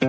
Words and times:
Du 0.00 0.06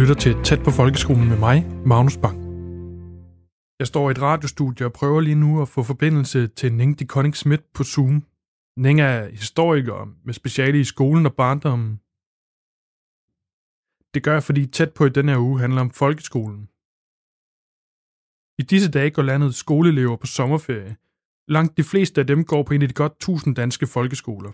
lytter 0.00 0.16
til 0.20 0.34
Tæt 0.44 0.58
på 0.64 0.70
Folkeskolen 0.70 1.28
med 1.28 1.38
mig, 1.38 1.56
Magnus 1.86 2.16
Bang. 2.22 2.38
Jeg 3.78 3.86
står 3.86 4.08
i 4.08 4.10
et 4.10 4.22
radiostudie 4.22 4.86
og 4.86 4.92
prøver 4.92 5.20
lige 5.20 5.34
nu 5.34 5.62
at 5.62 5.68
få 5.68 5.82
forbindelse 5.82 6.46
til 6.46 6.72
Ning 6.72 6.98
de 6.98 7.06
Conning 7.06 7.36
Schmidt 7.36 7.72
på 7.72 7.82
Zoom. 7.84 8.24
Ning 8.76 9.00
er 9.00 9.28
historiker 9.28 9.98
med 10.24 10.34
speciale 10.34 10.80
i 10.80 10.84
skolen 10.84 11.26
og 11.26 11.34
barndommen. 11.34 11.92
Det 14.14 14.22
gør 14.24 14.32
jeg, 14.32 14.42
fordi 14.42 14.66
tæt 14.66 14.92
på 14.94 15.04
i 15.06 15.10
denne 15.10 15.32
her 15.32 15.38
uge 15.38 15.60
handler 15.60 15.80
om 15.80 15.90
folkeskolen. 15.90 16.62
I 18.62 18.62
disse 18.72 18.90
dage 18.90 19.10
går 19.10 19.22
landets 19.22 19.56
skoleelever 19.56 20.16
på 20.16 20.26
sommerferie. 20.26 20.96
Langt 21.48 21.76
de 21.76 21.84
fleste 21.84 22.20
af 22.20 22.26
dem 22.26 22.44
går 22.44 22.62
på 22.62 22.72
en 22.74 22.82
af 22.82 22.88
de 22.88 22.94
godt 22.94 23.12
1000 23.12 23.54
danske 23.54 23.86
folkeskoler. 23.86 24.52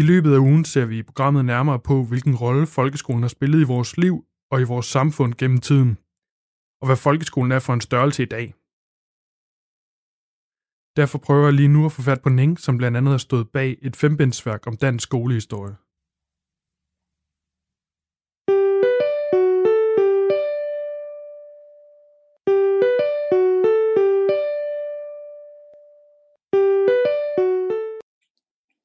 I 0.00 0.02
løbet 0.10 0.32
af 0.34 0.40
ugen 0.48 0.64
ser 0.64 0.86
vi 0.86 0.98
i 0.98 1.08
programmet 1.10 1.44
nærmere 1.44 1.80
på, 1.88 2.04
hvilken 2.04 2.34
rolle 2.36 2.66
folkeskolen 2.66 3.22
har 3.22 3.28
spillet 3.36 3.60
i 3.60 3.70
vores 3.74 3.96
liv 3.96 4.14
og 4.52 4.60
i 4.60 4.70
vores 4.72 4.86
samfund 4.86 5.34
gennem 5.40 5.60
tiden, 5.68 5.90
og 6.80 6.86
hvad 6.88 6.96
folkeskolen 7.06 7.52
er 7.52 7.62
for 7.66 7.72
en 7.74 7.86
størrelse 7.88 8.22
i 8.22 8.30
dag. 8.36 8.46
Derfor 10.98 11.18
prøver 11.26 11.44
jeg 11.48 11.56
lige 11.60 11.74
nu 11.76 11.80
at 11.86 11.92
få 11.92 12.02
fat 12.02 12.22
på 12.22 12.28
Ning, 12.28 12.52
som 12.64 12.76
blandt 12.78 12.96
andet 12.96 13.10
har 13.10 13.18
stået 13.28 13.50
bag 13.56 13.70
et 13.82 13.96
fembindsværk 13.96 14.66
om 14.66 14.76
dansk 14.76 15.02
skolehistorie. 15.08 15.76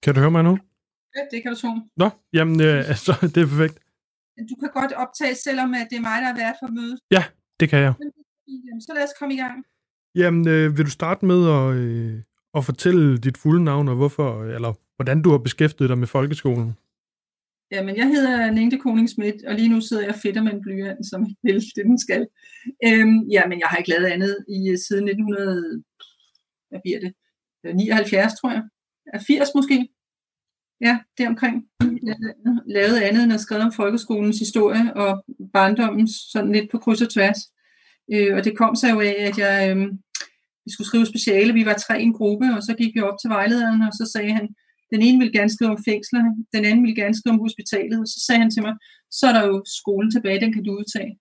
Kan 0.07 0.15
du 0.15 0.19
høre 0.19 0.31
mig 0.31 0.43
nu? 0.43 0.57
Ja, 1.15 1.21
det 1.31 1.43
kan 1.43 1.51
du 1.53 1.57
tro. 1.59 1.71
Nå, 1.97 2.09
jamen, 2.33 2.61
øh, 2.61 2.95
så 3.05 3.13
det 3.33 3.37
er 3.43 3.47
perfekt. 3.53 3.77
Du 4.49 4.55
kan 4.61 4.69
godt 4.79 4.93
optage, 5.03 5.35
selvom 5.35 5.73
at 5.73 5.87
det 5.89 5.97
er 5.97 6.05
mig, 6.09 6.17
der 6.23 6.29
er 6.33 6.37
vært 6.43 6.57
for 6.61 6.69
mødet. 6.77 6.99
Ja, 7.11 7.23
det 7.59 7.69
kan 7.69 7.79
jeg. 7.79 7.93
Så 8.85 8.91
lad 8.95 9.03
os 9.03 9.15
komme 9.19 9.33
i 9.33 9.37
gang. 9.37 9.57
Jamen, 10.15 10.47
øh, 10.47 10.77
vil 10.77 10.85
du 10.85 10.89
starte 10.99 11.25
med 11.25 11.41
at, 11.57 11.67
øh, 11.81 12.23
at 12.57 12.65
fortælle 12.65 13.17
dit 13.17 13.37
fulde 13.37 13.63
navn, 13.63 13.87
og 13.87 13.95
hvorfor, 13.95 14.43
eller 14.55 14.73
hvordan 14.95 15.21
du 15.21 15.29
har 15.31 15.37
beskæftiget 15.37 15.89
dig 15.89 15.97
med 15.97 16.07
folkeskolen? 16.07 16.69
Jamen, 17.71 17.95
jeg 17.95 18.07
hedder 18.07 18.51
Ningte 18.51 18.77
Koning 18.77 19.09
Schmidt, 19.09 19.45
og 19.47 19.53
lige 19.55 19.69
nu 19.69 19.81
sidder 19.81 20.03
jeg 20.03 20.15
fedt 20.15 20.43
med 20.43 20.53
en 20.53 20.61
blyant, 20.61 21.05
som 21.11 21.21
vil 21.43 21.59
det, 21.75 21.85
den 21.85 21.99
skal. 21.99 22.27
Øhm, 22.87 23.17
jamen, 23.35 23.59
jeg 23.59 23.67
har 23.69 23.77
ikke 23.77 23.89
lavet 23.89 24.05
andet 24.05 24.33
i 24.57 24.59
øh, 24.71 24.77
siden 24.87 25.07
1900, 25.07 25.83
hvad 26.69 26.79
bliver 26.83 26.99
det, 26.99 27.11
79, 27.75 28.33
tror 28.39 28.51
jeg. 28.51 28.63
Ja, 29.13 29.17
80 29.27 29.49
måske. 29.55 29.87
Ja, 30.81 30.99
det 31.17 31.23
er 31.23 31.29
omkring. 31.29 31.65
Lavet 32.65 32.99
andet 32.99 33.23
end 33.23 33.33
at 33.33 33.41
skrive 33.41 33.61
om 33.61 33.71
folkeskolens 33.71 34.39
historie 34.39 34.93
og 34.95 35.23
barndommens 35.53 36.11
sådan 36.31 36.51
lidt 36.51 36.71
på 36.71 36.77
kryds 36.77 37.01
og 37.01 37.13
tværs. 37.13 37.39
Øh, 38.13 38.35
og 38.35 38.43
det 38.43 38.57
kom 38.57 38.75
sig 38.75 38.91
jo 38.91 38.99
af, 38.99 39.15
at 39.29 39.37
jeg 39.37 39.77
øh, 39.77 39.87
vi 40.67 40.71
skulle 40.71 40.91
skrive 40.91 41.11
speciale. 41.13 41.57
Vi 41.59 41.65
var 41.69 41.77
tre 41.85 41.95
i 42.01 42.07
en 42.09 42.17
gruppe, 42.19 42.47
og 42.55 42.61
så 42.67 42.73
gik 42.79 42.91
vi 42.95 43.01
op 43.09 43.17
til 43.19 43.29
vejlederen, 43.29 43.81
og 43.87 43.93
så 43.99 44.03
sagde 44.13 44.33
han, 44.37 44.45
den 44.93 45.01
ene 45.07 45.17
ville 45.19 45.35
gerne 45.37 45.55
skrive 45.55 45.71
om 45.75 45.83
fængslerne, 45.89 46.31
den 46.55 46.63
anden 46.65 46.83
ville 46.83 47.01
gerne 47.01 47.15
skrive 47.19 47.35
om 47.35 47.43
hospitalet, 47.45 47.99
og 48.03 48.07
så 48.13 48.19
sagde 48.25 48.41
han 48.43 48.51
til 48.51 48.63
mig, 48.67 48.73
så 49.17 49.23
er 49.29 49.33
der 49.37 49.43
jo 49.51 49.55
skolen 49.79 50.11
tilbage, 50.11 50.43
den 50.43 50.53
kan 50.53 50.63
du 50.63 50.71
udtage. 50.79 51.11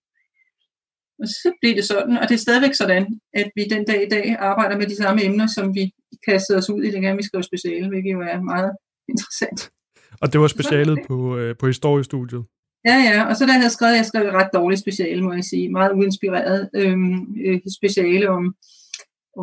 Og 1.21 1.27
så 1.29 1.49
blev 1.61 1.75
det 1.79 1.85
sådan, 1.93 2.15
og 2.21 2.25
det 2.29 2.35
er 2.35 2.47
stadigvæk 2.47 2.75
sådan, 2.75 3.05
at 3.41 3.49
vi 3.57 3.63
den 3.75 3.85
dag 3.91 4.01
i 4.07 4.13
dag 4.17 4.27
arbejder 4.51 4.77
med 4.79 4.87
de 4.87 4.97
samme 5.03 5.25
emner, 5.29 5.47
som 5.57 5.75
vi 5.79 5.85
kastede 6.29 6.59
os 6.59 6.71
ud 6.75 6.83
i, 6.83 6.91
dengang 6.91 7.19
vi 7.19 7.29
skrev 7.29 7.43
speciale, 7.43 7.89
hvilket 7.89 8.13
jo 8.17 8.21
er 8.33 8.41
meget 8.53 8.73
interessant. 9.09 9.71
Og 10.21 10.33
det 10.33 10.41
var 10.41 10.49
specialet 10.49 10.99
på, 11.09 11.37
øh, 11.37 11.57
på 11.61 11.67
historiestudiet? 11.67 12.45
Ja, 12.85 12.97
ja, 13.11 13.25
og 13.29 13.37
så 13.37 13.47
da 13.47 13.53
jeg 13.53 13.61
havde 13.61 13.77
skrevet, 13.79 13.97
jeg 13.97 14.07
skrev 14.07 14.27
et 14.27 14.35
ret 14.35 14.51
dårligt 14.55 14.81
speciale, 14.81 15.23
må 15.23 15.33
jeg 15.33 15.45
sige, 15.45 15.69
meget 15.69 15.93
uinspireret 15.93 16.71
øhm, 16.75 17.37
øh, 17.47 17.61
speciale 17.79 18.31
om, 18.31 18.55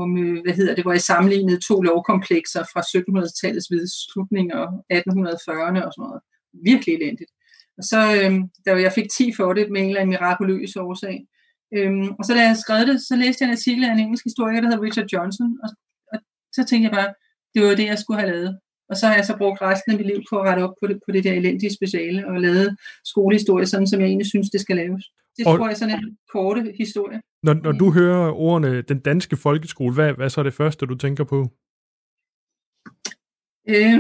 om 0.02 0.09
øh, 0.23 0.41
hvad 0.44 0.53
hedder 0.53 0.75
det, 0.75 0.84
hvor 0.84 0.91
jeg 0.91 1.02
sammenlignede 1.02 1.59
to 1.68 1.81
lovkomplekser 1.81 2.63
fra 2.73 2.81
1700-tallets 2.81 3.68
hvide 3.69 3.90
slutning 4.03 4.53
og 4.53 4.68
1840'erne 4.94 5.81
og 5.85 5.91
sådan 5.94 6.06
noget. 6.07 6.22
Virkelig 6.69 6.94
elendigt. 6.96 7.31
Og 7.78 7.84
så, 7.84 8.00
øhm, 8.18 8.41
da 8.66 8.72
jeg 8.85 8.91
fik 8.91 9.07
10 9.18 9.34
for 9.38 9.53
det 9.53 9.72
med 9.72 9.81
en 9.81 9.88
eller 9.88 10.02
anden 10.02 10.13
mirakuløs 10.16 10.75
årsag, 10.75 11.18
øhm, 11.78 12.09
og 12.19 12.23
så 12.25 12.34
da 12.34 12.41
jeg 12.47 12.57
skrevet 12.57 12.88
det, 12.88 12.97
så 13.07 13.16
læste 13.16 13.40
jeg 13.41 13.47
en 13.47 13.57
artikel 13.57 13.84
af 13.84 13.91
en 13.91 14.00
engelsk 14.00 14.23
historiker, 14.23 14.62
der 14.62 14.69
hedder 14.69 14.85
Richard 14.88 15.07
Johnson, 15.13 15.50
og, 15.63 15.69
og 16.13 16.18
så 16.56 16.62
tænkte 16.69 16.85
jeg 16.88 16.96
bare, 17.00 17.13
det 17.53 17.59
var 17.63 17.75
det, 17.75 17.85
jeg 17.85 18.00
skulle 18.00 18.19
have 18.19 18.31
lavet. 18.34 18.59
Og 18.93 18.97
så 18.99 19.05
har 19.07 19.15
jeg 19.15 19.25
så 19.25 19.35
brugt 19.37 19.61
resten 19.61 19.91
af 19.91 19.97
mit 19.97 20.07
liv 20.11 20.19
på 20.29 20.35
at 20.39 20.45
rette 20.47 20.61
op 20.65 20.75
på 20.81 20.85
det, 20.89 20.97
på 21.05 21.11
det 21.11 21.23
der 21.23 21.33
elendige 21.33 21.73
speciale 21.79 22.27
og 22.27 22.41
lavet 22.41 22.77
skolehistorie, 23.11 23.65
sådan 23.65 23.87
som 23.87 23.99
jeg 23.99 24.07
egentlig 24.07 24.29
synes, 24.33 24.49
det 24.49 24.61
skal 24.61 24.75
laves. 24.75 25.03
Det 25.37 25.47
og 25.47 25.57
tror 25.57 25.65
jeg 25.67 25.73
er 25.73 25.77
sådan 25.77 25.95
en 26.03 26.17
korte 26.33 26.61
historie. 26.77 27.21
Når, 27.43 27.53
når 27.53 27.71
du 27.71 27.91
hører 27.91 28.31
ordene 28.31 28.81
den 28.81 28.99
danske 28.99 29.37
folkeskole, 29.37 29.93
hvad, 29.93 30.13
hvad 30.13 30.29
så 30.29 30.41
er 30.41 30.43
det 30.43 30.53
første, 30.53 30.85
du 30.85 30.95
tænker 30.95 31.23
på? 31.23 31.39
Øh, 33.69 33.99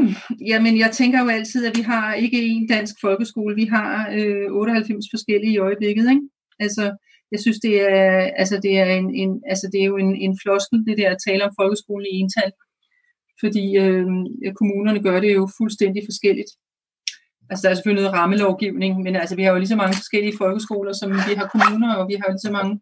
jamen, 0.51 0.73
jeg 0.83 0.91
tænker 0.93 1.19
jo 1.23 1.29
altid, 1.29 1.65
at 1.65 1.77
vi 1.77 1.81
har 1.81 2.13
ikke 2.13 2.39
en 2.41 2.67
dansk 2.67 2.95
folkeskole, 3.01 3.55
vi 3.55 3.65
har 3.65 4.09
øh, 4.17 4.47
98 4.51 5.05
forskellige 5.13 5.53
i 5.53 5.57
øjeblikket. 5.57 6.09
Ikke? 6.09 6.21
Altså, 6.59 6.83
jeg 7.31 7.39
synes, 7.39 7.59
det 7.59 7.75
er, 7.91 8.29
altså, 8.41 8.59
det 8.63 8.73
er, 8.79 8.85
en, 8.85 9.15
en, 9.15 9.31
altså, 9.51 9.69
det 9.71 9.79
er 9.81 9.85
jo 9.85 9.97
en, 9.97 10.15
en 10.15 10.39
floskel, 10.43 10.85
det 10.87 10.97
der 10.97 11.09
at 11.11 11.23
tale 11.27 11.43
om 11.47 11.53
folkeskolen 11.59 12.07
i 12.11 12.15
ental 12.23 12.51
fordi 13.41 13.65
øh, 13.83 14.05
kommunerne 14.59 15.03
gør 15.07 15.19
det 15.19 15.33
jo 15.33 15.43
fuldstændig 15.57 16.01
forskelligt. 16.09 16.51
Altså 17.49 17.61
der 17.63 17.69
er 17.69 17.75
selvfølgelig 17.75 18.03
noget 18.03 18.19
rammelovgivning, 18.19 18.93
men 19.05 19.15
altså 19.15 19.35
vi 19.35 19.43
har 19.43 19.51
jo 19.51 19.57
lige 19.57 19.73
så 19.73 19.81
mange 19.81 19.95
forskellige 20.01 20.37
folkeskoler, 20.37 20.93
som 20.93 21.09
vi 21.27 21.33
har 21.39 21.47
kommuner, 21.53 21.95
og 21.95 22.03
vi 22.09 22.15
har 22.19 22.25
jo 22.27 22.33
lige 22.33 22.47
så 22.47 22.53
mange, 22.57 22.73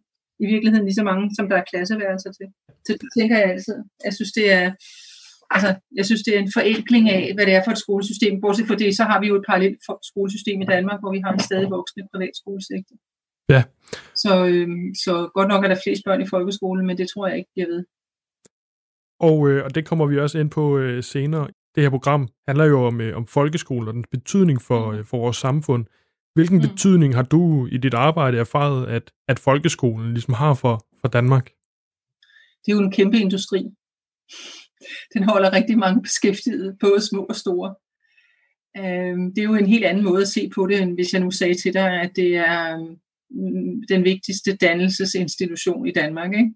i 0.44 0.46
virkeligheden 0.52 0.86
lige 0.86 1.00
så 1.02 1.06
mange, 1.10 1.26
som 1.38 1.50
der 1.50 1.58
er 1.58 1.70
klasseværelser 1.72 2.32
til. 2.38 2.48
Så 2.86 2.92
det 3.02 3.10
tænker 3.18 3.36
jeg 3.38 3.50
altid. 3.54 3.78
Jeg 4.06 4.14
synes, 4.18 4.32
det 4.40 4.46
er, 4.60 4.66
altså, 5.56 5.70
jeg 6.00 6.06
synes, 6.06 6.24
det 6.26 6.34
er 6.36 6.42
en 6.42 6.56
forenkling 6.58 7.06
af, 7.18 7.24
hvad 7.34 7.46
det 7.46 7.54
er 7.56 7.64
for 7.64 7.72
et 7.72 7.84
skolesystem. 7.86 8.42
Bortset 8.42 8.68
fra 8.68 8.82
det, 8.84 8.98
så 9.00 9.04
har 9.04 9.20
vi 9.22 9.28
jo 9.28 9.36
et 9.36 9.46
parallelt 9.50 9.80
skolesystem 10.12 10.62
i 10.62 10.72
Danmark, 10.74 11.00
hvor 11.02 11.12
vi 11.16 11.22
har 11.26 11.32
en 11.34 11.48
stadig 11.48 11.70
voksende 11.78 12.08
privat 12.12 12.36
skolesektor. 12.42 12.96
Ja. 13.54 13.62
Så, 14.24 14.34
øh, 14.52 14.70
så 15.06 15.14
godt 15.38 15.50
nok 15.52 15.64
er 15.64 15.70
der 15.70 15.84
flest 15.84 16.02
børn 16.06 16.22
i 16.22 16.32
folkeskolen, 16.34 16.86
men 16.88 16.98
det 16.98 17.08
tror 17.10 17.28
jeg 17.28 17.38
ikke, 17.38 17.52
jeg 17.62 17.68
ved. 17.74 17.84
Og, 19.22 19.50
øh, 19.50 19.66
og 19.66 19.76
det 19.76 19.86
kommer 19.86 20.06
vi 20.06 20.20
også 20.20 20.40
ind 20.40 20.50
på 20.50 20.78
øh, 20.78 21.04
senere. 21.04 21.48
Det 21.76 21.84
her 21.84 21.90
program 21.90 22.28
handler 22.48 22.66
jo 22.66 22.86
om, 22.86 23.02
øh, 23.02 23.18
om 23.18 23.28
folkeskolen 23.28 23.88
og 23.88 23.94
den 23.94 24.06
betydning 24.12 24.62
for, 24.62 24.92
øh, 24.92 25.06
for 25.06 25.18
vores 25.18 25.38
samfund. 25.38 25.86
Hvilken 26.34 26.58
mm. 26.58 26.62
betydning 26.62 27.16
har 27.16 27.24
du 27.24 27.68
i 27.72 27.78
dit 27.78 27.94
arbejde 27.94 28.38
erfaret, 28.38 28.88
at, 28.88 29.12
at 29.28 29.40
folkeskolen 29.40 30.14
ligesom 30.14 30.34
har 30.34 30.54
for, 30.54 30.86
for 31.02 31.08
Danmark? 31.08 31.46
Det 32.66 32.72
er 32.72 32.76
jo 32.76 32.82
en 32.82 32.92
kæmpe 32.92 33.18
industri. 33.18 33.66
Den 35.14 35.24
holder 35.24 35.54
rigtig 35.54 35.78
mange 35.78 36.02
beskæftigede, 36.02 36.78
både 36.80 37.08
små 37.10 37.24
og 37.24 37.36
store. 37.36 37.76
Øh, 38.78 39.18
det 39.36 39.38
er 39.38 39.44
jo 39.44 39.56
en 39.56 39.68
helt 39.68 39.86
anden 39.86 40.04
måde 40.04 40.22
at 40.22 40.28
se 40.28 40.50
på 40.56 40.68
det, 40.68 40.82
end 40.82 40.94
hvis 40.94 41.14
jeg 41.14 41.22
nu 41.22 41.32
sagde 41.32 41.54
til 41.54 41.74
dig, 41.74 42.02
at 42.02 42.12
det 42.16 42.36
er 42.36 42.80
øh, 42.80 42.98
den 43.90 44.04
vigtigste 44.04 44.56
dannelsesinstitution 44.56 45.88
i 45.88 45.92
Danmark. 45.92 46.34
Ikke? 46.34 46.54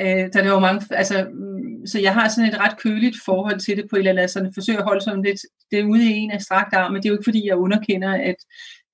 Øh, 0.00 0.32
der 0.32 0.42
er 0.42 0.48
jo 0.48 0.58
mange, 0.58 0.82
altså, 0.90 1.26
mm, 1.32 1.86
så 1.86 2.00
jeg 2.00 2.14
har 2.14 2.28
sådan 2.28 2.50
et 2.50 2.60
ret 2.60 2.78
køligt 2.78 3.16
forhold 3.24 3.60
til 3.60 3.76
det 3.76 3.86
på 3.90 3.96
et 3.96 3.98
eller 3.98 4.10
andet, 4.10 4.30
sådan 4.30 4.54
forsøger 4.54 4.78
at 4.78 4.84
holde 4.84 5.04
sådan 5.04 5.22
lidt, 5.22 5.40
det 5.70 5.78
er 5.78 5.84
ude 5.84 6.04
i 6.04 6.12
en 6.12 6.30
af 6.30 6.42
strakt 6.42 6.74
arm, 6.74 6.92
men 6.92 7.02
det 7.02 7.08
er 7.08 7.12
jo 7.12 7.18
ikke 7.18 7.30
fordi, 7.30 7.46
jeg 7.46 7.56
underkender, 7.56 8.12
at, 8.12 8.36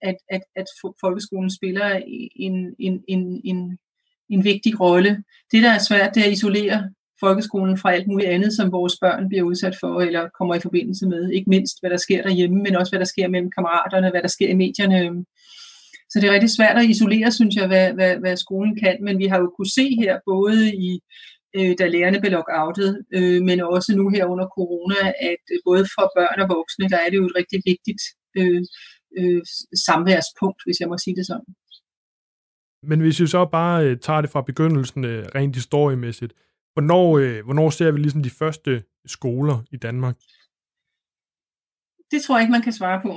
at, 0.02 0.16
at, 0.30 0.42
at 0.56 0.66
folkeskolen 1.00 1.50
spiller 1.50 2.00
en, 2.36 2.74
en, 2.78 3.04
en, 3.08 3.40
en, 3.44 3.78
en 4.28 4.44
vigtig 4.44 4.80
rolle. 4.80 5.24
Det, 5.52 5.62
der 5.62 5.70
er 5.70 5.78
svært, 5.78 6.14
det 6.14 6.20
er 6.20 6.26
at 6.26 6.32
isolere 6.32 6.90
folkeskolen 7.20 7.78
fra 7.78 7.92
alt 7.92 8.06
muligt 8.06 8.30
andet, 8.30 8.52
som 8.52 8.72
vores 8.72 8.94
børn 9.00 9.28
bliver 9.28 9.44
udsat 9.44 9.76
for, 9.80 10.00
eller 10.00 10.28
kommer 10.38 10.54
i 10.54 10.60
forbindelse 10.60 11.06
med. 11.06 11.30
Ikke 11.30 11.50
mindst, 11.50 11.76
hvad 11.80 11.90
der 11.90 11.96
sker 11.96 12.22
derhjemme, 12.22 12.62
men 12.62 12.76
også, 12.76 12.92
hvad 12.92 12.98
der 12.98 13.12
sker 13.14 13.28
mellem 13.28 13.50
kammeraterne, 13.50 14.10
hvad 14.10 14.22
der 14.22 14.28
sker 14.28 14.48
i 14.48 14.54
medierne. 14.54 14.98
Øhm, 15.04 15.24
så 16.12 16.20
det 16.20 16.26
er 16.28 16.34
rigtig 16.36 16.56
svært 16.58 16.76
at 16.78 16.90
isolere, 16.94 17.32
synes 17.38 17.54
jeg, 17.56 17.66
hvad, 17.66 17.86
hvad, 17.98 18.12
hvad 18.22 18.36
skolen 18.36 18.74
kan, 18.82 18.96
men 19.06 19.18
vi 19.22 19.26
har 19.26 19.38
jo 19.42 19.48
kunne 19.56 19.74
se 19.78 19.86
her, 20.02 20.14
både 20.32 20.58
i 20.88 20.90
øh, 21.56 21.72
da 21.78 21.84
lærerne 21.94 22.20
blev 22.20 22.32
lockoutet, 22.32 22.90
øh, 23.16 23.40
men 23.48 23.56
også 23.60 23.90
nu 23.96 24.04
her 24.14 24.24
under 24.32 24.46
corona, 24.56 25.00
at 25.30 25.44
øh, 25.52 25.58
både 25.68 25.84
for 25.94 26.04
børn 26.16 26.38
og 26.44 26.48
voksne, 26.56 26.88
der 26.92 26.98
er 27.04 27.08
det 27.10 27.18
jo 27.20 27.26
et 27.30 27.36
rigtig 27.40 27.60
vigtigt 27.72 28.02
øh, 28.40 28.62
øh, 29.18 29.42
samværspunkt, 29.88 30.60
hvis 30.66 30.80
jeg 30.80 30.88
må 30.88 30.96
sige 30.98 31.16
det 31.18 31.26
sådan. 31.26 31.50
Men 32.90 33.00
hvis 33.00 33.20
vi 33.20 33.26
så 33.26 33.44
bare 33.58 33.76
øh, 33.86 33.98
tager 34.06 34.20
det 34.20 34.30
fra 34.30 34.42
begyndelsen 34.50 35.04
øh, 35.04 35.24
rent 35.34 35.56
historiemæssigt, 35.56 36.32
hvornår, 36.74 37.18
øh, 37.18 37.44
hvornår 37.44 37.70
ser 37.70 37.90
vi 37.90 37.98
ligesom 37.98 38.22
de 38.22 38.30
første 38.30 38.82
skoler 39.06 39.56
i 39.72 39.76
Danmark? 39.76 40.16
Det 42.10 42.22
tror 42.22 42.36
jeg 42.36 42.42
ikke, 42.42 42.56
man 42.58 42.62
kan 42.62 42.72
svare 42.72 43.00
på. 43.06 43.12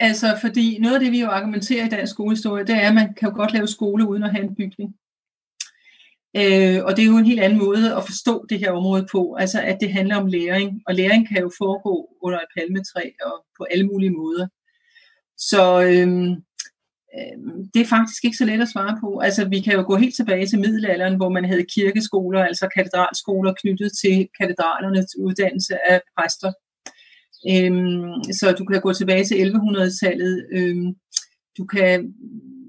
Altså, 0.00 0.38
fordi 0.40 0.78
noget 0.78 0.94
af 0.94 1.00
det, 1.00 1.12
vi 1.12 1.20
jo 1.20 1.26
argumenterer 1.26 1.86
i 1.86 1.88
dansk 1.88 2.12
skolehistorie, 2.12 2.66
det 2.66 2.74
er, 2.74 2.88
at 2.88 2.94
man 2.94 3.14
kan 3.14 3.28
jo 3.28 3.34
godt 3.36 3.52
lave 3.52 3.68
skole 3.68 4.08
uden 4.08 4.22
at 4.22 4.32
have 4.32 4.44
en 4.44 4.54
bygning. 4.54 4.94
Øh, 6.36 6.84
og 6.84 6.96
det 6.96 7.02
er 7.02 7.10
jo 7.12 7.16
en 7.16 7.32
helt 7.32 7.40
anden 7.40 7.58
måde 7.58 7.96
at 7.96 8.04
forstå 8.04 8.46
det 8.50 8.58
her 8.58 8.70
område 8.70 9.06
på, 9.12 9.34
altså 9.34 9.60
at 9.60 9.78
det 9.80 9.92
handler 9.92 10.16
om 10.16 10.26
læring, 10.26 10.82
og 10.86 10.94
læring 10.94 11.28
kan 11.28 11.40
jo 11.40 11.50
foregå 11.58 12.08
under 12.22 12.38
et 12.38 12.52
palmetræ 12.56 13.10
og 13.22 13.44
på 13.58 13.66
alle 13.70 13.86
mulige 13.86 14.10
måder. 14.10 14.46
Så 15.38 15.62
øhm, 15.82 16.30
øhm, 17.18 17.70
det 17.74 17.80
er 17.82 17.92
faktisk 17.96 18.24
ikke 18.24 18.36
så 18.36 18.44
let 18.44 18.62
at 18.62 18.68
svare 18.68 18.98
på. 19.00 19.18
Altså 19.18 19.48
vi 19.48 19.60
kan 19.60 19.72
jo 19.72 19.82
gå 19.86 19.96
helt 19.96 20.16
tilbage 20.16 20.46
til 20.46 20.58
middelalderen, 20.58 21.16
hvor 21.16 21.28
man 21.28 21.44
havde 21.44 21.70
kirkeskoler, 21.74 22.44
altså 22.44 22.68
katedralskoler 22.76 23.54
knyttet 23.62 23.90
til 24.02 24.28
katedralernes 24.40 25.18
uddannelse 25.18 25.74
af 25.90 26.00
præster. 26.18 26.52
Øhm, 27.48 28.22
så 28.32 28.54
du 28.58 28.64
kan 28.64 28.80
gå 28.80 28.92
tilbage 28.92 29.24
til 29.24 29.34
1100-tallet. 29.34 30.46
Øhm, 30.52 30.94
du 31.58 31.64
kan 31.64 32.14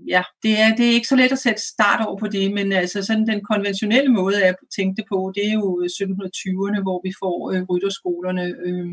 ja, 0.08 0.24
det 0.44 0.60
er, 0.60 0.76
det 0.76 0.86
er 0.86 0.94
ikke 0.94 1.08
så 1.08 1.16
let 1.16 1.32
at 1.32 1.40
sætte 1.40 1.62
start 1.62 2.06
over 2.08 2.18
på 2.18 2.28
det, 2.28 2.54
men 2.54 2.72
altså 2.72 3.04
sådan 3.04 3.28
den 3.28 3.42
konventionelle 3.52 4.12
måde 4.12 4.44
at 4.44 4.56
tænke 4.76 4.96
det 4.98 5.06
på, 5.10 5.32
det 5.36 5.48
er 5.48 5.54
jo 5.54 5.68
1720'erne, 5.86 6.82
hvor 6.82 7.02
vi 7.08 7.12
får 7.22 7.52
øh, 7.52 7.64
rytterskolerne 7.70 8.46
øh, 8.68 8.88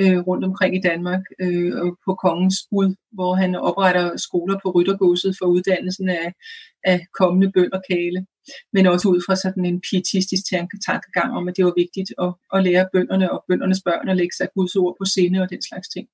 øh, 0.00 0.18
rundt 0.28 0.44
omkring 0.44 0.76
i 0.76 0.80
Danmark 0.80 1.22
øh, 1.40 1.72
på 2.04 2.14
kongens 2.14 2.58
bud, 2.70 2.94
hvor 3.12 3.34
han 3.34 3.54
opretter 3.54 4.16
skoler 4.16 4.58
på 4.62 4.70
ryttergodset 4.70 5.36
for 5.38 5.46
uddannelsen 5.46 6.08
af, 6.08 6.32
af 6.84 7.06
kommende 7.18 7.52
bønderkale 7.52 8.26
men 8.72 8.86
også 8.86 9.08
ud 9.08 9.20
fra 9.26 9.36
sådan 9.36 9.64
en 9.64 9.80
pietistisk 9.90 10.44
tankegang 10.86 11.30
om, 11.38 11.48
at 11.48 11.56
det 11.56 11.64
var 11.64 11.74
vigtigt 11.76 12.10
at, 12.24 12.32
at 12.54 12.64
lære 12.64 12.88
bønderne 12.92 13.32
og 13.32 13.44
bøndernes 13.48 13.82
børn 13.84 14.08
at 14.08 14.16
lægge 14.16 14.36
sig 14.36 14.48
Guds 14.54 14.76
ord 14.76 14.96
på 15.00 15.04
sinde 15.04 15.42
og 15.42 15.50
den 15.50 15.62
slags 15.62 15.88
ting. 15.88 16.08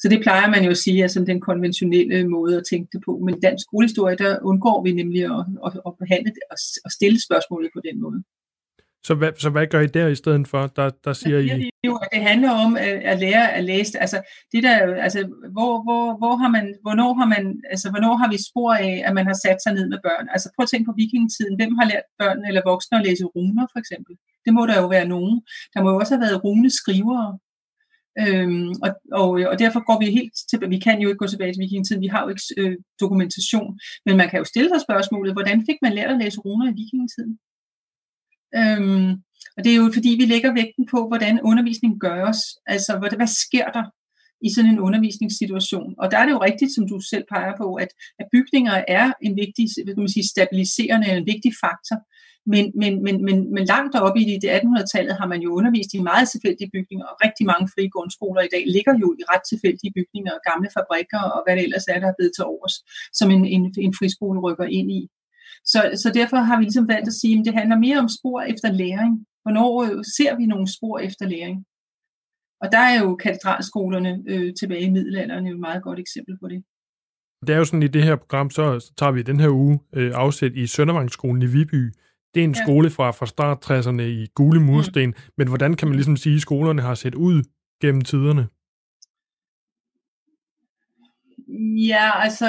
Så 0.00 0.08
det 0.08 0.20
plejer 0.22 0.50
man 0.50 0.64
jo 0.64 0.70
at 0.70 0.82
sige 0.84 1.02
er 1.02 1.08
sådan 1.08 1.26
den 1.26 1.40
konventionelle 1.40 2.28
måde 2.28 2.56
at 2.56 2.66
tænke 2.70 2.88
det 2.92 3.00
på. 3.06 3.18
Men 3.24 3.34
i 3.36 3.40
dansk 3.40 3.62
skolehistorie, 3.62 4.16
der 4.16 4.38
undgår 4.42 4.84
vi 4.84 4.92
nemlig 4.92 5.24
at, 5.24 5.44
at, 5.66 5.72
at 5.86 5.92
behandle 5.98 6.30
det 6.36 6.44
og, 6.50 6.58
og 6.84 6.90
stille 6.90 7.18
spørgsmålet 7.26 7.70
på 7.74 7.80
den 7.88 8.00
måde. 8.04 8.22
Så 9.08 9.14
hvad, 9.14 9.32
så 9.44 9.50
hvad 9.50 9.66
gør 9.66 9.80
I 9.80 9.86
der 9.86 10.06
i 10.08 10.20
stedet 10.22 10.48
for? 10.48 10.62
Der, 10.78 10.90
der 11.04 11.12
siger 11.12 11.38
I... 11.38 11.70
Jo, 11.86 11.94
at 12.04 12.08
det 12.12 12.22
handler 12.30 12.50
om 12.64 12.76
at, 12.76 12.96
at 13.12 13.18
lære 13.24 13.52
at 13.58 13.64
læse. 13.64 13.98
Altså, 14.04 14.18
det 14.52 14.60
der, 14.62 14.76
altså, 15.06 15.20
hvor, 15.56 15.72
hvor, 15.86 16.04
hvor 16.20 16.34
har 16.42 16.50
man, 16.56 16.66
hvornår, 16.84 17.10
har 17.20 17.28
man, 17.34 17.44
altså, 17.72 17.86
hvornår 17.92 18.14
har 18.22 18.28
vi 18.34 18.38
spor 18.48 18.72
af, 18.88 18.94
at 19.06 19.12
man 19.18 19.26
har 19.30 19.38
sat 19.44 19.58
sig 19.62 19.72
ned 19.74 19.86
med 19.92 19.98
børn? 20.06 20.26
Altså 20.34 20.46
prøv 20.54 20.62
at 20.64 20.70
tænke 20.70 20.88
på 20.88 20.98
vikingetiden. 21.02 21.58
Hvem 21.60 21.72
har 21.78 21.86
lært 21.92 22.06
børn 22.20 22.40
eller 22.48 22.68
voksne 22.70 22.98
at 22.98 23.06
læse 23.08 23.24
runer, 23.34 23.64
for 23.72 23.78
eksempel? 23.82 24.14
Det 24.44 24.52
må 24.56 24.62
der 24.70 24.76
jo 24.82 24.86
være 24.96 25.08
nogen. 25.14 25.36
Der 25.74 25.78
må 25.82 25.88
jo 25.90 25.98
også 26.02 26.12
have 26.14 26.24
været 26.26 26.42
runeskrivere. 26.44 27.28
Øhm, 28.22 28.70
og, 28.84 28.90
og, 29.20 29.28
og 29.50 29.56
derfor 29.62 29.80
går 29.88 29.98
vi 30.02 30.06
helt 30.18 30.34
tilbage, 30.50 30.74
vi 30.76 30.84
kan 30.86 30.98
jo 31.02 31.08
ikke 31.08 31.22
gå 31.24 31.28
tilbage 31.30 31.52
til 31.52 31.64
vikingetiden, 31.64 32.04
vi 32.06 32.12
har 32.14 32.22
jo 32.24 32.28
ikke 32.32 32.46
øh, 32.60 32.76
dokumentation, 33.02 33.70
men 34.06 34.14
man 34.20 34.28
kan 34.28 34.38
jo 34.42 34.46
stille 34.52 34.70
sig 34.70 34.80
spørgsmålet, 34.86 35.32
hvordan 35.36 35.58
fik 35.68 35.78
man 35.82 35.92
lært 35.98 36.10
at 36.14 36.20
læse 36.22 36.38
runer 36.46 36.66
i 36.70 36.76
vikingetiden? 36.80 37.34
Øhm, 38.56 39.10
og 39.56 39.64
det 39.64 39.72
er 39.72 39.76
jo 39.76 39.90
fordi, 39.94 40.10
vi 40.20 40.26
lægger 40.26 40.52
vægten 40.52 40.86
på, 40.92 41.08
hvordan 41.08 41.40
undervisning 41.42 42.00
gøres, 42.00 42.40
altså 42.66 42.98
hvad, 42.98 43.10
hvad 43.16 43.30
sker 43.44 43.68
der 43.76 43.84
i 44.46 44.48
sådan 44.54 44.70
en 44.70 44.84
undervisningssituation. 44.86 45.94
Og 45.98 46.10
der 46.10 46.18
er 46.18 46.26
det 46.26 46.32
jo 46.32 46.44
rigtigt, 46.48 46.74
som 46.74 46.88
du 46.88 46.96
selv 47.00 47.24
peger 47.32 47.54
på, 47.62 47.68
at, 47.74 47.90
at 48.20 48.26
bygninger 48.34 48.76
er 48.88 49.06
en 49.26 49.34
vigtig 49.42 49.64
hvad 49.84 49.94
kan 49.94 50.04
man 50.04 50.16
sige, 50.16 50.32
stabiliserende, 50.34 51.06
en 51.22 51.30
vigtig 51.32 51.52
faktor. 51.64 51.98
Men, 52.52 52.64
men, 52.82 52.92
men, 53.06 53.16
men, 53.26 53.36
men 53.54 53.64
langt 53.74 53.94
oppe 54.06 54.20
i 54.20 54.38
det 54.42 54.50
1800-tallet 54.58 55.14
har 55.20 55.28
man 55.32 55.40
jo 55.46 55.50
undervist 55.58 55.92
i 55.94 56.08
meget 56.10 56.26
tilfældige 56.32 56.70
bygninger, 56.76 57.06
og 57.10 57.16
rigtig 57.24 57.44
mange 57.52 57.66
frie 57.74 57.90
grundskoler 57.94 58.42
i 58.44 58.52
dag 58.54 58.64
ligger 58.76 58.94
jo 59.02 59.08
i 59.20 59.22
ret 59.32 59.44
tilfældige 59.50 59.92
bygninger, 59.98 60.32
og 60.36 60.42
gamle 60.50 60.68
fabrikker 60.76 61.22
og 61.34 61.40
hvad 61.44 61.54
det 61.56 61.64
ellers 61.66 61.86
er, 61.92 61.98
der 62.02 62.08
er 62.10 62.18
blevet 62.18 62.34
til 62.36 62.44
overs, 62.54 62.76
som 63.18 63.28
en, 63.34 63.42
en, 63.54 63.62
en 63.86 63.94
friskole 63.98 64.38
rykker 64.46 64.66
ind 64.78 64.88
i. 65.00 65.02
Så, 65.72 65.80
så 66.02 66.08
derfor 66.14 66.36
har 66.36 66.56
vi 66.58 66.62
ligesom 66.64 66.88
valgt 66.88 67.08
at 67.08 67.18
sige, 67.20 67.38
at 67.38 67.44
det 67.46 67.54
handler 67.54 67.78
mere 67.78 67.98
om 67.98 68.08
spor 68.18 68.40
efter 68.40 68.72
læring. 68.72 69.12
Hvornår 69.42 69.70
øh, 69.84 70.04
ser 70.16 70.36
vi 70.36 70.46
nogle 70.46 70.68
spor 70.76 70.98
efter 70.98 71.26
læring? 71.34 71.58
Og 72.62 72.72
der 72.72 72.78
er 72.78 73.02
jo 73.02 73.16
katedralskolerne 73.16 74.22
øh, 74.28 74.54
tilbage 74.60 74.86
i 74.88 74.90
middelalderen 74.90 75.46
et 75.46 75.60
meget 75.60 75.82
godt 75.82 75.98
eksempel 75.98 76.38
på 76.42 76.48
det. 76.48 76.64
Det 77.46 77.52
er 77.54 77.58
jo 77.58 77.64
sådan, 77.64 77.82
i 77.82 77.88
det 77.88 78.04
her 78.04 78.16
program, 78.16 78.50
så, 78.50 78.80
så 78.80 78.92
tager 78.98 79.12
vi 79.12 79.22
den 79.22 79.40
her 79.40 79.50
uge 79.50 79.78
øh, 79.92 80.12
afsæt 80.14 80.52
i 80.54 80.66
Søndervangsskolen 80.66 81.42
i 81.42 81.46
Viby, 81.46 81.92
det 82.34 82.40
er 82.40 82.44
en 82.44 82.54
ja. 82.54 82.64
skole 82.64 82.90
fra, 82.90 83.10
fra 83.10 83.26
start 83.26 83.70
60'erne 83.70 84.02
i 84.02 84.26
gule 84.34 84.60
mursten, 84.60 85.08
mm. 85.08 85.14
men 85.38 85.48
hvordan 85.48 85.74
kan 85.74 85.88
man 85.88 85.94
ligesom 85.94 86.16
sige, 86.16 86.34
at 86.34 86.40
skolerne 86.40 86.82
har 86.82 86.94
set 86.94 87.14
ud 87.14 87.42
gennem 87.82 88.00
tiderne? 88.00 88.48
Ja, 91.88 92.22
altså... 92.22 92.46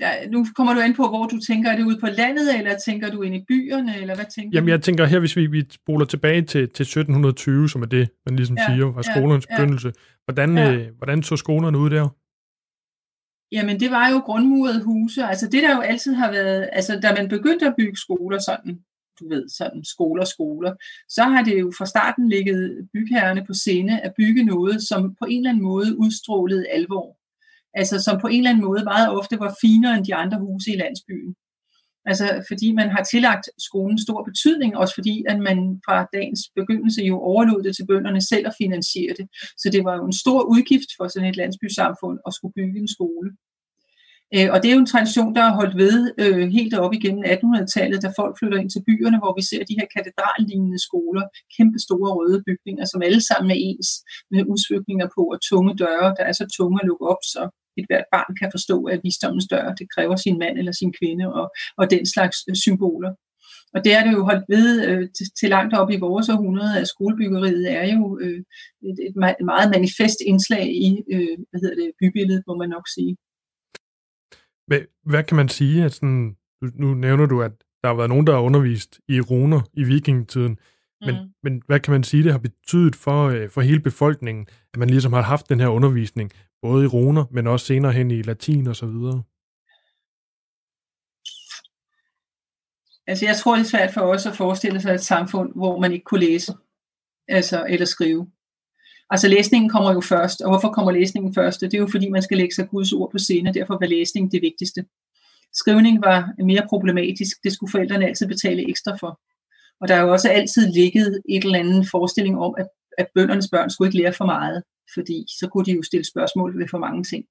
Ja, 0.00 0.28
nu 0.28 0.46
kommer 0.56 0.74
du 0.74 0.80
ind 0.80 0.94
på, 0.94 1.08
hvor 1.08 1.26
du 1.26 1.40
tænker, 1.40 1.70
er 1.70 1.76
det 1.76 1.84
ude 1.84 1.98
på 2.00 2.06
landet, 2.06 2.58
eller 2.58 2.78
tænker 2.86 3.10
du 3.10 3.22
ind 3.22 3.34
i 3.34 3.44
byerne, 3.48 4.00
eller 4.00 4.14
hvad 4.14 4.24
tænker 4.34 4.50
Jamen, 4.52 4.68
du? 4.68 4.72
jeg 4.72 4.82
tænker 4.82 5.04
her, 5.04 5.18
hvis 5.18 5.36
vi, 5.36 5.46
vi 5.46 5.64
spoler 5.70 6.06
tilbage 6.06 6.42
til, 6.42 6.68
til 6.68 6.82
1720, 6.82 7.68
som 7.68 7.82
er 7.82 7.86
det, 7.86 8.08
man 8.26 8.36
ligesom 8.36 8.56
ja, 8.56 8.74
siger, 8.74 8.92
var 8.92 9.02
skolernes 9.02 9.46
ja, 9.50 9.56
begyndelse. 9.56 9.92
Hvordan, 10.24 10.58
ja. 10.58 10.72
øh, 10.72 10.88
hvordan 10.96 11.22
så 11.22 11.36
skolerne 11.36 11.78
ud 11.78 11.90
der? 11.90 12.08
Jamen, 13.52 13.80
det 13.80 13.90
var 13.90 14.08
jo 14.08 14.18
grundmurede 14.18 14.82
huse. 14.82 15.24
Altså 15.24 15.46
det, 15.48 15.62
der 15.62 15.76
jo 15.76 15.80
altid 15.80 16.14
har 16.14 16.30
været, 16.30 16.68
altså 16.72 17.00
da 17.00 17.14
man 17.18 17.28
begyndte 17.28 17.66
at 17.66 17.74
bygge 17.78 17.96
skoler 17.96 18.38
sådan, 18.38 18.78
du 19.20 19.28
ved, 19.28 19.48
sådan 19.48 19.84
skoler, 19.84 20.24
skoler, 20.24 20.72
så 21.08 21.22
har 21.22 21.42
det 21.42 21.60
jo 21.60 21.72
fra 21.78 21.86
starten 21.86 22.28
ligget 22.28 22.88
bygherrerne 22.92 23.44
på 23.46 23.52
scene 23.52 24.04
at 24.04 24.12
bygge 24.16 24.44
noget, 24.44 24.82
som 24.82 25.14
på 25.20 25.24
en 25.24 25.38
eller 25.38 25.50
anden 25.50 25.64
måde 25.64 25.98
udstrålede 25.98 26.68
alvor. 26.68 27.16
Altså 27.74 28.02
som 28.02 28.20
på 28.20 28.26
en 28.26 28.36
eller 28.36 28.50
anden 28.50 28.64
måde 28.64 28.84
meget 28.84 29.08
ofte 29.18 29.40
var 29.40 29.56
finere 29.60 29.96
end 29.96 30.04
de 30.04 30.14
andre 30.14 30.38
huse 30.38 30.70
i 30.70 30.76
landsbyen. 30.76 31.34
Altså 32.06 32.44
fordi 32.48 32.72
man 32.72 32.88
har 32.90 33.02
tillagt 33.04 33.46
skolen 33.58 33.98
stor 33.98 34.24
betydning, 34.24 34.76
også 34.76 34.94
fordi 34.94 35.24
at 35.28 35.38
man 35.48 35.58
fra 35.86 36.06
dagens 36.12 36.42
begyndelse 36.56 37.02
jo 37.02 37.16
overlod 37.30 37.62
det 37.62 37.76
til 37.76 37.86
bønderne 37.86 38.22
selv 38.22 38.46
at 38.46 38.54
finansiere 38.62 39.14
det. 39.18 39.26
Så 39.58 39.66
det 39.72 39.84
var 39.84 39.94
jo 39.96 40.04
en 40.06 40.20
stor 40.22 40.40
udgift 40.52 40.90
for 40.98 41.08
sådan 41.08 41.28
et 41.28 41.36
landsbysamfund 41.36 42.18
at 42.26 42.34
skulle 42.34 42.56
bygge 42.58 42.78
en 42.80 42.88
skole. 42.96 43.30
Øh, 44.34 44.48
og 44.52 44.56
det 44.58 44.68
er 44.68 44.76
jo 44.76 44.84
en 44.84 44.92
tradition, 44.94 45.34
der 45.36 45.42
har 45.46 45.54
holdt 45.60 45.76
ved 45.84 45.96
øh, 46.22 46.48
helt 46.58 46.74
op 46.84 46.92
igennem 46.98 47.24
1800-tallet, 47.34 48.02
da 48.02 48.08
folk 48.20 48.34
flytter 48.38 48.58
ind 48.58 48.70
til 48.70 48.84
byerne, 48.88 49.18
hvor 49.22 49.32
vi 49.38 49.42
ser 49.50 49.62
de 49.64 49.78
her 49.78 49.88
katedrallignende 49.96 50.80
skoler, 50.86 51.24
kæmpe 51.56 51.78
store 51.86 52.10
røde 52.18 52.40
bygninger, 52.48 52.84
som 52.92 53.02
alle 53.06 53.22
sammen 53.28 53.50
er 53.50 53.60
ens, 53.68 53.88
med 54.32 54.42
udsmykninger 54.52 55.06
på 55.16 55.22
og 55.34 55.38
tunge 55.50 55.72
døre, 55.84 56.08
der 56.18 56.24
er 56.30 56.34
så 56.40 56.46
tunge 56.58 56.78
at 56.82 56.86
lukke 56.90 57.06
op, 57.12 57.22
så 57.32 57.42
et 57.76 57.86
hvert 57.88 58.04
barn 58.12 58.36
kan 58.40 58.50
forstå, 58.52 58.84
at 58.84 59.00
visdommens 59.04 59.46
dør, 59.50 59.74
det 59.74 59.86
kræver 59.94 60.16
sin 60.16 60.38
mand 60.38 60.58
eller 60.58 60.72
sin 60.72 60.92
kvinde, 60.98 61.34
og, 61.34 61.46
og 61.76 61.90
den 61.90 62.06
slags 62.06 62.36
øh, 62.48 62.56
symboler. 62.56 63.12
Og 63.74 63.84
det 63.84 63.92
er 63.94 64.04
det 64.04 64.12
jo 64.12 64.24
holdt 64.24 64.44
ved 64.48 64.88
øh, 64.88 65.08
til, 65.16 65.26
til 65.40 65.48
langt 65.48 65.74
op 65.74 65.90
i 65.90 65.98
vores 66.06 66.28
århundrede, 66.28 66.80
at 66.80 66.88
skolebyggeriet 66.88 67.72
er 67.72 67.86
jo 67.94 68.18
øh, 68.22 68.40
et, 68.82 68.98
et 69.08 69.14
meget 69.44 69.70
manifest 69.76 70.18
indslag 70.26 70.66
i 70.66 71.02
øh, 71.12 71.36
hvad 71.50 71.60
hedder 71.60 71.76
det, 71.82 71.90
bybilledet, 72.00 72.42
må 72.46 72.54
man 72.56 72.68
nok 72.68 72.86
sige. 72.94 73.16
Hvad, 74.66 74.80
hvad 75.04 75.22
kan 75.24 75.36
man 75.36 75.48
sige? 75.48 75.84
At 75.84 75.92
sådan, 75.92 76.36
nu 76.74 76.94
nævner 76.94 77.26
du, 77.26 77.42
at 77.42 77.52
der 77.82 77.88
har 77.88 77.96
været 77.96 78.08
nogen, 78.08 78.26
der 78.26 78.32
har 78.32 78.40
undervist 78.40 79.00
i 79.08 79.20
runer 79.20 79.60
i 79.74 79.84
vikingetiden. 79.84 80.58
Men, 81.06 81.14
mm. 81.14 81.30
men 81.42 81.62
hvad 81.66 81.80
kan 81.80 81.92
man 81.92 82.04
sige, 82.04 82.22
det 82.22 82.32
har 82.32 82.38
betydet 82.38 82.96
for, 82.96 83.46
for 83.50 83.60
hele 83.60 83.80
befolkningen, 83.80 84.46
at 84.72 84.78
man 84.78 84.90
ligesom 84.90 85.12
har 85.12 85.22
haft 85.22 85.48
den 85.48 85.60
her 85.60 85.68
undervisning, 85.68 86.30
både 86.66 86.84
i 86.84 86.86
runer, 86.86 87.24
men 87.30 87.46
også 87.46 87.66
senere 87.66 87.92
hen 87.92 88.10
i 88.10 88.22
latin 88.22 88.66
og 88.66 88.76
så 88.76 88.86
videre? 88.86 89.22
Altså 93.06 93.26
jeg 93.26 93.36
tror, 93.36 93.54
det 93.56 93.64
er 93.64 93.68
svært 93.68 93.94
for 93.94 94.00
os 94.00 94.26
at 94.26 94.36
forestille 94.36 94.80
sig 94.80 94.94
et 94.94 95.00
samfund, 95.00 95.52
hvor 95.54 95.80
man 95.80 95.92
ikke 95.92 96.04
kunne 96.04 96.26
læse 96.26 96.52
altså, 97.28 97.66
eller 97.68 97.86
skrive. 97.86 98.30
Altså 99.10 99.28
læsningen 99.28 99.70
kommer 99.70 99.92
jo 99.92 100.00
først, 100.00 100.42
og 100.42 100.50
hvorfor 100.50 100.72
kommer 100.72 100.92
læsningen 100.92 101.34
først? 101.34 101.60
Det 101.60 101.74
er 101.74 101.78
jo 101.78 101.88
fordi, 101.90 102.08
man 102.08 102.22
skal 102.22 102.36
lægge 102.36 102.54
sig 102.54 102.68
Guds 102.68 102.92
ord 102.92 103.10
på 103.10 103.18
scene, 103.18 103.54
derfor 103.54 103.78
var 103.80 103.86
læsning 103.86 104.32
det 104.32 104.42
vigtigste. 104.42 104.84
Skrivning 105.52 106.02
var 106.02 106.42
mere 106.44 106.66
problematisk, 106.68 107.36
det 107.44 107.52
skulle 107.52 107.70
forældrene 107.70 108.06
altid 108.06 108.28
betale 108.28 108.68
ekstra 108.68 108.96
for. 109.00 109.20
Og 109.80 109.88
der 109.88 109.94
er 109.94 110.00
jo 110.00 110.12
også 110.12 110.28
altid 110.28 110.72
ligget 110.72 111.22
et 111.28 111.44
eller 111.44 111.58
andet 111.58 111.88
forestilling 111.90 112.38
om, 112.38 112.54
at, 112.58 112.68
at 112.98 113.06
bøndernes 113.14 113.48
børn 113.52 113.70
skulle 113.70 113.88
ikke 113.88 113.98
lære 113.98 114.12
for 114.12 114.24
meget, 114.24 114.62
fordi 114.94 115.26
så 115.38 115.48
kunne 115.48 115.64
de 115.64 115.72
jo 115.72 115.82
stille 115.82 116.04
spørgsmål 116.04 116.58
ved 116.58 116.68
for 116.70 116.78
mange 116.78 117.04
ting. 117.04 117.24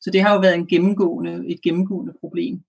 Så 0.00 0.10
det 0.10 0.22
har 0.22 0.34
jo 0.34 0.40
været 0.40 0.54
en 0.54 0.66
gennemgående, 0.66 1.44
et 1.48 1.62
gennemgående 1.62 2.12
problem. 2.20 2.60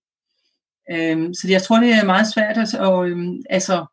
Øhm, 0.92 1.34
så 1.34 1.48
jeg 1.50 1.62
tror, 1.62 1.80
det 1.80 1.90
er 1.92 2.04
meget 2.04 2.32
svært 2.34 2.58
at, 2.58 2.74
og, 2.74 3.08
øhm, 3.08 3.42
altså, 3.50 3.86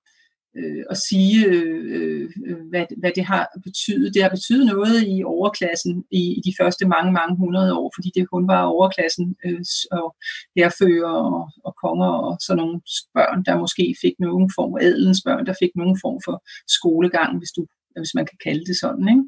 øh, 0.58 0.84
at 0.90 0.98
sige, 0.98 1.46
øh, 1.46 2.30
øh 2.46 2.58
hvad, 2.70 2.86
hvad 2.98 3.12
det 3.16 3.26
har 3.26 3.48
betydet. 3.64 4.14
Det 4.14 4.24
har 4.24 4.30
betydet 4.30 4.66
noget 4.66 4.98
i 5.08 5.24
overklassen 5.24 6.04
i, 6.12 6.24
i 6.38 6.42
de 6.48 6.54
første 6.60 6.88
mange, 6.88 7.12
mange 7.12 7.36
hundrede 7.38 7.74
år, 7.80 7.92
fordi 7.96 8.10
det 8.16 8.30
kun 8.30 8.48
var 8.48 8.64
overklassen 8.64 9.36
øh, 9.46 9.62
og 9.92 10.16
herfører 10.58 11.16
og, 11.36 11.50
og 11.66 11.74
konger 11.84 12.12
og 12.28 12.38
sådan 12.46 12.58
nogle 12.62 12.82
børn, 13.18 13.44
der 13.48 13.60
måske 13.64 13.96
fik 14.02 14.16
nogen 14.20 14.52
form 14.56 14.72
for 14.72 14.86
adelens 14.88 15.22
børn, 15.26 15.46
der 15.46 15.56
fik 15.62 15.74
nogen 15.76 15.98
form 16.04 16.20
for 16.26 16.36
skolegang, 16.78 17.38
hvis, 17.38 17.52
du, 17.58 17.62
hvis 18.02 18.16
man 18.16 18.26
kan 18.26 18.38
kalde 18.44 18.66
det 18.66 18.80
sådan. 18.80 19.08
Ikke? 19.10 19.24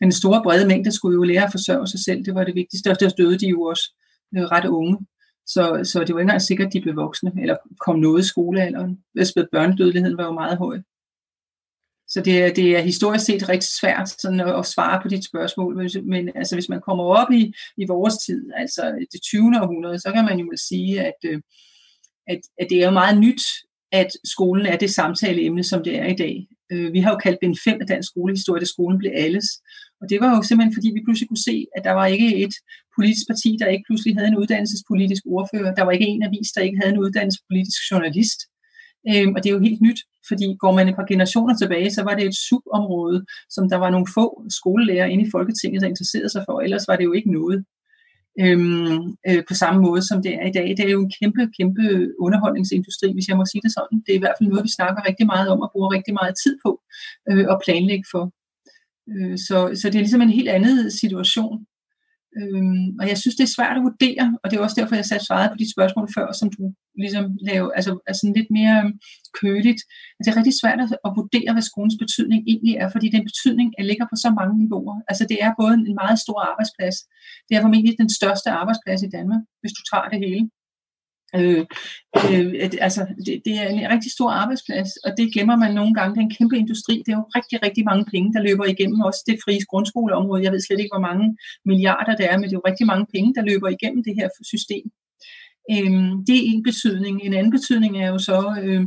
Men 0.00 0.06
den 0.10 0.20
store 0.22 0.42
brede 0.42 0.66
mængde 0.66 0.92
skulle 0.92 1.14
jo 1.14 1.22
lære 1.22 1.44
at 1.44 1.52
forsørge 1.52 1.86
sig 1.86 2.00
selv, 2.04 2.24
det 2.24 2.34
var 2.34 2.44
det 2.44 2.54
vigtigste, 2.54 2.90
og 2.90 3.00
der 3.00 3.08
døde 3.08 3.38
de 3.38 3.48
jo 3.48 3.62
også 3.62 3.84
øh, 4.36 4.42
ret 4.42 4.66
unge. 4.66 4.98
Så, 5.46 5.80
så 5.84 6.00
det 6.00 6.14
var 6.14 6.20
ikke 6.20 6.28
engang 6.28 6.42
sikkert, 6.42 6.66
at 6.66 6.72
de 6.72 6.80
blev 6.80 6.96
voksne, 6.96 7.32
eller 7.42 7.56
kom 7.80 7.98
noget 7.98 8.22
i 8.22 8.28
skolealderen. 8.28 8.98
Børnedødeligheden 9.52 10.18
var 10.18 10.24
jo 10.24 10.32
meget 10.32 10.58
høj. 10.58 10.78
Så 12.08 12.20
det 12.20 12.42
er, 12.42 12.54
det 12.54 12.76
er 12.76 12.80
historisk 12.80 13.24
set 13.24 13.48
rigtig 13.48 13.68
svært 13.80 14.08
sådan 14.08 14.40
at, 14.40 14.58
at 14.58 14.66
svare 14.66 15.00
på 15.02 15.08
dit 15.08 15.24
spørgsmål, 15.24 15.76
men, 15.76 15.90
men 16.08 16.30
altså, 16.34 16.56
hvis 16.56 16.68
man 16.68 16.80
kommer 16.80 17.04
op 17.04 17.30
i, 17.32 17.52
i 17.76 17.84
vores 17.86 18.14
tid, 18.26 18.50
altså 18.56 19.06
det 19.12 19.22
20. 19.22 19.40
århundrede, 19.62 19.98
så 19.98 20.12
kan 20.14 20.24
man 20.24 20.38
jo 20.38 20.50
sige, 20.68 21.00
at, 21.00 21.18
øh, 21.24 21.40
at, 22.26 22.40
at 22.60 22.66
det 22.70 22.80
er 22.80 22.84
jo 22.84 22.90
meget 22.90 23.18
nyt, 23.18 23.42
at 23.92 24.10
skolen 24.24 24.66
er 24.66 24.76
det 24.76 24.90
samtaleemne, 24.90 25.64
som 25.64 25.84
det 25.84 25.98
er 25.98 26.06
i 26.06 26.16
dag. 26.16 26.46
Øh, 26.74 26.92
vi 26.92 27.00
har 27.04 27.10
jo 27.10 27.18
kaldt 27.24 27.38
Bind 27.40 27.56
5 27.64 27.80
af 27.80 27.86
dansk 27.86 28.08
skolehistorie, 28.12 28.60
da 28.60 28.64
skolen 28.74 28.98
blev 28.98 29.12
alles. 29.24 29.46
Og 30.00 30.04
det 30.10 30.18
var 30.20 30.30
jo 30.36 30.42
simpelthen, 30.42 30.74
fordi 30.76 30.88
vi 30.94 31.04
pludselig 31.06 31.28
kunne 31.28 31.46
se, 31.50 31.56
at 31.76 31.82
der 31.84 31.94
var 32.00 32.06
ikke 32.06 32.28
et 32.44 32.54
politisk 32.96 33.26
parti, 33.30 33.50
der 33.60 33.74
ikke 33.74 33.86
pludselig 33.88 34.12
havde 34.16 34.28
en 34.32 34.40
uddannelsespolitisk 34.42 35.22
ordfører. 35.36 35.74
Der 35.74 35.84
var 35.84 35.92
ikke 35.96 36.06
en 36.14 36.22
avis, 36.28 36.48
der 36.54 36.60
ikke 36.66 36.78
havde 36.80 36.92
en 36.94 37.02
uddannelsespolitisk 37.04 37.80
journalist. 37.90 38.40
Øhm, 39.10 39.32
og 39.34 39.38
det 39.40 39.48
er 39.48 39.56
jo 39.58 39.66
helt 39.68 39.82
nyt, 39.88 40.00
fordi 40.28 40.46
går 40.62 40.72
man 40.78 40.88
et 40.88 40.96
par 40.98 41.10
generationer 41.12 41.54
tilbage, 41.56 41.90
så 41.90 42.02
var 42.02 42.14
det 42.14 42.24
et 42.26 42.36
subområde, 42.48 43.18
som 43.54 43.68
der 43.72 43.78
var 43.84 43.90
nogle 43.90 44.08
få 44.16 44.26
skolelærer 44.58 45.06
inde 45.06 45.24
i 45.26 45.30
Folketinget, 45.30 45.82
der 45.82 45.88
interesserede 45.88 46.32
sig 46.34 46.42
for. 46.48 46.60
Ellers 46.60 46.88
var 46.88 46.96
det 46.96 47.04
jo 47.04 47.12
ikke 47.12 47.32
noget 47.32 47.64
øhm, 48.40 49.16
øh, 49.28 49.42
på 49.48 49.54
samme 49.54 49.80
måde, 49.86 50.02
som 50.08 50.22
det 50.22 50.34
er 50.34 50.46
i 50.46 50.52
dag. 50.58 50.68
Det 50.76 50.84
er 50.84 50.90
jo 50.96 51.00
en 51.00 51.12
kæmpe, 51.20 51.42
kæmpe 51.58 51.84
underholdningsindustri, 52.18 53.12
hvis 53.12 53.28
jeg 53.28 53.36
må 53.36 53.44
sige 53.52 53.62
det 53.62 53.72
sådan. 53.72 53.98
Det 54.04 54.12
er 54.12 54.18
i 54.18 54.24
hvert 54.24 54.36
fald 54.38 54.48
noget, 54.48 54.64
vi 54.64 54.76
snakker 54.78 55.08
rigtig 55.08 55.26
meget 55.26 55.48
om 55.48 55.60
og 55.60 55.70
bruger 55.72 55.94
rigtig 55.96 56.14
meget 56.20 56.34
tid 56.44 56.54
på 56.64 56.70
øh, 57.30 57.46
at 57.52 57.60
planlægge 57.64 58.06
for. 58.12 58.24
Øh, 59.12 59.38
så, 59.46 59.56
så 59.80 59.84
det 59.88 59.96
er 59.96 60.06
ligesom 60.06 60.22
en 60.22 60.38
helt 60.38 60.48
anden 60.48 60.90
situation. 60.90 61.66
Øhm, 62.40 62.86
og 63.00 63.04
jeg 63.10 63.18
synes, 63.18 63.36
det 63.38 63.46
er 63.46 63.56
svært 63.56 63.76
at 63.78 63.86
vurdere, 63.88 64.26
og 64.40 64.46
det 64.46 64.54
er 64.54 64.62
også 64.66 64.78
derfor, 64.80 64.94
jeg 65.00 65.08
satte 65.10 65.26
svaret 65.26 65.50
på 65.50 65.58
de 65.62 65.72
spørgsmål 65.74 66.06
før, 66.16 66.28
som 66.40 66.48
du 66.56 66.62
ligesom 67.02 67.24
laver, 67.48 67.70
altså, 67.78 67.92
altså 68.10 68.24
lidt 68.36 68.50
mere 68.58 68.76
øhm, 68.80 68.92
køligt. 69.40 69.64
køligt. 69.64 69.80
Det 70.22 70.28
er 70.28 70.38
rigtig 70.40 70.56
svært 70.62 70.80
at, 71.06 71.10
vurdere, 71.18 71.50
hvad 71.54 71.66
skolens 71.70 71.96
betydning 72.02 72.40
egentlig 72.52 72.74
er, 72.82 72.88
fordi 72.94 73.06
den 73.16 73.24
betydning 73.30 73.68
ligger 73.90 74.06
på 74.08 74.16
så 74.24 74.30
mange 74.38 74.54
niveauer. 74.62 74.96
Altså 75.10 75.24
det 75.30 75.38
er 75.44 75.50
både 75.60 75.74
en 75.90 75.98
meget 76.02 76.18
stor 76.24 76.38
arbejdsplads, 76.50 76.96
det 77.46 77.52
er 77.54 77.62
formentlig 77.64 77.94
den 78.02 78.10
største 78.18 78.48
arbejdsplads 78.60 79.00
i 79.08 79.12
Danmark, 79.16 79.42
hvis 79.60 79.76
du 79.78 79.82
tager 79.90 80.08
det 80.12 80.18
hele. 80.26 80.44
Øh, 81.36 81.64
øh, 82.30 82.54
altså, 82.86 83.00
det, 83.26 83.42
det 83.46 83.54
er 83.62 83.68
en 83.68 83.90
rigtig 83.94 84.12
stor 84.12 84.30
arbejdsplads, 84.30 84.90
og 85.04 85.10
det 85.18 85.32
glemmer 85.34 85.56
man 85.56 85.74
nogle 85.74 85.94
gange. 85.94 86.14
Det 86.14 86.20
er 86.20 86.28
en 86.28 86.36
kæmpe 86.38 86.56
industri. 86.58 86.94
Det 87.06 87.12
er 87.12 87.18
jo 87.20 87.26
rigtig, 87.38 87.56
rigtig 87.66 87.84
mange 87.84 88.04
penge, 88.12 88.32
der 88.34 88.42
løber 88.48 88.64
igennem 88.64 89.00
også 89.00 89.22
det 89.26 89.38
frie 89.44 89.64
grundskoleområde. 89.70 90.44
Jeg 90.44 90.52
ved 90.52 90.60
slet 90.60 90.80
ikke, 90.80 90.94
hvor 90.94 91.06
mange 91.08 91.26
milliarder 91.64 92.14
det 92.16 92.26
er, 92.30 92.36
men 92.36 92.44
det 92.44 92.54
er 92.54 92.60
jo 92.60 92.68
rigtig 92.70 92.86
mange 92.86 93.06
penge, 93.14 93.34
der 93.36 93.42
løber 93.50 93.68
igennem 93.68 94.04
det 94.04 94.14
her 94.20 94.28
system. 94.52 94.86
Øh, 95.72 95.92
det 96.28 96.36
er 96.38 96.46
en 96.52 96.62
betydning. 96.68 97.16
En 97.22 97.34
anden 97.38 97.52
betydning 97.58 97.92
er 98.02 98.08
jo 98.14 98.18
så, 98.18 98.38
øh, 98.62 98.82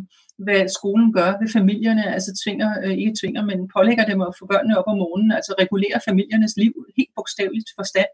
hvad 0.46 0.62
skolen 0.78 1.10
gør 1.18 1.32
ved 1.42 1.50
familierne, 1.58 2.14
altså 2.16 2.32
tvinger, 2.44 2.70
øh, 2.84 2.96
ikke 3.02 3.18
tvinger, 3.22 3.44
men 3.50 3.60
pålægger 3.76 4.06
dem 4.12 4.20
at 4.22 4.36
få 4.40 4.44
børnene 4.52 4.78
op 4.80 4.88
om 4.92 4.98
morgenen, 5.04 5.32
altså 5.38 5.52
regulerer 5.62 6.00
familiernes 6.10 6.54
liv 6.62 6.74
helt 6.98 7.14
bogstaveligt 7.18 7.70
forstand. 7.80 8.12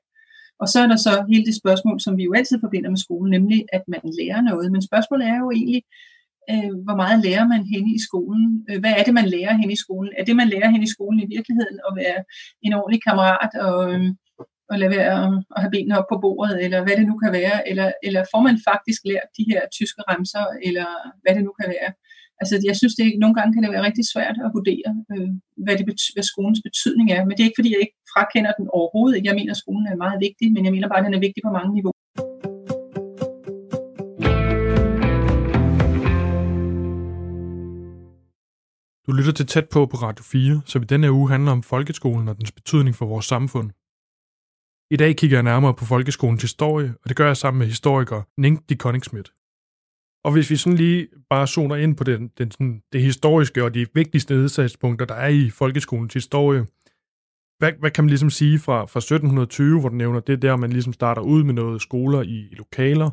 Og 0.61 0.67
så 0.67 0.77
er 0.83 0.87
der 0.87 0.95
så 0.95 1.25
hele 1.31 1.45
det 1.45 1.55
spørgsmål, 1.61 1.99
som 1.99 2.17
vi 2.17 2.23
jo 2.23 2.33
altid 2.33 2.57
forbinder 2.59 2.89
med 2.89 2.97
skolen, 3.05 3.31
nemlig 3.31 3.65
at 3.73 3.83
man 3.87 4.01
lærer 4.19 4.41
noget. 4.41 4.71
Men 4.71 4.81
spørgsmålet 4.89 5.27
er 5.27 5.37
jo 5.43 5.51
egentlig, 5.51 5.83
øh, 6.51 6.73
hvor 6.85 6.95
meget 6.95 7.23
lærer 7.25 7.47
man 7.53 7.63
hen 7.73 7.85
i 7.97 7.99
skolen? 8.07 8.65
Øh, 8.69 8.79
hvad 8.79 8.93
er 8.99 9.03
det, 9.03 9.13
man 9.13 9.27
lærer 9.35 9.53
hen 9.61 9.71
i 9.71 9.81
skolen? 9.83 10.11
Er 10.19 10.23
det, 10.25 10.35
man 10.35 10.49
lærer 10.53 10.69
hen 10.69 10.83
i 10.83 10.93
skolen 10.95 11.19
i 11.19 11.31
virkeligheden 11.35 11.79
at 11.87 11.93
være 12.01 12.19
en 12.61 12.73
ordentlig 12.73 13.01
kammerat 13.07 13.51
og, 13.67 13.93
øh, 13.93 14.07
og 14.69 14.79
lade 14.79 14.95
være 14.97 15.15
øhm, 15.25 15.39
at 15.55 15.59
have 15.63 15.73
benene 15.75 15.99
op 15.99 16.09
på 16.11 16.17
bordet, 16.25 16.63
eller 16.65 16.79
hvad 16.83 16.95
det 16.99 17.07
nu 17.07 17.15
kan 17.23 17.31
være? 17.39 17.69
Eller, 17.69 17.87
eller 18.07 18.23
får 18.31 18.41
man 18.47 18.57
faktisk 18.69 19.01
lært 19.11 19.29
de 19.37 19.45
her 19.51 19.61
tyske 19.77 20.01
remser, 20.09 20.45
eller 20.67 20.87
hvad 21.21 21.33
det 21.35 21.43
nu 21.47 21.53
kan 21.59 21.69
være? 21.75 21.89
Altså, 22.41 22.55
jeg 22.69 22.75
synes, 22.79 22.95
det 22.95 23.05
er, 23.05 23.21
nogle 23.23 23.35
gange 23.37 23.53
kan 23.53 23.63
det 23.63 23.71
være 23.75 23.87
rigtig 23.89 24.05
svært 24.13 24.37
at 24.45 24.53
vurdere, 24.57 24.89
øh, 25.13 25.29
hvad, 25.63 25.75
det 25.79 25.85
bety- 25.89 26.13
hvad 26.15 26.25
skolens 26.31 26.61
betydning 26.67 27.07
er. 27.15 27.21
Men 27.23 27.31
det 27.33 27.41
er 27.41 27.49
ikke, 27.49 27.61
fordi 27.61 27.71
jeg 27.73 27.81
ikke 27.85 27.99
frakender 28.13 28.51
den 28.59 28.67
overhovedet. 28.77 29.25
Jeg 29.27 29.35
mener, 29.35 29.51
at 29.51 29.57
skolen 29.57 29.87
er 29.87 29.95
meget 29.95 30.19
vigtig, 30.25 30.53
men 30.53 30.65
jeg 30.65 30.73
mener 30.75 30.87
bare, 30.87 30.99
at 30.99 31.05
den 31.05 31.13
er 31.13 31.19
vigtig 31.19 31.41
på 31.45 31.51
mange 31.57 31.71
niveauer. 31.73 31.93
Du 39.07 39.11
lytter 39.11 39.33
til 39.33 39.47
tæt 39.47 39.67
på 39.69 39.85
på 39.85 39.97
Radio 39.97 40.23
4, 40.23 40.61
som 40.65 40.81
i 40.81 40.85
denne 40.85 41.11
uge 41.11 41.29
handler 41.29 41.51
om 41.51 41.63
folkeskolen 41.63 42.27
og 42.27 42.37
dens 42.37 42.51
betydning 42.51 42.95
for 42.95 43.05
vores 43.05 43.25
samfund. 43.25 43.69
I 44.91 44.97
dag 44.97 45.15
kigger 45.15 45.37
jeg 45.37 45.43
nærmere 45.43 45.73
på 45.73 45.85
folkeskolens 45.85 46.41
historie, 46.41 46.93
og 47.03 47.09
det 47.09 47.17
gør 47.17 47.27
jeg 47.27 47.37
sammen 47.37 47.59
med 47.59 47.67
historiker 47.67 48.21
Nink 48.37 48.69
de 48.69 48.75
Koningsmidt. 48.75 49.33
Og 50.23 50.31
hvis 50.31 50.49
vi 50.49 50.55
sådan 50.55 50.77
lige 50.77 51.07
bare 51.29 51.47
zoner 51.47 51.75
ind 51.75 51.95
på 51.97 52.03
den, 52.03 52.27
den, 52.37 52.51
sådan, 52.51 52.81
det 52.93 53.01
historiske 53.01 53.63
og 53.63 53.73
de 53.73 53.87
vigtigste 53.93 54.33
nedsatspunkter, 54.33 55.05
der 55.05 55.15
er 55.15 55.27
i 55.27 55.49
folkeskolens 55.49 56.13
historie, 56.13 56.65
hvad, 57.63 57.73
hvad 57.79 57.91
kan 57.91 58.03
man 58.03 58.09
ligesom 58.09 58.29
sige 58.29 58.59
fra, 58.59 58.77
fra 58.85 58.99
1720, 58.99 59.79
hvor 59.79 59.89
du 59.89 59.95
nævner 59.95 60.19
det 60.19 60.41
der, 60.41 60.55
man 60.55 60.71
ligesom 60.71 60.93
starter 60.93 61.21
ud 61.21 61.43
med 61.43 61.53
noget 61.53 61.81
skoler 61.81 62.21
i, 62.21 62.37
i 62.51 62.55
lokaler? 62.55 63.09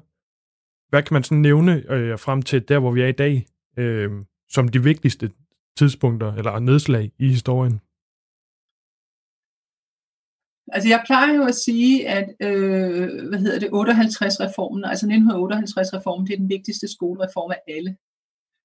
Hvad 0.91 1.03
kan 1.03 1.15
man 1.15 1.25
sådan 1.25 1.43
nævne 1.43 1.73
øh, 1.93 2.19
frem 2.19 2.43
til 2.43 2.69
der, 2.69 2.79
hvor 2.79 2.91
vi 2.91 3.03
er 3.03 3.07
i 3.07 3.21
dag, 3.25 3.47
øh, 3.79 4.11
som 4.49 4.69
de 4.69 4.83
vigtigste 4.83 5.31
tidspunkter 5.79 6.35
eller 6.35 6.59
nedslag 6.59 7.13
i 7.19 7.29
historien? 7.29 7.81
Altså 10.75 10.89
jeg 10.89 11.03
plejer 11.07 11.35
jo 11.35 11.45
at 11.53 11.55
sige, 11.55 12.09
at 12.09 12.29
øh, 12.41 13.29
hvad 13.29 13.39
hedder 13.39 13.59
det, 13.59 13.71
58-reformen, 13.81 14.85
altså 14.85 15.07
1958-reformen, 15.07 16.27
det 16.27 16.33
er 16.33 16.43
den 16.45 16.49
vigtigste 16.49 16.87
skolereform 16.97 17.51
af 17.51 17.61
alle. 17.77 17.97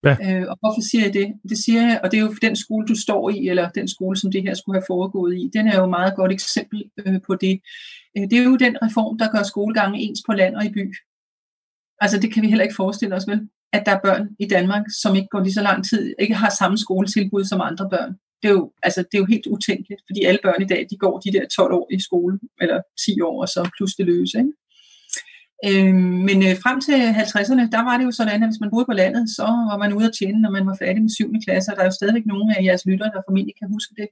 Ja. 0.05 0.15
Øh, 0.25 0.45
og 0.49 0.57
hvorfor 0.59 0.81
siger 0.91 1.03
jeg 1.05 1.13
det? 1.13 1.33
Det 1.49 1.57
siger 1.57 1.81
jeg, 1.81 1.99
og 2.03 2.11
det 2.11 2.17
er 2.17 2.21
jo 2.21 2.33
den 2.41 2.55
skole, 2.55 2.87
du 2.87 2.95
står 2.95 3.29
i, 3.29 3.47
eller 3.47 3.69
den 3.69 3.87
skole, 3.87 4.17
som 4.17 4.31
det 4.31 4.41
her 4.41 4.53
skulle 4.53 4.79
have 4.79 4.85
foregået 4.87 5.37
i. 5.37 5.49
Den 5.53 5.67
er 5.67 5.77
jo 5.77 5.83
et 5.83 5.89
meget 5.89 6.15
godt 6.15 6.31
eksempel 6.31 6.83
øh, 6.97 7.21
på 7.27 7.35
det. 7.35 7.61
Øh, 8.17 8.23
det 8.23 8.33
er 8.33 8.43
jo 8.43 8.55
den 8.55 8.77
reform, 8.81 9.17
der 9.17 9.31
gør 9.31 9.43
skolegangen 9.43 10.01
ens 10.01 10.19
på 10.25 10.33
land 10.33 10.55
og 10.55 10.65
i 10.65 10.69
by. 10.69 10.95
Altså 12.01 12.19
det 12.19 12.33
kan 12.33 12.43
vi 12.43 12.47
heller 12.47 12.63
ikke 12.63 12.75
forestille 12.75 13.15
os, 13.15 13.27
vel? 13.27 13.49
At 13.73 13.83
der 13.85 13.91
er 13.91 13.99
børn 14.03 14.29
i 14.39 14.47
Danmark, 14.47 14.83
som 15.01 15.15
ikke 15.15 15.27
går 15.31 15.39
lige 15.39 15.53
så 15.53 15.61
lang 15.61 15.89
tid, 15.89 16.15
ikke 16.19 16.33
har 16.33 16.49
samme 16.59 16.77
skoletilbud 16.77 17.43
som 17.43 17.61
andre 17.61 17.89
børn 17.89 18.15
det 18.45 18.51
er 18.51 18.55
jo, 18.61 18.71
altså, 18.83 19.01
det 19.01 19.17
er 19.17 19.23
jo 19.23 19.25
helt 19.25 19.47
utænkeligt, 19.47 20.01
fordi 20.07 20.23
alle 20.23 20.39
børn 20.43 20.61
i 20.61 20.65
dag, 20.73 20.87
de 20.89 20.97
går 20.97 21.19
de 21.19 21.31
der 21.31 21.45
12 21.55 21.73
år 21.73 21.87
i 21.91 21.99
skole, 21.99 22.39
eller 22.61 22.81
10 23.05 23.21
år, 23.21 23.41
og 23.41 23.47
så 23.47 23.69
plus 23.77 23.93
det 23.95 24.05
løse. 24.05 24.37
Ikke? 24.37 24.53
Øhm, 25.67 26.17
men 26.27 26.37
øh, 26.47 26.55
frem 26.63 26.77
til 26.81 26.97
50'erne, 27.21 27.65
der 27.75 27.83
var 27.89 27.97
det 27.97 28.05
jo 28.05 28.11
sådan, 28.11 28.41
at 28.41 28.49
hvis 28.49 28.61
man 28.61 28.71
boede 28.73 28.89
på 28.89 28.95
landet, 29.01 29.23
så 29.37 29.47
var 29.71 29.77
man 29.83 29.93
ude 29.93 30.07
at 30.09 30.15
tjene, 30.19 30.41
når 30.41 30.51
man 30.57 30.67
var 30.67 30.77
færdig 30.83 31.01
med 31.01 31.09
7. 31.09 31.33
klasse, 31.45 31.71
og 31.71 31.75
der 31.75 31.81
er 31.81 31.89
jo 31.91 31.99
stadigvæk 31.99 32.25
nogle 32.25 32.57
af 32.57 32.63
jeres 32.63 32.85
lyttere, 32.85 33.11
der 33.15 33.21
formentlig 33.27 33.55
kan 33.59 33.71
huske 33.75 33.93
det. 33.99 34.07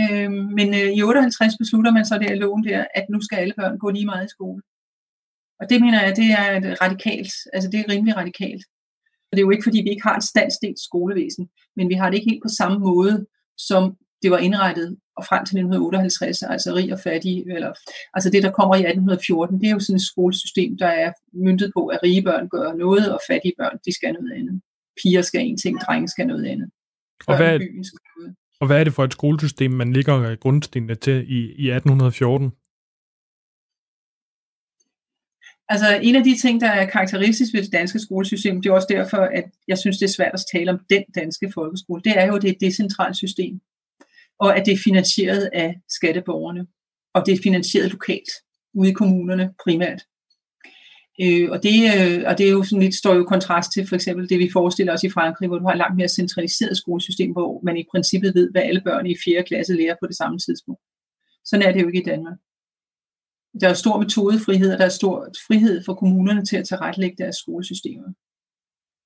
Øhm, 0.00 0.44
men 0.58 0.68
øh, 0.80 0.90
i 0.98 1.02
58 1.02 1.54
beslutter 1.62 1.92
man 1.92 2.04
så 2.06 2.14
det 2.18 2.28
her 2.30 2.42
loven 2.44 2.64
der, 2.64 2.84
at 2.94 3.06
nu 3.10 3.18
skal 3.20 3.38
alle 3.38 3.54
børn 3.58 3.78
gå 3.78 3.90
lige 3.90 4.10
meget 4.12 4.26
i 4.26 4.34
skole. 4.36 4.62
Og 5.60 5.70
det 5.70 5.80
mener 5.80 6.02
jeg, 6.02 6.16
det 6.16 6.28
er 6.40 6.46
et 6.58 6.82
radikalt, 6.82 7.32
altså 7.52 7.68
det 7.70 7.80
er 7.80 7.92
rimelig 7.92 8.16
radikalt. 8.16 8.64
Og 9.28 9.32
det 9.32 9.38
er 9.38 9.46
jo 9.46 9.50
ikke, 9.50 9.66
fordi 9.68 9.78
vi 9.82 9.90
ikke 9.90 10.08
har 10.08 10.16
et 10.16 10.30
standsdelt 10.32 10.80
skolevæsen, 10.80 11.48
men 11.76 11.88
vi 11.88 11.94
har 11.94 12.10
det 12.10 12.16
ikke 12.16 12.30
helt 12.30 12.42
på 12.42 12.52
samme 12.58 12.78
måde, 12.78 13.26
som 13.56 13.96
det 14.22 14.30
var 14.30 14.38
indrettet 14.38 14.96
og 15.16 15.22
frem 15.28 15.42
til 15.44 15.54
1958, 15.54 16.42
altså 16.42 16.74
rig 16.74 16.92
og 16.92 17.00
fattig, 17.00 17.36
eller, 17.56 17.72
altså 18.14 18.30
det, 18.30 18.42
der 18.42 18.50
kommer 18.58 18.74
i 18.74 18.84
1814, 18.84 19.60
det 19.60 19.66
er 19.66 19.70
jo 19.70 19.80
sådan 19.80 19.96
et 19.96 20.10
skolesystem, 20.12 20.78
der 20.78 20.86
er 20.86 21.12
myndet 21.32 21.72
på, 21.76 21.86
at 21.86 22.00
rige 22.02 22.22
børn 22.22 22.48
gør 22.48 22.72
noget, 22.72 23.12
og 23.14 23.20
fattige 23.30 23.54
børn, 23.58 23.78
de 23.86 23.94
skal 23.94 24.12
noget 24.12 24.32
andet. 24.38 24.60
Piger 25.02 25.22
skal 25.22 25.40
en 25.40 25.58
ting, 25.58 25.80
drenge 25.80 26.08
skal 26.08 26.26
noget 26.26 26.46
andet. 26.46 26.68
Og 27.26 27.36
hvad, 27.36 27.58
byen 27.58 27.84
skal 27.84 27.98
noget. 28.16 28.36
og 28.60 28.66
hvad 28.66 28.80
er 28.80 28.84
det 28.84 28.94
for 28.94 29.04
et 29.04 29.12
skolesystem, 29.12 29.70
man 29.70 29.92
ligger 29.92 30.36
grundstenene 30.36 30.94
til 30.94 31.16
i, 31.28 31.40
i 31.64 31.66
1814? 31.70 32.52
Altså 35.68 36.00
en 36.02 36.16
af 36.16 36.24
de 36.24 36.36
ting, 36.38 36.60
der 36.60 36.68
er 36.68 36.90
karakteristisk 36.90 37.54
ved 37.54 37.62
det 37.62 37.72
danske 37.72 37.98
skolesystem, 37.98 38.62
det 38.62 38.70
er 38.70 38.74
også 38.74 38.88
derfor, 38.90 39.16
at 39.16 39.44
jeg 39.68 39.78
synes, 39.78 39.98
det 39.98 40.04
er 40.04 40.16
svært 40.16 40.34
at 40.34 40.44
tale 40.52 40.70
om 40.70 40.80
den 40.90 41.04
danske 41.14 41.52
folkeskole, 41.54 42.02
det 42.02 42.18
er 42.18 42.26
jo, 42.26 42.34
det 42.38 42.44
er 42.44 42.52
et 42.52 42.60
decentralt 42.60 43.16
system, 43.16 43.60
og 44.38 44.56
at 44.56 44.66
det 44.66 44.72
er 44.72 44.84
finansieret 44.84 45.50
af 45.52 45.74
skatteborgerne, 45.88 46.66
og 47.14 47.26
det 47.26 47.34
er 47.34 47.42
finansieret 47.42 47.90
lokalt, 47.90 48.30
ude 48.74 48.90
i 48.90 48.92
kommunerne 48.92 49.54
primært. 49.64 50.02
Øh, 51.22 51.50
og, 51.50 51.62
det, 51.62 51.76
øh, 51.96 52.22
og 52.26 52.38
det 52.38 52.46
er 52.46 52.50
jo 52.50 52.62
sådan 52.62 52.82
lidt, 52.82 52.94
står 52.94 53.14
jo 53.14 53.22
i 53.22 53.32
kontrast 53.34 53.72
til 53.72 53.88
for 53.88 53.94
eksempel 53.94 54.28
det, 54.28 54.38
vi 54.38 54.50
forestiller 54.52 54.92
os 54.92 55.04
i 55.04 55.10
Frankrig, 55.10 55.48
hvor 55.48 55.58
du 55.58 55.64
har 55.64 55.72
et 55.72 55.78
langt 55.78 55.96
mere 55.96 56.08
centraliseret 56.08 56.76
skolesystem, 56.76 57.32
hvor 57.32 57.60
man 57.64 57.76
i 57.76 57.84
princippet 57.90 58.34
ved, 58.34 58.50
hvad 58.50 58.62
alle 58.62 58.80
børn 58.84 59.06
i 59.06 59.14
4. 59.24 59.42
klasse 59.42 59.74
lærer 59.74 59.96
på 60.02 60.06
det 60.06 60.16
samme 60.16 60.38
tidspunkt. 60.38 60.80
Sådan 61.44 61.66
er 61.66 61.72
det 61.72 61.82
jo 61.82 61.86
ikke 61.86 62.00
i 62.00 62.04
Danmark 62.04 62.36
der 63.60 63.68
er 63.68 63.74
stor 63.74 63.98
metodefrihed, 63.98 64.72
og 64.72 64.78
der 64.78 64.84
er 64.84 64.88
stor 65.00 65.28
frihed 65.46 65.84
for 65.84 65.94
kommunerne 65.94 66.44
til 66.44 66.56
at 66.56 66.68
tilrettelægge 66.68 67.16
deres 67.18 67.36
skolesystemer. 67.36 68.08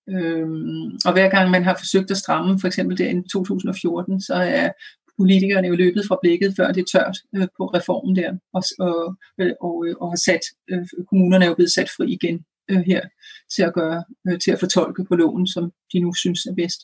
Øhm, 0.09 0.99
og 1.07 1.13
hver 1.13 1.29
gang 1.29 1.51
man 1.51 1.65
har 1.65 1.77
forsøgt 1.79 2.11
at 2.11 2.17
stramme, 2.17 2.61
for 2.61 2.67
eksempel 2.67 2.99
der 2.99 3.11
i 3.11 3.23
2014, 3.33 4.21
så 4.21 4.35
er 4.35 4.71
politikerne 5.19 5.69
jo 5.69 5.75
løbet 5.75 6.05
fra 6.09 6.19
blikket, 6.23 6.55
før 6.57 6.73
det 6.73 6.81
er 6.81 6.91
tørt 6.93 7.17
øh, 7.37 7.49
på 7.57 7.65
reformen 7.67 8.17
der, 8.17 8.31
og, 8.57 8.63
og, 8.79 9.17
øh, 9.41 9.53
og, 9.61 9.75
øh, 9.87 9.95
og 10.01 10.11
har 10.13 10.21
sat, 10.29 10.45
øh, 10.71 10.87
kommunerne 11.11 11.45
er 11.45 11.49
jo 11.49 11.55
blevet 11.55 11.73
sat 11.73 11.91
fri 11.97 12.07
igen 12.13 12.45
øh, 12.71 12.83
her 12.91 13.03
til 13.55 13.63
at 13.63 13.75
gøre, 13.75 14.05
øh, 14.29 14.39
til 14.41 14.51
at 14.51 14.61
fortolke 14.61 15.05
på 15.05 15.15
loven, 15.15 15.47
som 15.47 15.73
de 15.93 16.01
nu 16.01 16.15
synes 16.15 16.47
er 16.47 16.55
bedst. 16.55 16.81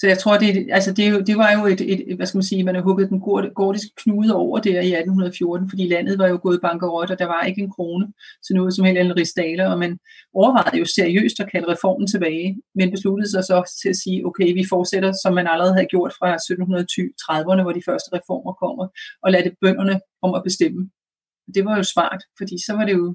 Så 0.00 0.06
jeg 0.06 0.18
tror, 0.18 0.38
det, 0.38 0.68
altså 0.70 0.92
det, 0.92 1.26
det 1.26 1.36
var 1.36 1.50
jo 1.58 1.66
et, 1.66 1.80
et, 1.80 2.16
hvad 2.16 2.26
skal 2.26 2.38
man 2.38 2.50
sige, 2.50 2.64
man 2.64 2.74
har 2.74 2.82
hugget 2.82 3.10
den 3.10 3.20
gordiske 3.60 3.92
knude 3.96 4.34
over 4.34 4.58
der 4.58 4.80
i 4.80 4.92
1814, 4.92 5.70
fordi 5.70 5.88
landet 5.88 6.18
var 6.18 6.28
jo 6.28 6.38
gået 6.42 6.60
bankerot, 6.60 7.10
og 7.10 7.18
der 7.18 7.24
var 7.24 7.42
ikke 7.42 7.62
en 7.62 7.70
krone 7.70 8.06
til 8.46 8.54
noget 8.56 8.74
som 8.74 8.84
helst 8.84 9.16
rigsdaler, 9.16 9.66
og 9.70 9.78
man 9.78 9.98
overvejede 10.34 10.78
jo 10.78 10.84
seriøst 10.84 11.40
at 11.40 11.50
kalde 11.52 11.72
reformen 11.72 12.06
tilbage, 12.06 12.56
men 12.74 12.90
besluttede 12.90 13.30
sig 13.30 13.44
så 13.44 13.78
til 13.82 13.88
at 13.88 13.96
sige, 13.96 14.26
okay, 14.26 14.52
vi 14.54 14.64
fortsætter, 14.68 15.12
som 15.22 15.34
man 15.34 15.46
allerede 15.46 15.74
havde 15.74 15.92
gjort 15.94 16.12
fra 16.18 16.28
1730'erne, 16.36 17.62
hvor 17.62 17.72
de 17.72 17.86
første 17.88 18.10
reformer 18.16 18.52
kommer, 18.52 18.84
og 19.22 19.32
lade 19.32 19.44
det 19.44 19.54
bønderne 19.60 20.00
om 20.22 20.34
at 20.34 20.42
bestemme. 20.44 20.90
Det 21.54 21.64
var 21.64 21.76
jo 21.76 21.82
smart, 21.82 22.20
fordi 22.38 22.56
så 22.66 22.72
var 22.78 22.84
det 22.84 22.94
jo 22.94 23.14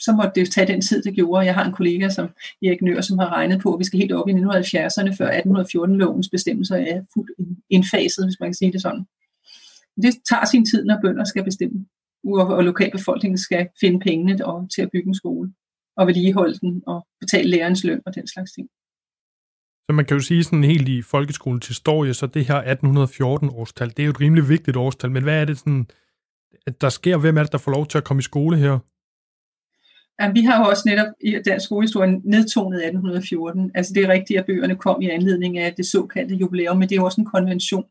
så 0.00 0.12
måtte 0.12 0.40
det 0.40 0.52
tage 0.52 0.66
den 0.66 0.80
tid, 0.80 1.02
det 1.02 1.14
gjorde. 1.14 1.46
Jeg 1.46 1.54
har 1.54 1.64
en 1.64 1.72
kollega, 1.72 2.08
som 2.08 2.28
Erik 2.62 2.82
Nør, 2.82 3.00
som 3.00 3.18
har 3.18 3.32
regnet 3.32 3.60
på, 3.60 3.74
at 3.74 3.78
vi 3.78 3.84
skal 3.84 4.00
helt 4.00 4.12
op 4.12 4.28
i 4.28 4.32
1970'erne, 4.32 5.16
før 5.18 5.28
1814-lovens 5.30 6.28
bestemmelser 6.28 6.76
er 6.76 7.02
fuldt 7.14 7.30
indfaset, 7.70 8.24
hvis 8.26 8.40
man 8.40 8.48
kan 8.48 8.54
sige 8.54 8.72
det 8.72 8.82
sådan. 8.82 9.04
Det 10.02 10.14
tager 10.30 10.44
sin 10.44 10.66
tid, 10.66 10.84
når 10.84 10.98
bønder 11.02 11.24
skal 11.24 11.44
bestemme, 11.44 11.86
og 12.24 12.64
lokalbefolkningen 12.64 13.38
skal 13.38 13.68
finde 13.80 14.00
pengene 14.00 14.46
og, 14.46 14.70
til 14.74 14.82
at 14.82 14.90
bygge 14.92 15.08
en 15.08 15.14
skole, 15.14 15.52
og 15.96 16.06
vedligeholde 16.06 16.58
den, 16.58 16.82
og 16.86 17.06
betale 17.20 17.50
lærernes 17.50 17.84
løn 17.84 18.00
og 18.06 18.14
den 18.14 18.26
slags 18.26 18.52
ting. 18.52 18.68
Så 19.90 19.94
man 19.94 20.04
kan 20.04 20.16
jo 20.16 20.22
sige 20.22 20.44
sådan 20.44 20.64
helt 20.64 20.88
i 20.88 21.02
folkeskolens 21.02 21.68
historie, 21.68 22.14
så 22.14 22.26
det 22.26 22.44
her 22.44 22.62
1814-årstal, 22.62 23.88
det 23.88 23.98
er 23.98 24.04
jo 24.04 24.10
et 24.10 24.20
rimelig 24.20 24.48
vigtigt 24.48 24.76
årstal, 24.76 25.10
men 25.10 25.22
hvad 25.22 25.40
er 25.40 25.44
det 25.44 25.58
sådan, 25.58 25.86
at 26.66 26.80
der 26.80 26.88
sker? 26.88 27.16
Hvem 27.16 27.36
er 27.38 27.42
det, 27.42 27.52
der 27.52 27.58
får 27.58 27.72
lov 27.72 27.86
til 27.86 27.98
at 27.98 28.04
komme 28.04 28.20
i 28.20 28.22
skole 28.22 28.56
her? 28.56 28.78
Jamen, 30.20 30.34
vi 30.34 30.40
har 30.40 30.58
jo 30.58 30.70
også 30.70 30.82
netop 30.86 31.06
i 31.20 31.38
dansk 31.46 31.64
skolehistorie 31.66 32.20
nedtonet 32.24 32.78
1814. 32.78 33.70
Altså 33.74 33.94
det 33.94 34.04
er 34.04 34.08
rigtigt, 34.08 34.38
at 34.38 34.46
bøgerne 34.46 34.76
kom 34.76 35.02
i 35.02 35.10
anledning 35.10 35.58
af 35.58 35.74
det 35.74 35.86
såkaldte 35.86 36.34
jubilæum, 36.34 36.76
men 36.76 36.88
det 36.88 36.94
er 36.94 37.00
jo 37.00 37.04
også 37.04 37.20
en 37.20 37.32
konvention. 37.34 37.84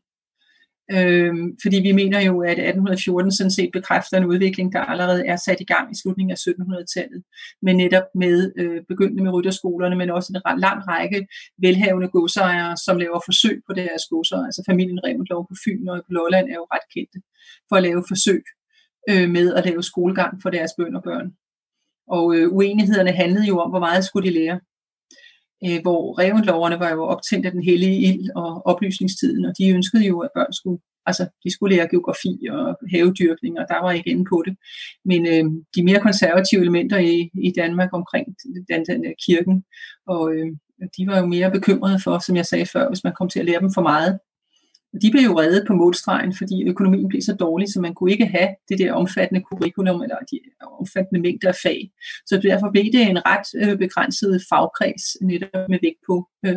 Øhm, 0.92 1.56
fordi 1.62 1.76
vi 1.80 1.92
mener 1.92 2.20
jo, 2.20 2.40
at 2.40 2.58
1814 2.58 3.32
sådan 3.32 3.50
set 3.50 3.70
bekræfter 3.72 4.16
en 4.18 4.24
udvikling, 4.24 4.72
der 4.72 4.80
allerede 4.80 5.26
er 5.26 5.36
sat 5.36 5.60
i 5.60 5.64
gang 5.64 5.92
i 5.92 5.98
slutningen 6.02 6.30
af 6.30 6.38
1700-tallet, 6.48 7.22
men 7.62 7.76
netop 7.76 8.06
med 8.14 8.52
øh, 8.56 8.82
begyndende 8.88 9.22
med 9.22 9.32
rytterskolerne, 9.32 9.96
men 9.96 10.10
også 10.10 10.28
en 10.32 10.60
lang 10.60 10.88
række 10.88 11.26
velhavende 11.58 12.08
godsejere, 12.08 12.76
som 12.76 12.98
laver 12.98 13.20
forsøg 13.24 13.62
på 13.68 13.72
deres 13.74 14.02
godser. 14.10 14.44
Altså 14.48 14.62
familien 14.70 15.04
Revendlov 15.04 15.46
på 15.48 15.54
Fyn 15.64 15.88
og 15.88 15.96
på 16.06 16.12
Lolland 16.12 16.46
er 16.48 16.58
jo 16.62 16.66
ret 16.74 16.86
kendte 16.94 17.18
for 17.68 17.76
at 17.76 17.82
lave 17.82 18.04
forsøg 18.08 18.42
øh, 19.10 19.30
med 19.30 19.54
at 19.54 19.64
lave 19.66 19.82
skolegang 19.82 20.42
for 20.42 20.50
deres 20.50 20.72
bønderbørn. 20.78 21.16
og 21.16 21.22
børn. 21.22 21.39
Og 22.10 22.36
øh, 22.36 22.52
uenighederne 22.52 23.12
handlede 23.12 23.46
jo 23.46 23.58
om, 23.58 23.70
hvor 23.70 23.78
meget 23.78 24.04
skulle 24.04 24.28
de 24.28 24.34
lære. 24.34 24.60
Øh, 25.66 25.82
hvor 25.82 26.18
revendloverne 26.18 26.78
var 26.78 26.90
jo 26.90 27.02
optændt 27.04 27.46
af 27.46 27.52
den 27.52 27.62
hellige 27.62 27.98
ild 28.08 28.30
og 28.36 28.66
oplysningstiden, 28.66 29.44
og 29.44 29.52
de 29.58 29.70
ønskede 29.70 30.04
jo, 30.06 30.20
at 30.20 30.30
børn 30.34 30.52
skulle, 30.52 30.80
altså, 31.06 31.28
de 31.44 31.52
skulle 31.52 31.76
lære 31.76 31.88
geografi 31.88 32.32
og 32.50 32.76
havedyrkning, 32.92 33.58
og 33.58 33.66
der 33.68 33.82
var 33.82 33.92
ikke 33.92 34.10
inde 34.10 34.24
på 34.32 34.42
det. 34.46 34.56
Men 35.04 35.20
øh, 35.26 35.44
de 35.74 35.84
mere 35.84 36.00
konservative 36.00 36.60
elementer 36.60 36.98
i, 36.98 37.30
i 37.48 37.52
Danmark 37.56 37.90
omkring 37.92 38.26
den, 38.68 38.84
den 38.88 39.04
der 39.04 39.12
kirken, 39.26 39.64
og 40.06 40.34
øh, 40.34 40.46
de 40.96 41.06
var 41.06 41.18
jo 41.18 41.26
mere 41.26 41.50
bekymrede 41.50 41.98
for, 42.04 42.18
som 42.18 42.36
jeg 42.36 42.46
sagde 42.46 42.66
før, 42.66 42.88
hvis 42.88 43.04
man 43.04 43.12
kom 43.18 43.28
til 43.28 43.40
at 43.40 43.46
lære 43.46 43.60
dem 43.60 43.70
for 43.74 43.82
meget, 43.82 44.18
de 45.02 45.10
blev 45.10 45.22
jo 45.22 45.38
reddet 45.40 45.64
på 45.66 45.74
målstregen, 45.74 46.34
fordi 46.38 46.68
økonomien 46.68 47.08
blev 47.08 47.22
så 47.22 47.34
dårlig, 47.34 47.68
så 47.68 47.80
man 47.80 47.94
kunne 47.94 48.12
ikke 48.12 48.26
have 48.26 48.48
det 48.68 48.78
der 48.78 48.92
omfattende 48.92 49.42
curriculum 49.48 50.02
eller 50.02 50.16
de 50.30 50.40
omfattende 50.80 51.20
mængder 51.20 51.48
af 51.48 51.54
fag. 51.62 51.90
Så 52.26 52.40
derfor 52.42 52.70
blev 52.70 52.84
det 52.84 53.02
en 53.02 53.26
ret 53.26 53.48
øh, 53.62 53.78
begrænset 53.78 54.42
fagkreds 54.48 55.04
netop 55.22 55.68
med 55.68 55.78
vægt 55.82 56.00
på 56.08 56.28
øh, 56.46 56.56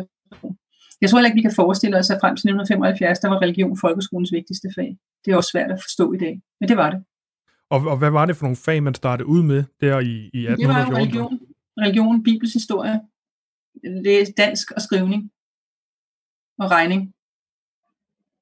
jeg 1.00 1.10
tror 1.10 1.18
heller 1.18 1.30
ikke, 1.30 1.42
vi 1.42 1.48
kan 1.48 1.60
forestille 1.62 1.98
os, 1.98 2.10
at 2.10 2.18
frem 2.20 2.36
til 2.36 2.46
1975, 2.48 3.18
der 3.18 3.28
var 3.28 3.42
religion 3.42 3.78
folkeskolens 3.78 4.32
vigtigste 4.32 4.68
fag. 4.76 4.98
Det 5.24 5.32
er 5.32 5.36
også 5.36 5.50
svært 5.52 5.70
at 5.70 5.82
forstå 5.82 6.12
i 6.12 6.18
dag, 6.18 6.42
men 6.60 6.68
det 6.68 6.76
var 6.76 6.90
det. 6.90 7.04
Og, 7.70 7.80
og 7.92 7.98
hvad 7.98 8.10
var 8.10 8.26
det 8.26 8.36
for 8.36 8.44
nogle 8.44 8.56
fag, 8.56 8.82
man 8.82 8.94
startede 8.94 9.26
ud 9.26 9.42
med 9.42 9.64
der 9.80 10.00
i, 10.00 10.14
i 10.38 10.40
1814? 10.46 10.60
Det 10.60 10.68
var 10.68 10.84
jo 10.86 10.96
religion, 10.96 11.40
religion 11.82 12.22
bibelshistorie, 12.22 13.00
dansk 14.36 14.70
og 14.70 14.82
skrivning 14.82 15.30
og 16.58 16.70
regning. 16.70 17.14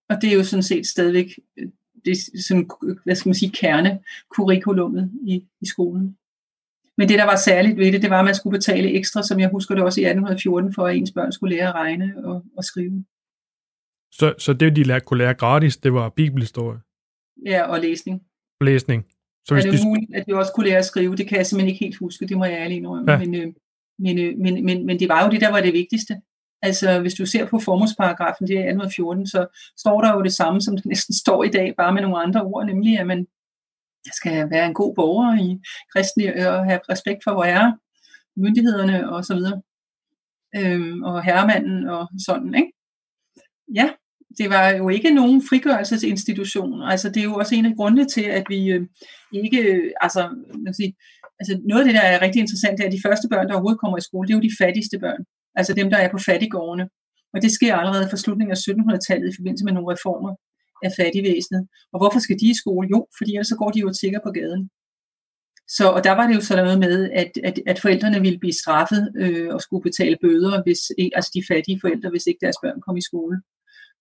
Og 0.08 0.16
det 0.22 0.32
er 0.32 0.34
jo 0.34 0.44
sådan 0.44 0.62
set 0.62 0.86
stadigvæk 0.86 1.38
øh, 1.58 1.68
det 2.04 2.16
sådan, 2.46 2.70
hvad 3.04 3.14
skal 3.14 3.28
man 3.28 3.34
sige, 3.34 3.50
kernekurrikulummet 3.50 5.10
i, 5.26 5.44
i 5.60 5.66
skolen. 5.66 6.16
Men 6.98 7.08
det, 7.08 7.18
der 7.18 7.24
var 7.24 7.36
særligt 7.36 7.78
ved 7.78 7.92
det, 7.92 8.02
det 8.02 8.10
var, 8.10 8.18
at 8.18 8.24
man 8.24 8.34
skulle 8.34 8.58
betale 8.58 8.92
ekstra, 8.98 9.22
som 9.22 9.40
jeg 9.40 9.48
husker 9.48 9.74
det 9.74 9.84
også 9.84 10.00
i 10.00 10.04
1814, 10.04 10.74
for 10.74 10.86
at 10.86 10.96
ens 10.96 11.12
børn 11.12 11.32
skulle 11.32 11.56
lære 11.56 11.68
at 11.68 11.74
regne 11.74 12.24
og, 12.24 12.44
og 12.56 12.64
skrive. 12.64 13.04
Så, 14.12 14.34
så 14.38 14.52
det, 14.52 14.76
de 14.76 14.82
lærte, 14.82 15.04
kunne 15.04 15.18
lære 15.18 15.34
gratis, 15.34 15.76
det 15.76 15.92
var 15.92 16.08
bibelhistorie? 16.08 16.80
Ja, 17.46 17.62
og 17.62 17.80
læsning. 17.80 18.22
Læsning. 18.60 19.06
Så 19.44 19.54
hvis 19.54 19.64
er 19.64 19.70
det 19.70 19.80
de... 19.80 19.84
muligt, 19.84 20.14
at 20.14 20.24
de 20.26 20.34
også 20.34 20.52
kunne 20.54 20.66
lære 20.66 20.78
at 20.78 20.84
skrive? 20.84 21.16
Det 21.16 21.28
kan 21.28 21.38
jeg 21.38 21.46
simpelthen 21.46 21.68
ikke 21.68 21.84
helt 21.84 21.96
huske, 21.96 22.26
det 22.26 22.36
må 22.36 22.44
jeg 22.44 22.58
ærlig 22.58 22.76
indrømme. 22.76 23.12
Ja. 23.12 23.18
Men, 23.18 23.34
øh, 23.34 23.52
men, 23.98 24.18
øh, 24.18 24.38
men, 24.38 24.64
men, 24.64 24.86
men 24.86 25.00
det 25.00 25.08
var 25.08 25.24
jo 25.24 25.30
det, 25.30 25.40
der 25.40 25.50
var 25.50 25.60
det 25.60 25.72
vigtigste. 25.72 26.20
Altså 26.62 27.00
hvis 27.00 27.14
du 27.14 27.26
ser 27.26 27.46
på 27.46 27.58
formålsparagrafen, 27.58 28.46
det 28.46 28.58
er 28.58 28.68
114, 28.68 29.26
så 29.26 29.46
står 29.78 30.00
der 30.00 30.14
jo 30.14 30.22
det 30.22 30.32
samme, 30.32 30.60
som 30.60 30.76
det 30.76 30.86
næsten 30.86 31.14
står 31.14 31.44
i 31.44 31.48
dag, 31.48 31.74
bare 31.76 31.94
med 31.94 32.02
nogle 32.02 32.22
andre 32.22 32.42
ord, 32.42 32.66
nemlig 32.66 32.98
at 32.98 33.06
man 33.06 33.26
skal 34.12 34.50
være 34.50 34.66
en 34.66 34.74
god 34.74 34.94
borger 34.94 35.38
i 35.38 35.58
kristne 35.92 36.24
øh, 36.24 36.52
og 36.52 36.64
have 36.64 36.80
respekt 36.90 37.24
for 37.24 37.32
hvor 37.32 37.44
er 37.44 37.72
myndighederne 38.36 39.10
og 39.10 39.24
så 39.24 39.34
videre. 39.34 39.62
Øhm, 40.56 41.02
og 41.02 41.24
herremanden 41.24 41.88
og 41.88 42.08
sådan, 42.26 42.54
ikke? 42.54 42.72
Ja, 43.74 43.90
det 44.38 44.50
var 44.50 44.68
jo 44.70 44.88
ikke 44.88 45.14
nogen 45.14 45.42
frigørelsesinstitution. 45.48 46.82
Altså, 46.82 47.08
det 47.08 47.20
er 47.20 47.24
jo 47.24 47.34
også 47.34 47.54
en 47.54 47.66
af 47.66 47.76
grundene 47.76 48.08
til, 48.08 48.22
at 48.22 48.44
vi 48.48 48.70
øh, 48.70 48.86
ikke, 49.32 49.92
altså, 50.00 50.28
man 50.64 50.74
sige, 50.74 50.94
altså, 51.40 51.60
noget 51.68 51.82
af 51.82 51.86
det, 51.86 51.94
der 51.94 52.06
er 52.08 52.22
rigtig 52.22 52.40
interessant, 52.40 52.80
er, 52.80 52.86
at 52.86 52.92
de 52.92 53.02
første 53.06 53.28
børn, 53.28 53.46
der 53.46 53.54
overhovedet 53.54 53.80
kommer 53.80 53.98
i 53.98 54.08
skole, 54.08 54.26
det 54.26 54.34
er 54.34 54.38
jo 54.38 54.48
de 54.48 54.56
fattigste 54.60 54.98
børn 54.98 55.24
altså 55.54 55.72
dem, 55.74 55.90
der 55.90 55.96
er 55.96 56.10
på 56.10 56.18
fattigårdene. 56.18 56.88
Og 57.34 57.42
det 57.42 57.52
sker 57.52 57.74
allerede 57.76 58.08
fra 58.10 58.16
slutningen 58.16 58.52
af 58.52 58.60
1700-tallet 58.68 59.28
i 59.28 59.36
forbindelse 59.38 59.64
med 59.64 59.72
nogle 59.72 59.92
reformer 59.94 60.32
af 60.86 60.90
fattigvæsenet. 61.00 61.62
Og 61.92 61.98
hvorfor 62.00 62.18
skal 62.18 62.40
de 62.40 62.50
i 62.50 62.60
skole? 62.62 62.88
Jo, 62.90 63.06
fordi 63.18 63.30
ellers 63.34 63.46
så 63.52 63.56
går 63.56 63.70
de 63.70 63.80
jo 63.80 63.92
tigger 64.00 64.20
på 64.26 64.30
gaden. 64.38 64.70
Så, 65.76 65.84
og 65.96 66.04
der 66.04 66.12
var 66.12 66.26
det 66.26 66.34
jo 66.34 66.40
sådan 66.40 66.64
noget 66.64 66.78
med, 66.78 67.10
at, 67.10 67.32
at, 67.44 67.60
at 67.66 67.80
forældrene 67.80 68.20
ville 68.20 68.38
blive 68.38 68.60
straffet 68.62 69.12
øh, 69.16 69.54
og 69.54 69.60
skulle 69.60 69.82
betale 69.82 70.16
bøder, 70.22 70.62
hvis, 70.62 70.80
e, 70.98 71.10
altså 71.16 71.30
de 71.34 71.42
fattige 71.50 71.80
forældre, 71.80 72.10
hvis 72.10 72.26
ikke 72.26 72.44
deres 72.44 72.56
børn 72.62 72.80
kom 72.80 72.96
i 72.96 73.08
skole. 73.10 73.36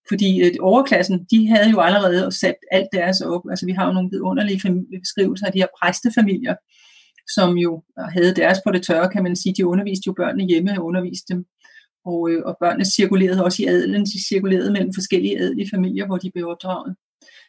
Fordi 0.08 0.30
øh, 0.44 0.52
overklassen, 0.60 1.26
de 1.30 1.48
havde 1.48 1.70
jo 1.70 1.80
allerede 1.80 2.32
sat 2.42 2.58
alt 2.70 2.88
deres 2.92 3.20
op. 3.20 3.44
Altså 3.50 3.66
vi 3.66 3.72
har 3.72 3.86
jo 3.86 3.92
nogle 3.92 4.10
vidunderlige 4.12 4.60
beskrivelser 5.02 5.46
af 5.46 5.52
de 5.52 5.62
her 5.62 5.72
præstefamilier, 5.78 6.54
som 7.34 7.58
jo 7.58 7.82
havde 8.14 8.34
deres 8.34 8.58
på 8.66 8.72
det 8.72 8.82
tørre, 8.86 9.08
kan 9.08 9.22
man 9.22 9.36
sige. 9.36 9.54
De 9.56 9.66
underviste 9.66 10.06
jo 10.06 10.12
børnene 10.12 10.44
hjemme 10.44 10.78
og 10.78 10.84
underviste 10.84 11.34
dem. 11.34 11.44
Og, 12.04 12.30
øh, 12.30 12.42
og 12.44 12.56
børnene 12.60 12.84
cirkulerede 12.84 13.44
også 13.44 13.62
i 13.62 13.66
adelen. 13.66 14.04
De 14.04 14.28
cirkulerede 14.28 14.72
mellem 14.72 14.92
forskellige 14.94 15.38
adelige 15.38 15.70
familier, 15.74 16.06
hvor 16.06 16.16
de 16.16 16.30
blev 16.34 16.48
opdraget. 16.48 16.96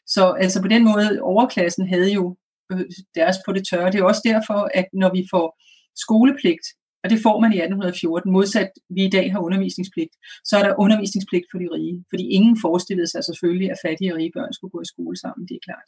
Så 0.07 0.23
altså 0.31 0.61
på 0.61 0.67
den 0.67 0.83
måde, 0.83 1.19
overklassen 1.21 1.87
havde 1.87 2.11
jo 2.13 2.37
øh, 2.71 2.85
deres 3.15 3.37
på 3.45 3.53
det 3.53 3.63
tørre. 3.71 3.91
Det 3.91 3.99
er 3.99 4.03
også 4.03 4.21
derfor, 4.25 4.69
at 4.73 4.87
når 4.93 5.11
vi 5.17 5.27
får 5.33 5.47
skolepligt, 5.95 6.65
og 7.03 7.09
det 7.09 7.19
får 7.25 7.37
man 7.43 7.51
i 7.53 7.57
1814, 7.57 8.31
modsat 8.31 8.71
vi 8.95 9.01
i 9.05 9.13
dag 9.17 9.31
har 9.31 9.39
undervisningspligt, 9.47 10.13
så 10.49 10.53
er 10.59 10.63
der 10.63 10.79
undervisningspligt 10.83 11.45
for 11.51 11.57
de 11.59 11.67
rige. 11.75 11.95
Fordi 12.11 12.23
ingen 12.37 12.57
forestillede 12.65 13.09
sig 13.11 13.21
selvfølgelig, 13.23 13.71
at 13.71 13.81
fattige 13.85 14.13
og 14.13 14.17
rige 14.17 14.35
børn 14.37 14.53
skulle 14.53 14.71
gå 14.75 14.81
i 14.81 14.91
skole 14.93 15.17
sammen, 15.23 15.47
det 15.47 15.55
er 15.55 15.65
klart. 15.67 15.87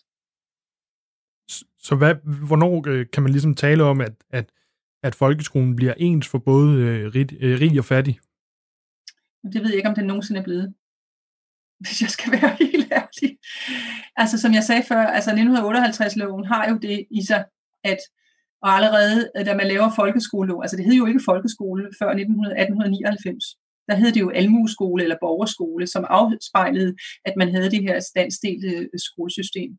Så 1.80 1.96
hvad, 1.96 2.16
hvornår 2.48 2.84
øh, 2.88 3.06
kan 3.14 3.24
man 3.24 3.32
ligesom 3.32 3.56
tale 3.56 3.84
om, 3.84 4.02
at, 4.02 4.14
at, 4.30 4.50
at 5.04 5.16
folkeskolen 5.16 5.76
bliver 5.76 5.94
ens 5.98 6.28
for 6.28 6.38
både 6.38 6.80
øh, 6.80 7.16
rig, 7.16 7.28
øh, 7.40 7.60
rig 7.62 7.80
og 7.80 7.86
fattig? 7.86 8.20
Det 9.54 9.62
ved 9.62 9.70
jeg 9.70 9.76
ikke, 9.76 9.90
om 9.90 9.96
det 9.96 10.06
nogensinde 10.06 10.40
er 10.40 10.44
blevet. 10.44 10.74
Hvis 11.84 12.02
jeg 12.02 12.10
skal 12.10 12.32
være 12.32 12.58
helt 12.72 12.92
ærlig. 12.92 13.38
Altså 14.16 14.42
som 14.42 14.54
jeg 14.54 14.64
sagde 14.64 14.84
før, 14.88 15.02
altså 15.18 15.32
1958-loven 15.32 16.46
har 16.46 16.70
jo 16.70 16.78
det 16.78 17.06
i 17.12 17.26
sig, 17.26 17.46
at 17.84 17.98
og 18.66 18.72
allerede 18.72 19.32
øh, 19.38 19.46
da 19.46 19.56
man 19.56 19.68
laver 19.68 19.90
folkeskole, 19.96 20.54
altså 20.64 20.78
det 20.78 20.86
hed 20.86 20.94
jo 20.94 21.06
ikke 21.06 21.22
folkeskole 21.26 21.84
før 22.00 22.10
1899, 22.10 23.44
der 23.90 23.96
hed 23.96 24.12
det 24.12 24.22
jo 24.22 24.30
almueskole 24.30 25.04
eller 25.04 25.18
borgerskole, 25.22 25.88
som 25.88 26.06
afspejlede, 26.10 26.96
at 27.26 27.34
man 27.38 27.50
havde 27.56 27.72
det 27.72 27.82
her 27.82 28.00
standsdelte 28.00 28.68
øh, 28.68 29.00
skolesystem. 29.08 29.72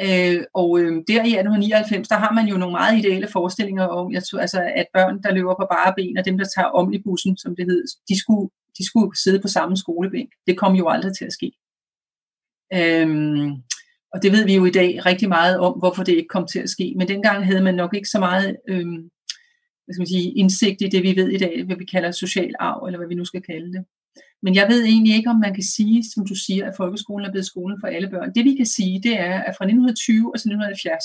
Øh, 0.00 0.44
og 0.54 0.80
øh, 0.80 0.92
der 1.08 1.22
i 1.30 1.34
1899, 1.36 2.08
der 2.08 2.16
har 2.16 2.32
man 2.32 2.46
jo 2.46 2.56
nogle 2.56 2.72
meget 2.72 2.98
ideelle 2.98 3.28
forestillinger 3.28 3.84
om, 3.84 4.12
jeg 4.12 4.24
tror, 4.24 4.38
altså, 4.38 4.60
at 4.74 4.86
børn, 4.94 5.22
der 5.22 5.32
løber 5.32 5.54
på 5.54 5.66
bare 5.70 5.94
ben, 5.96 6.18
og 6.18 6.24
dem, 6.24 6.38
der 6.38 6.46
tager 6.56 6.68
omnibussen, 6.68 7.36
som 7.36 7.56
det 7.56 7.64
hed, 7.64 7.84
de 8.08 8.20
skulle, 8.20 8.50
de 8.78 8.86
skulle 8.86 9.18
sidde 9.22 9.40
på 9.40 9.48
samme 9.48 9.76
skolebænk. 9.76 10.30
Det 10.46 10.58
kom 10.58 10.74
jo 10.74 10.88
aldrig 10.88 11.12
til 11.16 11.24
at 11.24 11.32
ske. 11.32 11.52
Øhm, 12.74 13.50
og 14.12 14.22
det 14.22 14.32
ved 14.32 14.44
vi 14.44 14.54
jo 14.54 14.64
i 14.64 14.70
dag 14.70 15.06
rigtig 15.06 15.28
meget 15.28 15.58
om, 15.58 15.72
hvorfor 15.78 16.02
det 16.02 16.12
ikke 16.12 16.28
kom 16.28 16.46
til 16.46 16.58
at 16.58 16.70
ske. 16.70 16.94
Men 16.98 17.08
dengang 17.08 17.46
havde 17.46 17.62
man 17.62 17.74
nok 17.74 17.94
ikke 17.94 18.08
så 18.08 18.18
meget 18.18 18.56
øhm, 18.68 19.10
hvad 19.84 19.94
skal 19.94 20.00
man 20.00 20.06
sige, 20.06 20.32
indsigt 20.32 20.82
i 20.82 20.88
det, 20.88 21.02
vi 21.02 21.16
ved 21.16 21.28
i 21.28 21.38
dag, 21.38 21.64
hvad 21.64 21.76
vi 21.76 21.84
kalder 21.84 22.10
social 22.10 22.54
arv, 22.60 22.84
eller 22.86 22.98
hvad 22.98 23.08
vi 23.08 23.14
nu 23.14 23.24
skal 23.24 23.42
kalde 23.42 23.72
det. 23.72 23.84
Men 24.42 24.54
jeg 24.54 24.68
ved 24.68 24.84
egentlig 24.84 25.14
ikke, 25.16 25.30
om 25.30 25.40
man 25.40 25.54
kan 25.54 25.62
sige, 25.62 26.04
som 26.14 26.26
du 26.26 26.34
siger, 26.34 26.66
at 26.66 26.76
folkeskolen 26.76 27.26
er 27.26 27.30
blevet 27.30 27.46
skolen 27.46 27.78
for 27.80 27.86
alle 27.86 28.08
børn. 28.08 28.34
Det 28.34 28.44
vi 28.44 28.54
kan 28.54 28.66
sige, 28.66 29.02
det 29.02 29.20
er, 29.20 29.38
at 29.48 29.54
fra 29.56 29.64
1920 29.64 30.34
og 30.34 30.38
til 30.40 30.48
1970, 30.48 31.04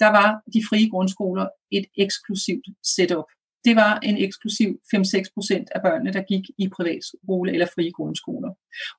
der 0.00 0.10
var 0.18 0.28
de 0.54 0.60
frie 0.68 0.90
grundskoler 0.90 1.46
et 1.70 1.86
eksklusivt 1.96 2.66
setup. 2.96 3.28
Det 3.64 3.76
var 3.76 3.98
en 3.98 4.16
eksklusiv 4.18 4.80
5-6 4.94 5.22
procent 5.34 5.68
af 5.74 5.80
børnene, 5.82 6.12
der 6.12 6.22
gik 6.22 6.44
i 6.58 6.68
privatskole 6.68 7.52
eller 7.52 7.66
frie 7.74 7.92
grundskoler. 7.92 8.50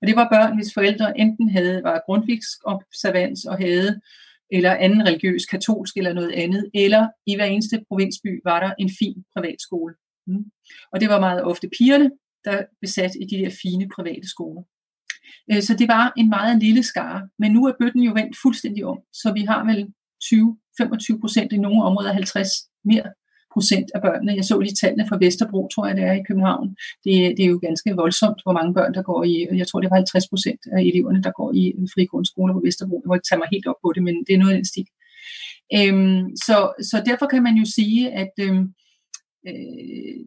Og 0.01 0.07
det 0.07 0.15
var 0.15 0.27
børn, 0.31 0.55
hvis 0.55 0.73
forældre 0.73 1.19
enten 1.19 1.49
havde 1.49 1.83
var 1.83 2.03
grundvigsk 2.05 2.57
observans 2.65 3.45
og 3.45 3.57
havde 3.57 4.01
eller 4.51 4.75
anden 4.75 5.07
religiøs, 5.07 5.45
katolsk 5.45 5.97
eller 5.97 6.13
noget 6.13 6.31
andet, 6.31 6.69
eller 6.73 7.07
i 7.25 7.35
hver 7.35 7.45
eneste 7.45 7.83
provinsby 7.87 8.41
var 8.43 8.59
der 8.59 8.71
en 8.79 8.91
fin 8.99 9.23
privatskole. 9.35 9.93
Mm. 10.27 10.45
Og 10.91 10.99
det 11.01 11.09
var 11.09 11.19
meget 11.19 11.43
ofte 11.43 11.69
pigerne, 11.77 12.09
der 12.47 12.57
besat 12.81 13.11
i 13.21 13.25
de 13.31 13.37
der 13.41 13.51
fine 13.61 13.85
private 13.95 14.27
skoler. 14.33 14.63
Øh, 15.51 15.61
så 15.67 15.73
det 15.79 15.87
var 15.87 16.13
en 16.17 16.29
meget 16.29 16.59
lille 16.65 16.83
skare, 16.83 17.29
men 17.39 17.51
nu 17.51 17.61
er 17.65 17.73
bøtten 17.79 18.03
jo 18.03 18.11
vendt 18.19 18.37
fuldstændig 18.43 18.85
om, 18.85 18.99
så 19.13 19.27
vi 19.37 19.41
har 19.51 19.61
vel 19.69 19.79
20-25 20.23 21.19
procent 21.23 21.53
i 21.53 21.57
nogle 21.57 21.83
områder, 21.83 22.13
50 22.13 22.49
mere 22.85 23.07
procent 23.53 23.87
af 23.95 24.01
børnene. 24.01 24.35
Jeg 24.35 24.45
så 24.45 24.59
lige 24.59 24.79
tallene 24.81 25.07
fra 25.09 25.17
Vesterbro, 25.21 25.61
tror 25.73 25.85
jeg 25.87 25.95
det 25.95 26.03
er 26.03 26.15
i 26.17 26.27
København. 26.27 26.67
Det, 27.05 27.13
det 27.37 27.43
er 27.45 27.51
jo 27.53 27.59
ganske 27.67 27.95
voldsomt, 28.01 28.39
hvor 28.43 28.55
mange 28.59 28.73
børn 28.77 28.93
der 28.93 29.03
går 29.11 29.23
i, 29.23 29.33
jeg 29.61 29.67
tror 29.67 29.79
det 29.81 29.89
var 29.89 29.95
50 29.95 30.27
procent 30.31 30.61
af 30.75 30.81
eleverne, 30.89 31.23
der 31.23 31.31
går 31.39 31.49
i 31.61 31.63
fri 31.93 32.05
grundskole 32.11 32.53
på 32.53 32.61
Vesterbro. 32.65 32.97
Jeg 33.03 33.07
må 33.07 33.13
ikke 33.13 33.29
tage 33.29 33.41
mig 33.41 33.49
helt 33.51 33.67
op 33.71 33.79
på 33.83 33.89
det, 33.95 34.03
men 34.07 34.15
det 34.27 34.33
er 34.33 34.41
noget 34.41 34.53
af 34.53 34.57
den 34.57 34.71
stik. 34.73 34.87
Øhm, 35.77 36.21
så, 36.45 36.57
så 36.89 36.97
derfor 37.09 37.27
kan 37.33 37.43
man 37.47 37.55
jo 37.61 37.65
sige, 37.77 38.01
at 38.21 38.33
øhm, 38.45 38.63
øh, 39.47 40.17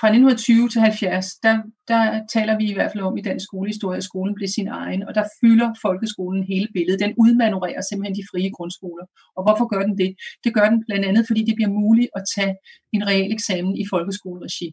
fra 0.00 0.08
1920 0.08 0.68
til 0.68 0.80
70, 0.80 1.26
der, 1.44 1.54
der 1.88 2.02
taler 2.34 2.54
vi 2.60 2.64
i 2.70 2.74
hvert 2.76 2.92
fald 2.92 3.02
om 3.08 3.16
i 3.16 3.22
dansk 3.28 3.44
skolehistorie, 3.44 3.96
at 3.96 4.08
skolen 4.10 4.34
blev 4.34 4.48
sin 4.48 4.68
egen, 4.68 5.02
og 5.08 5.14
der 5.14 5.24
fylder 5.40 5.68
folkeskolen 5.84 6.42
hele 6.52 6.68
billedet. 6.74 7.00
Den 7.04 7.14
udmanøvrerer 7.22 7.82
simpelthen 7.82 8.16
de 8.18 8.28
frie 8.30 8.50
grundskoler. 8.56 9.04
Og 9.36 9.40
hvorfor 9.44 9.66
gør 9.72 9.82
den 9.88 9.98
det? 10.02 10.10
Det 10.44 10.54
gør 10.54 10.66
den 10.72 10.84
blandt 10.86 11.04
andet, 11.08 11.24
fordi 11.28 11.40
det 11.48 11.54
bliver 11.58 11.72
muligt 11.80 12.10
at 12.18 12.22
tage 12.36 12.54
en 12.94 13.02
reel 13.10 13.32
eksamen 13.36 13.74
i 13.82 13.84
folkeskoleregi. 13.92 14.68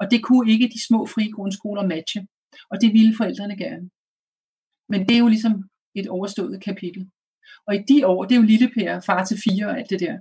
Og 0.00 0.04
det 0.10 0.20
kunne 0.22 0.52
ikke 0.52 0.72
de 0.74 0.86
små 0.88 1.00
frie 1.14 1.32
grundskoler 1.36 1.84
matche. 1.92 2.20
Og 2.70 2.76
det 2.82 2.90
ville 2.96 3.16
forældrene 3.16 3.56
gerne. 3.64 3.86
Men 4.92 5.00
det 5.06 5.14
er 5.14 5.22
jo 5.24 5.28
ligesom 5.34 5.54
et 5.94 6.06
overstået 6.08 6.62
kapitel. 6.68 7.02
Og 7.66 7.74
i 7.74 7.80
de 7.90 8.06
år, 8.06 8.24
det 8.24 8.32
er 8.34 8.40
jo 8.40 8.52
lille 8.52 8.68
Per, 8.74 9.00
far 9.00 9.24
til 9.24 9.38
fire 9.44 9.66
og 9.66 9.78
alt 9.78 9.90
det 9.90 10.00
der 10.00 10.16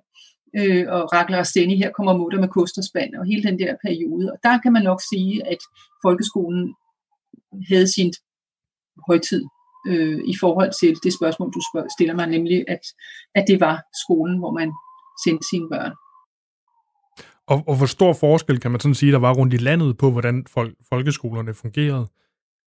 øh, 0.58 0.86
og 0.88 1.14
Rakler 1.14 1.40
og 1.40 1.48
Stenny, 1.48 1.78
her 1.78 1.92
kommer 1.92 2.18
mutter 2.18 2.40
med 2.40 2.48
kost 2.48 2.78
og 2.78 2.84
spand, 2.84 3.16
og 3.16 3.26
hele 3.26 3.44
den 3.44 3.60
der 3.60 3.76
periode. 3.86 4.32
Og 4.34 4.38
der 4.44 4.60
kan 4.64 4.74
man 4.74 4.84
nok 4.84 5.02
sige, 5.12 5.48
at 5.48 5.62
folkeskolen 6.06 6.76
havde 7.70 7.88
sin 7.96 8.14
højtid 9.08 9.44
øh, 9.88 10.20
i 10.34 10.36
forhold 10.40 10.72
til 10.82 10.96
det 11.04 11.14
spørgsmål, 11.14 11.52
du 11.54 11.62
spørg, 11.72 11.88
stiller 11.98 12.16
mig, 12.16 12.28
nemlig 12.28 12.66
at, 12.68 12.84
at 13.36 13.46
det 13.48 13.60
var 13.60 13.84
skolen, 14.04 14.38
hvor 14.40 14.52
man 14.60 14.70
sendte 15.26 15.48
sine 15.52 15.70
børn. 15.70 15.94
Og, 17.48 17.64
og 17.68 17.78
hvor 17.78 17.86
stor 17.86 18.14
forskel 18.14 18.60
kan 18.60 18.72
man 18.72 18.80
sådan 18.80 18.96
sige, 18.96 19.12
der 19.12 19.18
var 19.18 19.34
rundt 19.34 19.54
i 19.54 19.58
landet 19.58 19.98
på, 19.98 20.12
hvordan 20.12 20.46
folk, 20.54 20.76
folkeskolerne 20.90 21.54
fungerede? 21.54 22.08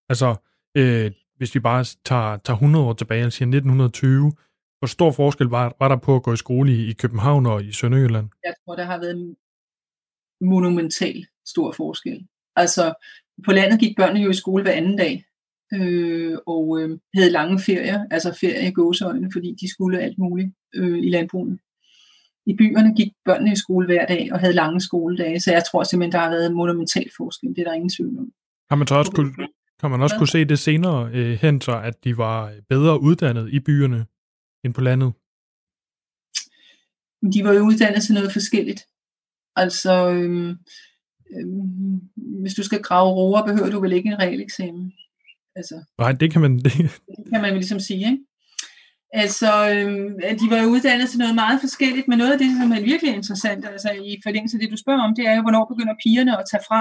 Altså, 0.09 0.35
øh, 0.74 1.11
hvis 1.37 1.55
vi 1.55 1.61
bare 1.61 1.85
tager, 2.05 2.37
tager 2.37 2.57
100 2.57 2.85
år 2.85 2.92
tilbage 2.92 3.27
og 3.27 3.33
siger 3.33 3.46
1920, 3.46 4.33
hvor 4.79 4.87
stor 4.87 5.11
forskel 5.11 5.47
var, 5.47 5.77
var 5.79 5.88
der 5.88 5.97
på 5.97 6.17
at 6.17 6.23
gå 6.23 6.33
i 6.33 6.37
skole 6.37 6.73
i, 6.73 6.91
i 6.91 6.93
København 6.93 7.47
og 7.47 7.64
i 7.64 7.73
Sønderjylland? 7.73 8.29
Jeg 8.45 8.55
tror, 8.64 8.77
der 8.77 8.85
har 8.85 8.99
været 8.99 9.17
en 9.17 9.37
monumental 10.41 11.27
stor 11.47 11.73
forskel. 11.73 12.27
Altså, 12.57 12.95
på 13.45 13.53
landet 13.53 13.81
gik 13.81 13.97
børnene 13.97 14.21
jo 14.21 14.31
i 14.31 14.35
skole 14.35 14.62
hver 14.62 14.73
anden 14.73 14.97
dag, 14.97 15.25
øh, 15.75 16.38
og 16.47 16.81
øh, 16.81 16.99
havde 17.14 17.31
lange 17.31 17.59
ferier, 17.61 18.05
altså 18.11 18.38
ferie 18.41 18.69
i 18.69 18.73
gåseøjne, 18.73 19.31
fordi 19.33 19.57
de 19.61 19.71
skulle 19.71 20.01
alt 20.01 20.19
muligt 20.19 20.55
øh, 20.75 20.99
i 20.99 21.11
landbruget. 21.11 21.59
I 22.47 22.57
byerne 22.57 22.95
gik 22.95 23.12
børnene 23.25 23.53
i 23.53 23.57
skole 23.57 23.87
hver 23.87 24.07
dag 24.07 24.29
og 24.33 24.41
havde 24.41 24.53
lange 24.53 24.81
skoledage, 24.81 25.41
så 25.41 25.53
jeg 25.53 25.64
tror 25.64 25.83
simpelthen, 25.83 26.12
der 26.12 26.19
har 26.19 26.31
været 26.31 26.47
en 26.47 26.57
monumental 26.57 27.11
forskel. 27.17 27.49
Det 27.49 27.59
er 27.59 27.64
der 27.64 27.73
ingen 27.73 27.91
tvivl 27.91 28.19
om. 28.19 28.33
Har 28.71 28.77
man 28.77 28.87
så 28.87 28.95
også 28.95 29.12
kunne, 29.12 29.33
kan 29.81 29.91
man 29.91 30.03
også 30.03 30.19
kunne 30.19 30.29
se 30.29 30.45
det 30.45 30.59
senere 30.59 31.11
øh, 31.12 31.38
hen, 31.43 31.61
så 31.61 31.81
at 31.81 32.05
de 32.05 32.19
var 32.19 32.53
bedre 32.69 33.01
uddannet 33.01 33.49
i 33.53 33.61
byerne 33.61 34.07
end 34.64 34.75
på 34.75 34.81
landet? 34.81 35.12
De 37.33 37.44
var 37.44 37.53
jo 37.53 37.62
uddannet 37.66 38.03
til 38.03 38.14
noget 38.14 38.33
forskelligt. 38.33 38.81
Altså, 39.57 40.11
øhm, 40.11 40.51
øhm, 41.37 42.01
hvis 42.42 42.55
du 42.55 42.62
skal 42.62 42.83
grave 42.83 43.11
roer, 43.11 43.47
behøver 43.47 43.71
du 43.71 43.81
vel 43.81 43.92
ikke 43.92 44.09
en 44.09 44.18
regel 44.18 44.40
eksamen. 44.40 44.92
Altså, 45.57 45.85
Nej, 45.99 46.12
det 46.12 46.33
kan 46.33 46.40
man... 46.40 46.59
Det, 46.64 46.73
kan 47.33 47.42
man 47.42 47.51
vel 47.51 47.61
ligesom 47.64 47.81
sige, 47.81 48.07
ikke? 48.11 48.25
Altså, 49.12 49.51
øhm, 49.73 50.14
de 50.40 50.47
var 50.51 50.59
jo 50.62 50.68
uddannet 50.68 51.09
til 51.09 51.18
noget 51.18 51.35
meget 51.35 51.61
forskelligt, 51.61 52.09
men 52.09 52.18
noget 52.18 52.33
af 52.33 52.38
det, 52.38 52.51
som 52.61 52.73
er 52.73 52.88
virkelig 52.92 53.14
interessant, 53.14 53.64
altså 53.64 53.90
i 53.92 54.16
forlængelse 54.25 54.57
af 54.57 54.61
det, 54.61 54.71
du 54.71 54.77
spørger 54.77 55.03
om, 55.07 55.14
det 55.14 55.25
er 55.27 55.35
jo, 55.37 55.42
hvornår 55.42 55.64
begynder 55.73 56.03
pigerne 56.05 56.38
at 56.38 56.44
tage 56.51 56.66
fra. 56.68 56.81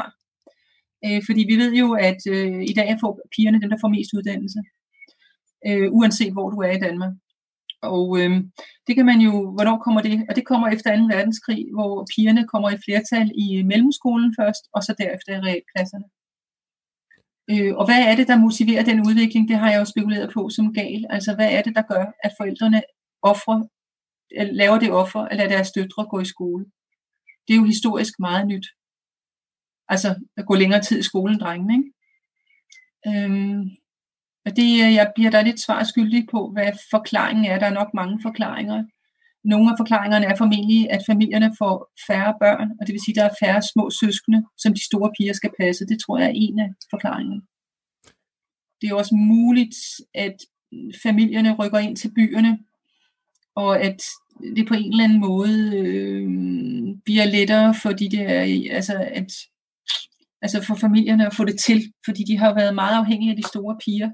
Øh, 1.06 1.22
fordi 1.28 1.42
vi 1.50 1.56
ved 1.62 1.72
jo, 1.82 1.88
at 2.10 2.22
øh, 2.36 2.62
i 2.72 2.74
dag 2.80 2.98
får 3.02 3.12
pigerne 3.36 3.62
dem, 3.62 3.70
der 3.70 3.78
får 3.82 3.96
mest 3.96 4.12
uddannelse, 4.18 4.60
øh, 5.68 5.88
uanset 5.98 6.34
hvor 6.34 6.48
du 6.50 6.58
er 6.68 6.72
i 6.72 6.84
Danmark. 6.88 7.14
Og 7.82 8.20
øh, 8.20 8.32
det 8.88 8.96
kan 8.96 9.06
man 9.06 9.20
jo, 9.20 9.52
hvornår 9.52 9.78
kommer 9.78 10.02
det? 10.02 10.26
Og 10.30 10.36
det 10.36 10.46
kommer 10.46 10.68
efter 10.68 10.98
2. 10.98 11.04
verdenskrig, 11.16 11.66
hvor 11.74 12.08
pigerne 12.16 12.48
kommer 12.48 12.70
i 12.70 12.78
flertal 12.86 13.32
i 13.36 13.64
mellemskolen 13.64 14.36
først, 14.40 14.64
og 14.74 14.84
så 14.84 14.96
derefter 14.98 15.36
i 15.36 15.40
realklasserne. 15.40 16.08
Øh, 17.52 17.76
og 17.80 17.86
hvad 17.86 18.02
er 18.10 18.16
det, 18.16 18.28
der 18.28 18.38
motiverer 18.38 18.84
den 18.84 19.00
udvikling? 19.08 19.48
Det 19.50 19.58
har 19.58 19.72
jeg 19.72 19.80
jo 19.80 19.86
spekuleret 19.86 20.34
på 20.34 20.50
som 20.50 20.74
gal. 20.74 21.06
Altså, 21.10 21.36
hvad 21.36 21.52
er 21.52 21.62
det, 21.62 21.76
der 21.76 21.82
gør, 21.82 22.06
at 22.24 22.32
forældrene 22.40 22.82
offre, 23.22 23.68
laver 24.62 24.80
det 24.80 24.92
offer 24.92 25.20
at 25.20 25.38
lade 25.38 25.50
deres 25.50 25.72
døtre 25.72 26.08
gå 26.12 26.20
i 26.20 26.26
skole? 26.26 26.66
Det 27.48 27.54
er 27.54 27.58
jo 27.58 27.64
historisk 27.64 28.14
meget 28.20 28.48
nyt. 28.48 28.68
Altså, 29.90 30.16
at 30.38 30.46
gå 30.46 30.56
længere 30.56 30.82
tid 30.82 31.00
i 31.00 31.04
skolen, 31.10 31.40
drengene, 31.40 31.74
ikke? 31.78 31.92
Øhm, 33.08 33.70
og 34.48 34.56
det, 34.56 34.70
øh, 34.84 34.94
jeg 35.00 35.12
bliver 35.16 35.32
der 35.32 35.42
lidt 35.42 35.60
svar 35.60 35.84
skyldig 35.84 36.28
på, 36.32 36.40
hvad 36.54 36.72
forklaringen 36.92 37.46
er. 37.46 37.60
Der 37.60 37.66
er 37.66 37.80
nok 37.80 37.92
mange 37.94 38.20
forklaringer. 38.22 38.84
Nogle 39.44 39.72
af 39.72 39.78
forklaringerne 39.80 40.26
er 40.26 40.36
formentlig, 40.36 40.92
at 40.92 41.02
familierne 41.10 41.52
får 41.58 41.76
færre 42.08 42.34
børn, 42.44 42.70
og 42.80 42.88
det 42.88 42.94
vil 42.94 43.06
sige, 43.06 43.16
at 43.16 43.22
der 43.22 43.26
er 43.30 43.40
færre 43.44 43.62
små 43.62 43.90
søskende, 43.90 44.44
som 44.58 44.74
de 44.74 44.86
store 44.86 45.12
piger 45.18 45.34
skal 45.34 45.52
passe. 45.60 45.86
Det 45.86 45.98
tror 46.00 46.18
jeg 46.18 46.28
er 46.28 46.34
en 46.36 46.60
af 46.60 46.70
forklaringerne. 46.90 47.42
Det 48.82 48.90
er 48.90 48.96
også 48.96 49.16
muligt, 49.16 49.78
at 50.14 50.38
familierne 51.04 51.56
rykker 51.60 51.80
ind 51.80 51.96
til 51.98 52.12
byerne, 52.16 52.60
og 53.56 53.82
at 53.82 54.00
det 54.56 54.68
på 54.68 54.74
en 54.74 54.92
eller 54.92 55.04
anden 55.04 55.20
måde 55.20 55.78
øh, 55.78 56.28
bliver 57.06 57.26
lettere 57.26 57.76
for 57.82 57.92
de 57.92 58.10
der, 58.10 58.30
altså 58.72 59.08
at 59.12 59.32
altså 60.42 60.64
for 60.68 60.76
familierne 60.76 61.26
at 61.26 61.36
få 61.36 61.46
det 61.46 61.60
til, 61.60 61.94
fordi 62.06 62.24
de 62.24 62.38
har 62.38 62.54
været 62.54 62.76
meget 62.76 62.98
afhængige 62.98 63.32
af 63.32 63.38
de 63.38 63.48
store 63.48 63.78
piger 63.86 64.10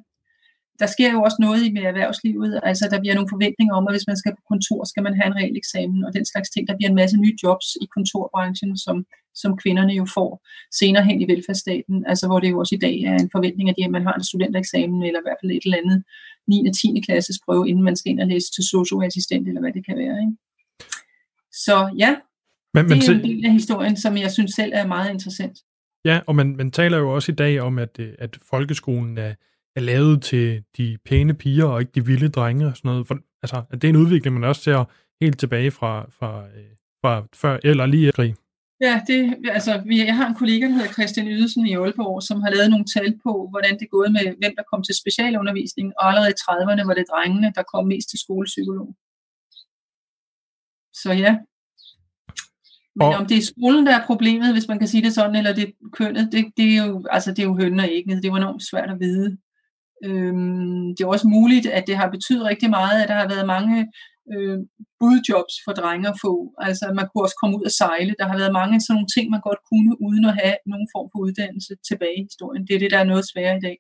der 0.80 0.86
sker 0.86 1.12
jo 1.16 1.20
også 1.22 1.38
noget 1.40 1.74
med 1.74 1.84
erhvervslivet, 1.92 2.60
altså 2.64 2.84
der 2.92 3.00
bliver 3.00 3.16
nogle 3.16 3.34
forventninger 3.34 3.74
om, 3.76 3.88
at 3.88 3.94
hvis 3.94 4.08
man 4.08 4.18
skal 4.18 4.32
på 4.36 4.44
kontor, 4.52 4.84
skal 4.92 5.04
man 5.04 5.16
have 5.20 5.28
en 5.28 5.36
reel 5.40 5.58
eksamen 5.58 6.06
og 6.06 6.14
den 6.14 6.26
slags 6.26 6.50
ting. 6.50 6.68
Der 6.68 6.76
bliver 6.78 6.90
en 6.90 7.02
masse 7.02 7.18
nye 7.18 7.36
jobs 7.44 7.68
i 7.84 7.86
kontorbranchen, 7.96 8.78
som, 8.78 9.06
som 9.42 9.58
kvinderne 9.58 9.94
jo 9.94 10.06
får 10.18 10.32
senere 10.80 11.04
hen 11.10 11.22
i 11.22 11.28
velfærdsstaten, 11.32 12.06
altså 12.12 12.28
hvor 12.28 12.40
det 12.40 12.50
jo 12.52 12.60
også 12.60 12.76
i 12.76 12.84
dag 12.86 12.96
er 13.12 13.18
en 13.24 13.30
forventning 13.36 13.70
af, 13.70 13.76
at 13.86 13.92
man 13.92 14.06
har 14.08 14.14
en 14.14 14.24
studentereksamen, 14.24 15.04
eller 15.04 15.20
i 15.20 15.26
hvert 15.26 15.40
fald 15.42 15.52
et 15.52 15.66
eller 15.66 15.78
andet 15.84 16.04
9. 16.48 16.68
og 16.68 16.76
10. 16.76 17.02
klasses 17.06 17.38
prøve, 17.46 17.70
inden 17.70 17.84
man 17.84 17.96
skal 17.96 18.12
ind 18.12 18.22
og 18.22 18.28
læse 18.28 18.48
til 18.56 18.64
socioassistent, 18.64 19.48
eller 19.48 19.62
hvad 19.62 19.74
det 19.74 19.86
kan 19.86 19.98
være. 19.98 20.18
Ikke? 20.24 20.36
Så 21.66 21.76
ja, 21.98 22.12
men, 22.74 22.90
men, 22.90 22.98
det 23.00 23.10
er 23.10 23.14
en 23.14 23.24
del 23.24 23.46
af 23.46 23.52
historien, 23.52 23.98
som 23.98 24.18
jeg 24.18 24.32
synes 24.32 24.52
selv 24.52 24.72
er 24.76 24.88
meget 24.88 25.14
interessant. 25.14 25.58
Ja, 26.06 26.20
og 26.28 26.36
man, 26.36 26.56
man 26.56 26.72
taler 26.72 26.98
jo 26.98 27.16
også 27.16 27.32
i 27.32 27.36
dag 27.36 27.62
om, 27.62 27.80
at, 27.80 28.00
at 28.00 28.38
folkeskolen 28.50 29.18
er, 29.18 29.34
er 29.76 29.82
lavet 29.82 30.22
til 30.22 30.64
de 30.78 30.98
pæne 31.06 31.34
piger 31.34 31.66
og 31.66 31.82
ikke 31.82 31.92
de 31.96 32.06
vilde 32.06 32.30
drenge 32.30 32.66
og 32.68 32.78
sådan 32.78 32.90
noget. 32.90 33.08
For, 33.08 33.18
altså, 33.44 33.64
det 33.72 33.84
er 33.84 33.90
en 33.90 33.96
udvikling, 33.96 34.34
man 34.34 34.50
også 34.50 34.62
ser 34.62 34.86
helt 35.22 35.40
tilbage 35.40 35.72
fra, 35.72 36.06
fra, 36.10 36.46
øh, 36.46 36.72
fra 37.02 37.28
før 37.34 37.60
eller 37.64 37.86
lige 37.86 38.12
krig. 38.12 38.36
Ja, 38.82 39.02
det, 39.08 39.20
altså, 39.58 39.72
jeg 39.86 40.16
har 40.16 40.28
en 40.28 40.36
kollega, 40.36 40.66
der 40.66 40.72
hedder 40.72 40.94
Christian 40.98 41.28
Ydelsen 41.28 41.66
i 41.68 41.76
Aalborg, 41.76 42.24
som 42.24 42.42
har 42.42 42.50
lavet 42.50 42.70
nogle 42.70 42.86
tal 42.96 43.20
på, 43.24 43.48
hvordan 43.52 43.74
det 43.74 43.86
er 43.86 43.96
gået 43.98 44.12
med, 44.12 44.26
hvem 44.42 44.54
der 44.58 44.64
kom 44.72 44.84
til 44.84 44.96
specialundervisning, 45.02 45.94
og 45.98 46.04
allerede 46.10 46.34
i 46.36 46.42
30'erne 46.44 46.88
var 46.88 46.94
det 46.94 47.06
drengene, 47.12 47.54
der 47.56 47.64
kom 47.64 47.86
mest 47.88 48.10
til 48.10 48.20
skolepsykolog. 48.20 48.90
Så 51.02 51.12
ja. 51.24 51.34
Men 52.96 53.08
og... 53.08 53.14
om 53.20 53.26
det 53.30 53.38
er 53.38 53.52
skolen, 53.54 53.86
der 53.86 53.96
er 53.96 54.06
problemet, 54.06 54.54
hvis 54.54 54.68
man 54.68 54.80
kan 54.80 54.88
sige 54.88 55.04
det 55.04 55.14
sådan, 55.14 55.36
eller 55.36 55.54
det 55.54 55.64
er 55.64 55.74
kønnet, 56.00 56.32
det, 56.32 56.42
det 56.58 56.68
er 56.78 56.86
jo, 56.86 57.06
altså, 57.10 57.30
det 57.32 57.40
er 57.40 57.48
jo 57.48 57.56
hønnen 57.56 57.80
og 57.80 57.90
ægget. 57.92 58.18
Det 58.18 58.26
er 58.26 58.34
jo 58.34 58.36
enormt 58.36 58.64
svært 58.70 58.90
at 58.90 59.00
vide 59.00 59.38
Øhm, 60.08 60.86
det 60.96 61.02
er 61.04 61.14
også 61.16 61.28
muligt, 61.28 61.66
at 61.78 61.84
det 61.88 61.96
har 62.02 62.10
betydet 62.16 62.44
rigtig 62.52 62.70
meget, 62.70 63.02
at 63.02 63.10
der 63.10 63.18
har 63.22 63.28
været 63.34 63.48
mange 63.56 63.78
øh, 64.34 64.60
budjobs 65.00 65.56
for 65.66 65.74
drenge 65.80 66.10
at 66.10 66.20
få. 66.26 66.34
Altså 66.68 66.86
man 66.98 67.06
kunne 67.08 67.26
også 67.26 67.38
komme 67.42 67.58
ud 67.58 67.66
og 67.70 67.76
sejle. 67.82 68.16
Der 68.20 68.28
har 68.32 68.38
været 68.42 68.58
mange 68.60 68.82
sådan 68.82 68.96
nogle 68.96 69.14
ting, 69.16 69.26
man 69.30 69.46
godt 69.50 69.62
kunne, 69.70 69.92
uden 70.08 70.26
at 70.30 70.36
have 70.44 70.58
nogen 70.72 70.88
form 70.96 71.08
for 71.12 71.20
uddannelse 71.26 71.74
tilbage 71.90 72.18
i 72.20 72.28
historien. 72.30 72.64
Det 72.68 72.74
er 72.76 72.82
det, 72.84 72.92
der 72.92 73.00
er 73.02 73.12
noget 73.12 73.26
sværere 73.32 73.58
i 73.58 73.66
dag. 73.68 73.78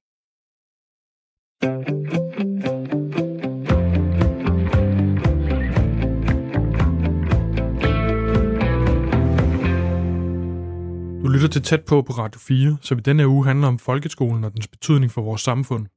Du 11.24 11.28
lytter 11.28 11.48
til 11.48 11.62
tæt 11.62 11.86
på 11.86 12.02
på 12.02 12.14
Radio 12.14 12.40
4, 12.40 12.78
som 12.82 12.98
i 12.98 13.02
denne 13.02 13.28
uge 13.28 13.46
handler 13.46 13.68
om 13.68 13.80
folkeskolen 13.80 14.44
og 14.44 14.54
dens 14.54 14.68
betydning 14.68 15.12
for 15.12 15.22
vores 15.22 15.42
samfund. 15.42 15.88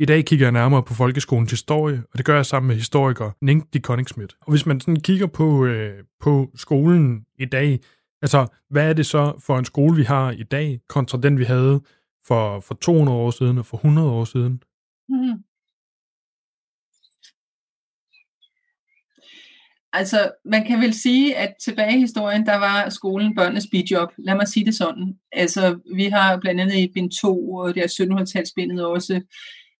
I 0.00 0.04
dag 0.04 0.24
kigger 0.24 0.46
jeg 0.46 0.52
nærmere 0.52 0.82
på 0.82 0.94
folkeskolens 0.94 1.50
historie, 1.50 2.02
og 2.12 2.18
det 2.18 2.26
gør 2.26 2.34
jeg 2.36 2.46
sammen 2.46 2.68
med 2.68 2.76
historiker 2.76 3.30
Nink 3.40 3.72
de 3.72 3.80
Koningsmidt. 3.80 4.36
Og 4.40 4.50
hvis 4.50 4.66
man 4.66 4.80
sådan 4.80 5.00
kigger 5.00 5.26
på, 5.26 5.64
øh, 5.64 6.04
på 6.20 6.50
skolen 6.54 7.26
i 7.38 7.44
dag, 7.44 7.80
altså 8.22 8.46
hvad 8.70 8.88
er 8.88 8.92
det 8.92 9.06
så 9.06 9.42
for 9.46 9.58
en 9.58 9.64
skole, 9.64 9.96
vi 9.96 10.02
har 10.02 10.30
i 10.30 10.42
dag, 10.42 10.80
kontra 10.88 11.18
den, 11.22 11.38
vi 11.38 11.44
havde 11.44 11.80
for, 12.26 12.60
for 12.60 12.74
200 12.74 13.18
år 13.18 13.30
siden 13.30 13.58
og 13.58 13.66
for 13.66 13.76
100 13.76 14.10
år 14.10 14.24
siden? 14.24 14.62
Mm. 15.08 15.42
Altså, 19.92 20.30
man 20.44 20.66
kan 20.66 20.80
vel 20.80 20.94
sige, 20.94 21.36
at 21.36 21.54
tilbage 21.64 21.96
i 21.96 22.00
historien, 22.00 22.46
der 22.46 22.56
var 22.56 22.88
skolen 22.88 23.34
børnenes 23.34 23.66
bidjob. 23.70 24.08
Lad 24.18 24.34
mig 24.34 24.48
sige 24.48 24.66
det 24.66 24.74
sådan. 24.74 25.18
Altså, 25.32 25.78
vi 25.94 26.04
har 26.04 26.36
blandt 26.36 26.60
andet 26.60 26.74
i 26.74 26.92
bind 26.94 27.10
2, 27.10 27.54
og 27.54 27.74
det 27.74 27.82
er 27.82 27.86
1700-talsbindet 27.86 28.84
også, 28.84 29.20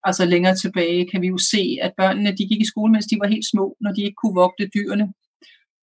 altså 0.08 0.24
længere 0.24 0.56
tilbage, 0.56 1.10
kan 1.10 1.22
vi 1.22 1.26
jo 1.26 1.38
se, 1.38 1.78
at 1.82 1.92
børnene 1.96 2.30
de 2.38 2.48
gik 2.50 2.60
i 2.60 2.70
skole, 2.72 2.92
mens 2.92 3.06
de 3.06 3.20
var 3.20 3.28
helt 3.34 3.46
små, 3.52 3.76
når 3.80 3.92
de 3.92 4.02
ikke 4.02 4.20
kunne 4.22 4.40
vogte 4.42 4.70
dyrene. 4.74 5.06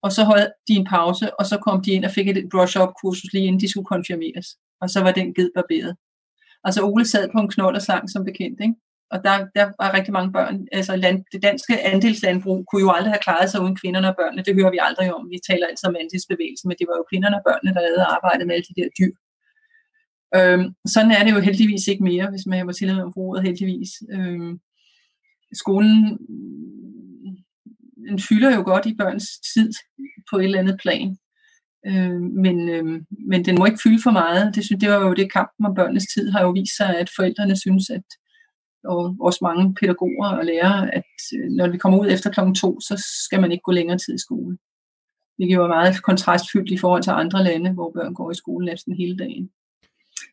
Og 0.06 0.12
så 0.12 0.24
holdt 0.24 0.54
de 0.68 0.74
en 0.74 0.86
pause, 0.86 1.26
og 1.40 1.46
så 1.46 1.58
kom 1.66 1.82
de 1.84 1.92
ind 1.92 2.06
og 2.06 2.12
fik 2.12 2.28
et 2.28 2.50
brush-up-kursus 2.52 3.34
lige 3.34 3.46
inden 3.46 3.62
de 3.62 3.72
skulle 3.72 3.92
konfirmeres. 3.94 4.48
Og 4.82 4.90
så 4.90 5.00
var 5.06 5.12
den 5.12 5.34
ged 5.34 5.50
barberet. 5.56 5.96
Altså 6.64 6.80
Ole 6.84 7.06
sad 7.06 7.30
på 7.34 7.40
en 7.40 7.50
knold 7.50 7.76
og 7.76 7.82
sang 7.82 8.10
som 8.10 8.26
bekendt, 8.26 8.60
ikke? 8.62 8.76
Og 9.14 9.18
der, 9.26 9.36
der 9.58 9.66
var 9.82 9.90
rigtig 9.98 10.14
mange 10.18 10.32
børn. 10.38 10.68
Altså 10.72 10.94
land, 10.96 11.20
det 11.34 11.42
danske 11.50 11.74
andelslandbrug 11.94 12.60
kunne 12.66 12.86
jo 12.86 12.92
aldrig 12.98 13.12
have 13.14 13.26
klaret 13.28 13.50
sig 13.50 13.62
uden 13.64 13.76
kvinderne 13.82 14.10
og 14.12 14.16
børnene. 14.20 14.46
Det 14.48 14.56
hører 14.56 14.72
vi 14.76 14.80
aldrig 14.88 15.08
om. 15.16 15.24
Vi 15.34 15.40
taler 15.50 15.66
altid 15.68 15.88
om 15.90 16.00
andelsbevægelsen, 16.02 16.68
men 16.68 16.78
det 16.80 16.88
var 16.90 16.96
jo 17.00 17.06
kvinderne 17.12 17.38
og 17.40 17.44
børnene, 17.48 17.72
der 17.76 17.82
lavede 17.88 18.12
arbejdet 18.16 18.44
med 18.48 18.56
alle 18.56 18.68
de 18.70 18.78
der 18.80 18.90
dyr. 19.00 19.14
Øhm, 20.36 20.76
sådan 20.88 21.12
er 21.12 21.24
det 21.24 21.32
jo 21.32 21.40
heldigvis 21.40 21.88
ikke 21.88 22.04
mere, 22.04 22.30
hvis 22.30 22.46
man 22.46 22.66
må 22.66 22.72
tillade 22.72 23.02
at 23.02 23.14
bruge 23.14 23.42
heldigvis. 23.42 23.90
Øhm, 24.12 24.60
skolen 25.54 26.18
den 28.10 28.20
fylder 28.20 28.56
jo 28.56 28.64
godt 28.64 28.86
i 28.86 28.96
børns 28.96 29.28
tid 29.54 29.72
på 30.32 30.38
et 30.38 30.44
eller 30.44 30.60
andet 30.60 30.80
plan. 30.82 31.18
Øhm, 31.88 32.30
men, 32.46 32.70
øhm, 32.70 33.06
men 33.30 33.46
den 33.46 33.56
må 33.60 33.66
ikke 33.66 33.84
fylde 33.84 34.04
for 34.04 34.12
meget. 34.12 34.56
Det, 34.56 34.66
synes, 34.66 34.80
det 34.80 34.90
var 34.90 35.08
jo 35.08 35.14
det 35.14 35.34
kampen 35.34 35.66
om 35.66 35.76
børnenes 35.76 36.08
tid 36.14 36.32
har 36.32 36.42
jo 36.42 36.50
vist 36.50 36.78
sig, 36.78 36.98
at 36.98 37.10
forældrene 37.18 37.58
synes, 37.58 37.90
at 37.90 38.04
og 38.86 39.16
også 39.20 39.40
mange 39.42 39.76
pædagoger 39.76 40.28
og 40.28 40.46
lærere, 40.46 40.96
at 40.96 41.14
øh, 41.38 41.50
når 41.50 41.68
vi 41.68 41.78
kommer 41.78 42.00
ud 42.00 42.08
efter 42.08 42.32
klokken 42.32 42.56
to, 42.56 42.80
så 42.80 43.04
skal 43.26 43.42
man 43.42 43.52
ikke 43.52 43.62
gå 43.62 43.72
længere 43.72 43.98
tid 43.98 44.16
i 44.16 44.26
skole. 44.26 44.58
Det 45.38 45.48
giver 45.48 45.68
meget 45.68 46.04
kontrastfyldt 46.04 46.72
i 46.72 46.78
forhold 46.78 47.04
til 47.04 47.12
andre 47.12 47.44
lande, 47.44 47.72
hvor 47.72 47.92
børn 47.92 48.14
går 48.14 48.32
i 48.32 48.36
skole 48.36 48.66
næsten 48.66 48.96
hele 48.96 49.18
dagen. 49.18 49.50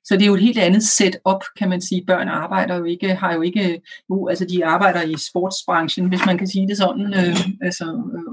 Så 0.04 0.14
det 0.14 0.22
er 0.22 0.26
jo 0.26 0.34
et 0.34 0.40
helt 0.48 0.58
andet 0.58 0.82
setup, 0.82 1.42
kan 1.58 1.68
man 1.68 1.80
sige. 1.80 2.04
Børn 2.06 2.28
arbejder 2.28 2.76
jo 2.76 2.84
ikke, 2.84 3.14
har 3.14 3.34
jo 3.34 3.42
ikke, 3.42 3.80
jo, 4.10 4.28
altså 4.28 4.44
de 4.44 4.64
arbejder 4.64 5.02
i 5.02 5.14
sportsbranchen, 5.30 6.08
hvis 6.08 6.26
man 6.26 6.38
kan 6.38 6.46
sige 6.46 6.68
det 6.68 6.76
sådan, 6.76 7.06
øh, 7.06 7.36
altså, 7.62 7.84
øh, 8.14 8.32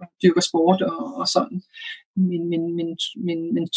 og 0.00 0.08
dyrker 0.22 0.40
sport 0.40 0.82
og, 0.82 1.16
og 1.20 1.26
sådan. 1.28 1.62
Men, 2.16 2.42
men, 2.50 2.62
men, 2.76 2.88
men, 3.26 3.54
men 3.54 3.68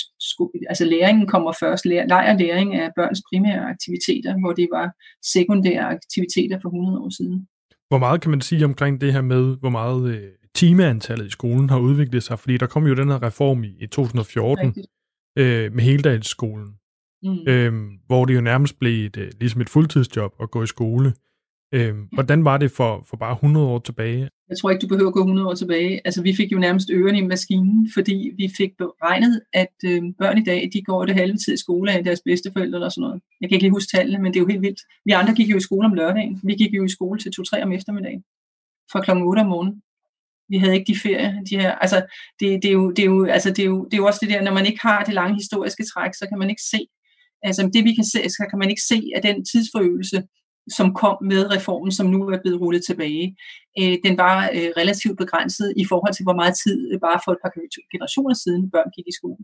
altså 0.69 0.85
læringen 0.85 1.27
kommer 1.27 1.53
først. 1.59 1.85
Leg 1.85 2.25
og 2.31 2.35
læring 2.39 2.75
er 2.75 2.89
børns 2.95 3.21
primære 3.29 3.69
aktiviteter, 3.73 4.39
hvor 4.41 4.53
det 4.53 4.67
var 4.71 4.87
sekundære 5.33 5.85
aktiviteter 5.95 6.59
for 6.61 6.69
100 6.69 6.99
år 6.99 7.09
siden. 7.09 7.47
Hvor 7.89 7.97
meget 7.97 8.21
kan 8.21 8.31
man 8.31 8.41
sige 8.41 8.65
omkring 8.65 9.01
det 9.01 9.13
her 9.13 9.21
med, 9.21 9.57
hvor 9.59 9.69
meget 9.69 10.15
øh, 10.15 10.29
timeantallet 10.55 11.25
i 11.27 11.29
skolen 11.29 11.69
har 11.69 11.79
udviklet 11.79 12.23
sig? 12.23 12.39
Fordi 12.39 12.57
der 12.57 12.67
kom 12.67 12.87
jo 12.87 12.95
den 12.95 13.09
her 13.09 13.23
reform 13.23 13.63
i, 13.63 13.71
i 13.79 13.87
2014 13.87 14.75
øh, 15.39 15.73
med 15.73 15.83
heldagsskolen, 15.83 16.69
mm. 17.23 17.47
øh, 17.47 17.73
hvor 18.07 18.25
det 18.25 18.35
jo 18.35 18.41
nærmest 18.41 18.79
blev 18.79 19.05
et, 19.05 19.17
øh, 19.17 19.31
ligesom 19.39 19.61
et 19.61 19.69
fuldtidsjob 19.69 20.33
at 20.41 20.51
gå 20.51 20.63
i 20.63 20.67
skole. 20.67 21.13
Øh, 21.73 21.95
hvordan 22.11 22.45
var 22.45 22.57
det 22.57 22.71
for, 22.71 23.05
for 23.09 23.17
bare 23.17 23.31
100 23.31 23.65
år 23.65 23.79
tilbage? 23.79 24.29
Jeg 24.49 24.57
tror 24.57 24.69
ikke, 24.69 24.81
du 24.81 24.87
behøver 24.87 25.07
at 25.07 25.13
gå 25.13 25.19
100 25.19 25.47
år 25.47 25.53
tilbage. 25.53 26.01
Altså, 26.05 26.21
vi 26.21 26.35
fik 26.35 26.51
jo 26.51 26.59
nærmest 26.59 26.89
ørerne 26.91 27.17
i 27.17 27.27
maskinen, 27.27 27.89
fordi 27.93 28.31
vi 28.37 28.49
fik 28.57 28.71
beregnet, 28.77 29.41
at 29.53 29.75
øh, 29.85 30.01
børn 30.19 30.37
i 30.37 30.43
dag, 30.43 30.69
de 30.73 30.83
går 30.83 31.05
det 31.05 31.15
halve 31.15 31.37
tid 31.37 31.53
i 31.53 31.57
skole 31.57 31.91
af 31.91 32.03
deres 32.03 32.21
bedsteforældre 32.25 32.77
eller 32.77 32.89
sådan 32.89 33.01
noget. 33.01 33.21
Jeg 33.41 33.49
kan 33.49 33.55
ikke 33.55 33.63
lige 33.63 33.71
huske 33.71 33.97
tallene, 33.97 34.23
men 34.23 34.33
det 34.33 34.39
er 34.39 34.43
jo 34.43 34.47
helt 34.47 34.61
vildt. 34.61 34.81
Vi 35.05 35.11
andre 35.11 35.33
gik 35.33 35.49
jo 35.49 35.57
i 35.57 35.67
skole 35.67 35.85
om 35.85 35.93
lørdagen. 35.93 36.41
Vi 36.43 36.53
gik 36.53 36.73
jo 36.73 36.83
i 36.83 36.89
skole 36.89 37.19
til 37.19 37.31
2-3 37.39 37.63
om 37.63 37.71
eftermiddagen. 37.71 38.23
Fra 38.91 39.01
kl. 39.01 39.11
8 39.11 39.39
om 39.39 39.47
morgenen. 39.47 39.81
Vi 40.49 40.57
havde 40.57 40.75
ikke 40.75 40.93
de 40.93 40.99
ferie, 40.99 41.41
de 41.49 41.59
her, 41.59 41.71
altså, 41.71 42.05
det, 42.39 42.63
det, 42.63 42.69
er 42.69 42.73
jo, 42.73 42.91
det, 42.91 42.99
er 42.99 43.05
jo, 43.05 43.25
altså, 43.25 43.49
det, 43.49 43.59
er 43.59 43.65
jo, 43.65 43.85
det 43.85 43.93
er 43.93 43.97
jo 43.97 44.05
også 44.05 44.19
det 44.21 44.29
der, 44.29 44.41
når 44.41 44.53
man 44.53 44.65
ikke 44.65 44.81
har 44.81 45.03
det 45.03 45.13
lange 45.13 45.35
historiske 45.35 45.83
træk, 45.93 46.13
så 46.13 46.25
kan 46.29 46.39
man 46.39 46.49
ikke 46.49 46.61
se, 46.71 46.79
altså 47.43 47.69
det 47.73 47.83
vi 47.83 47.93
kan 47.95 48.03
se, 48.03 48.29
så 48.29 48.45
kan 48.49 48.59
man 48.59 48.69
ikke 48.69 48.81
se, 48.91 48.99
at 49.15 49.23
den 49.23 49.45
tidsforøgelse, 49.45 50.23
som 50.77 50.93
kom 50.93 51.17
med 51.31 51.51
reformen, 51.55 51.91
som 51.91 52.05
nu 52.07 52.19
er 52.27 52.39
blevet 52.41 52.61
rullet 52.61 52.83
tilbage, 52.85 53.37
øh, 53.79 53.97
den 54.05 54.17
var 54.17 54.49
øh, 54.55 54.69
relativt 54.77 55.17
begrænset 55.17 55.73
i 55.77 55.85
forhold 55.85 56.13
til, 56.13 56.23
hvor 56.23 56.35
meget 56.41 56.55
tid 56.63 56.77
øh, 56.93 56.99
bare 56.99 57.19
for 57.25 57.31
et 57.31 57.41
par 57.43 57.51
generationer 57.93 58.33
siden 58.33 58.71
børn 58.71 58.89
gik 58.95 59.07
i 59.07 59.15
skole. 59.19 59.43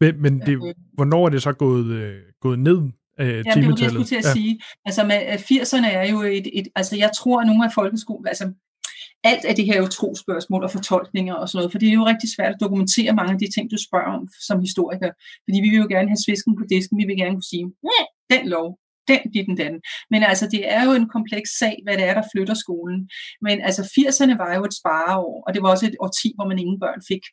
Men, 0.00 0.22
men 0.22 0.40
det, 0.46 0.54
øh, 0.66 0.74
hvornår 0.92 1.26
er 1.26 1.30
det 1.30 1.42
så 1.42 1.52
gået, 1.52 1.86
øh, 1.86 2.20
gået 2.40 2.58
ned? 2.58 2.80
Øh, 3.20 3.28
ja, 3.46 3.52
det 3.54 3.66
var 3.66 3.74
det, 3.74 3.82
jeg 3.82 3.90
skulle 3.90 4.12
til 4.14 4.22
at 4.24 4.24
ja. 4.24 4.32
sige. 4.32 4.60
Altså 4.84 5.04
med 5.04 5.18
80'erne 5.50 5.86
er 5.86 6.10
jo 6.12 6.18
et, 6.22 6.46
et, 6.58 6.68
altså 6.74 6.96
jeg 6.96 7.10
tror, 7.18 7.40
at 7.40 7.46
nogle 7.46 7.64
af 7.64 7.72
folkeskolen, 7.74 8.26
altså 8.28 8.52
alt 9.24 9.44
af 9.44 9.54
det 9.56 9.64
her 9.64 9.74
er 9.74 9.82
jo 9.82 9.86
trospørgsmål 9.86 10.64
og 10.64 10.70
fortolkninger 10.70 11.34
og 11.34 11.48
sådan 11.48 11.58
noget, 11.58 11.72
for 11.72 11.78
det 11.78 11.88
er 11.88 11.92
jo 11.92 12.06
rigtig 12.06 12.28
svært 12.36 12.54
at 12.54 12.60
dokumentere 12.60 13.12
mange 13.14 13.32
af 13.32 13.38
de 13.38 13.50
ting, 13.54 13.70
du 13.70 13.78
spørger 13.86 14.12
om 14.18 14.28
som 14.48 14.60
historiker. 14.60 15.10
Fordi 15.44 15.58
vi 15.64 15.68
vil 15.68 15.82
jo 15.84 15.88
gerne 15.94 16.08
have 16.08 16.24
svisken 16.26 16.56
på 16.56 16.64
disken, 16.70 16.98
vi 16.98 17.04
vil 17.04 17.16
gerne 17.16 17.36
kunne 17.36 17.52
sige, 17.54 17.66
den 18.32 18.48
lov, 18.48 18.78
den, 19.08 19.20
dit 19.34 19.46
den, 19.46 19.56
den. 19.56 19.74
Men 20.10 20.22
altså, 20.22 20.46
det 20.54 20.62
er 20.74 20.82
jo 20.86 20.92
en 20.92 21.08
kompleks 21.08 21.50
sag, 21.58 21.76
hvad 21.84 21.96
det 21.96 22.04
er, 22.04 22.14
der 22.14 22.30
flytter 22.32 22.54
skolen. 22.54 23.10
Men 23.46 23.56
altså, 23.68 23.82
80'erne 23.96 24.34
var 24.42 24.54
jo 24.56 24.62
et 24.64 24.74
spareår, 24.80 25.42
og 25.46 25.54
det 25.54 25.62
var 25.62 25.70
også 25.70 25.86
et 25.86 25.96
årti, 26.00 26.32
hvor 26.36 26.46
man 26.48 26.58
ingen 26.58 26.80
børn 26.80 27.02
fik. 27.08 27.24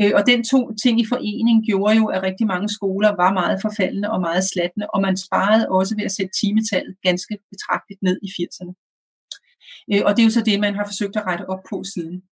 Øh, 0.00 0.12
og 0.18 0.22
den 0.30 0.40
to 0.52 0.60
ting 0.82 1.00
i 1.00 1.06
forening 1.12 1.66
gjorde 1.68 1.96
jo, 1.96 2.06
at 2.06 2.22
rigtig 2.22 2.46
mange 2.46 2.68
skoler 2.68 3.10
var 3.22 3.32
meget 3.32 3.58
forfaldende 3.62 4.10
og 4.10 4.20
meget 4.20 4.44
slattende, 4.52 4.86
og 4.94 5.00
man 5.06 5.16
sparede 5.16 5.68
også 5.68 5.92
ved 5.98 6.04
at 6.04 6.16
sætte 6.16 6.32
timetallet 6.40 6.94
ganske 7.02 7.34
betragteligt 7.52 8.02
ned 8.02 8.16
i 8.26 8.28
80'erne. 8.38 8.85
Øh, 9.92 10.02
og 10.06 10.10
det 10.16 10.22
er 10.22 10.26
jo 10.26 10.30
så 10.30 10.42
det, 10.44 10.60
man 10.60 10.74
har 10.74 10.84
forsøgt 10.86 11.16
at 11.16 11.26
rette 11.26 11.48
op 11.48 11.62
på 11.70 11.84
siden. 11.94 12.22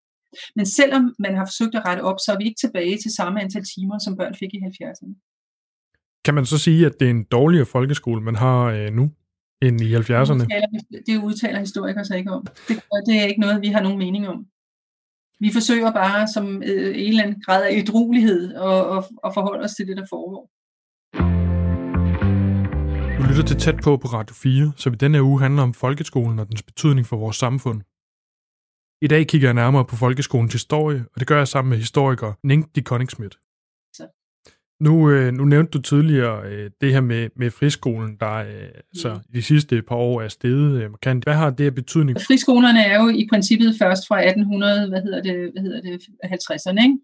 Men 0.56 0.66
selvom 0.66 1.14
man 1.18 1.36
har 1.36 1.46
forsøgt 1.46 1.74
at 1.74 1.84
rette 1.86 2.00
op, 2.00 2.16
så 2.24 2.32
er 2.32 2.38
vi 2.38 2.44
ikke 2.44 2.60
tilbage 2.60 2.98
til 3.02 3.14
samme 3.14 3.42
antal 3.42 3.64
timer, 3.74 3.98
som 3.98 4.16
børn 4.16 4.34
fik 4.34 4.54
i 4.54 4.58
70'erne. 4.58 5.14
Kan 6.24 6.34
man 6.34 6.46
så 6.46 6.58
sige, 6.58 6.86
at 6.86 6.92
det 7.00 7.06
er 7.06 7.10
en 7.10 7.24
dårligere 7.24 7.66
folkeskole, 7.66 8.20
man 8.20 8.36
har 8.36 8.64
øh, 8.64 8.92
nu, 8.92 9.10
end 9.62 9.80
i 9.80 9.94
70'erne? 9.94 10.44
Det 11.06 11.22
udtaler 11.22 11.60
historikere 11.60 12.04
sig 12.04 12.18
ikke 12.18 12.32
om. 12.32 12.46
Det, 12.68 12.76
det 13.06 13.14
er 13.20 13.24
ikke 13.24 13.40
noget, 13.40 13.60
vi 13.62 13.68
har 13.68 13.82
nogen 13.82 13.98
mening 13.98 14.28
om. 14.28 14.46
Vi 15.40 15.50
forsøger 15.52 15.92
bare 15.92 16.28
som 16.28 16.62
øh, 16.62 16.98
en 16.98 17.08
eller 17.08 17.22
anden 17.22 17.42
grad 17.42 17.64
af 17.64 17.74
edruelighed 17.76 18.54
at, 18.54 18.96
at, 18.96 19.04
at 19.24 19.34
forholde 19.34 19.64
os 19.64 19.74
til 19.74 19.86
det, 19.86 19.96
der 19.96 20.06
foregår. 20.10 20.50
Lytter 23.34 23.48
til 23.48 23.56
tæt 23.56 23.76
på 23.84 23.96
på 23.96 24.08
Radio 24.08 24.34
4, 24.34 24.72
som 24.76 24.92
i 24.92 24.96
denne 24.96 25.22
uge 25.22 25.40
handler 25.40 25.62
om 25.62 25.74
folkeskolen 25.74 26.38
og 26.38 26.48
dens 26.48 26.62
betydning 26.62 27.06
for 27.06 27.16
vores 27.16 27.36
samfund. 27.36 27.80
I 29.02 29.06
dag 29.06 29.26
kigger 29.26 29.48
jeg 29.48 29.54
nærmere 29.54 29.84
på 29.84 29.96
folkeskolens 29.96 30.52
historie, 30.52 31.04
og 31.14 31.20
det 31.20 31.26
gør 31.26 31.38
jeg 31.38 31.48
sammen 31.48 31.70
med 31.70 31.78
historiker 31.78 32.32
Nink 32.42 32.74
de 32.74 32.82
Koningsmidt. 32.82 33.38
Nu, 34.80 35.10
øh, 35.10 35.32
nu 35.32 35.44
nævnte 35.44 35.70
du 35.70 35.82
tidligere 35.82 36.46
øh, 36.50 36.70
det 36.80 36.92
her 36.92 37.00
med, 37.00 37.28
med 37.36 37.50
friskolen, 37.50 38.16
der 38.20 38.34
øh, 38.34 38.68
så 38.94 39.20
de 39.34 39.42
sidste 39.42 39.82
par 39.82 39.96
år 39.96 40.22
er 40.22 40.28
steget 40.28 40.82
øh, 40.82 40.90
markant. 40.90 41.24
Hvad 41.24 41.34
har 41.34 41.50
det 41.50 41.66
af 41.66 41.74
betydning? 41.74 42.20
Friskolerne 42.20 42.84
er 42.84 43.02
jo 43.02 43.08
i 43.08 43.26
princippet 43.30 43.74
først 43.78 44.02
fra 44.08 44.16
1800, 44.24 44.88
hvad 44.88 45.02
hedder 45.02 45.22
det, 45.22 45.52
hvad 45.52 45.62
hedder 45.62 45.80
det 45.80 46.02
50'erne, 46.24 46.82
ikke? 46.82 46.98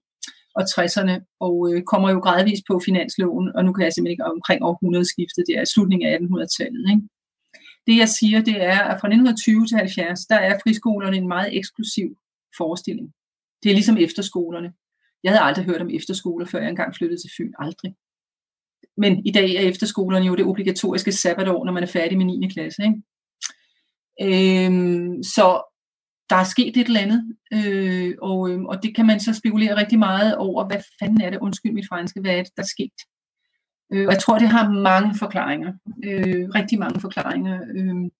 Og 0.58 0.62
60'erne, 0.74 1.14
og 1.40 1.54
øh, 1.68 1.82
kommer 1.82 2.10
jo 2.10 2.18
gradvist 2.18 2.64
på 2.68 2.80
finansloven, 2.84 3.46
og 3.56 3.64
nu 3.64 3.72
kan 3.72 3.84
jeg 3.84 3.92
simpelthen 3.92 4.12
ikke 4.12 4.24
omkring 4.24 4.62
århundredeskiftet, 4.62 5.44
det 5.48 5.54
er 5.58 5.64
slutningen 5.64 6.08
af 6.08 6.18
1800-tallet. 6.18 6.84
Ikke? 6.92 7.02
Det 7.86 7.96
jeg 8.02 8.08
siger, 8.08 8.40
det 8.50 8.56
er, 8.62 8.80
at 8.90 9.00
fra 9.00 9.08
1920 9.08 9.66
til 9.66 9.76
70, 9.76 10.20
der 10.26 10.38
er 10.48 10.58
friskolerne 10.62 11.16
en 11.16 11.28
meget 11.28 11.56
eksklusiv 11.58 12.08
forestilling. 12.56 13.12
Det 13.62 13.70
er 13.70 13.74
ligesom 13.74 13.96
efterskolerne. 13.96 14.72
Jeg 15.24 15.32
havde 15.32 15.42
aldrig 15.48 15.64
hørt 15.64 15.80
om 15.80 15.90
efterskoler, 15.90 16.46
før 16.46 16.60
jeg 16.60 16.70
engang 16.70 16.94
flyttede 16.94 17.20
til 17.20 17.30
Fyn. 17.36 17.52
Aldrig. 17.58 17.94
men 18.96 19.26
i 19.26 19.32
dag 19.32 19.54
er 19.54 19.60
efterskolerne 19.60 20.26
jo 20.26 20.34
det 20.34 20.44
obligatoriske 20.44 21.12
sabbatår, 21.12 21.64
når 21.64 21.72
man 21.72 21.82
er 21.82 21.86
færdig 21.86 22.18
med 22.18 22.26
9. 22.26 22.48
klasse. 22.48 22.82
Ikke? 22.82 23.02
Øhm, 24.22 25.22
så 25.22 25.69
der 26.30 26.36
er 26.36 26.44
sket 26.44 26.76
et 26.76 26.86
eller 26.86 27.00
andet, 27.00 27.36
øh, 27.52 28.14
og, 28.22 28.50
øh, 28.50 28.62
og 28.62 28.82
det 28.82 28.96
kan 28.96 29.06
man 29.06 29.20
så 29.20 29.34
spekulere 29.34 29.76
rigtig 29.76 29.98
meget 29.98 30.36
over, 30.36 30.66
hvad 30.66 30.80
fanden 31.00 31.20
er 31.20 31.30
det, 31.30 31.38
undskyld 31.38 31.72
mit 31.72 31.88
franske, 31.88 32.20
hvad 32.20 32.30
er 32.30 32.42
det, 32.42 32.56
der 32.56 32.62
er 32.62 32.66
sket? 32.66 32.98
Øh, 33.92 34.06
og 34.06 34.12
jeg 34.12 34.22
tror, 34.22 34.38
det 34.38 34.48
har 34.48 34.70
mange 34.70 35.18
forklaringer, 35.18 35.72
øh, 36.04 36.48
rigtig 36.54 36.78
mange 36.78 37.00
forklaringer. 37.00 37.60
Øh, 37.74 38.10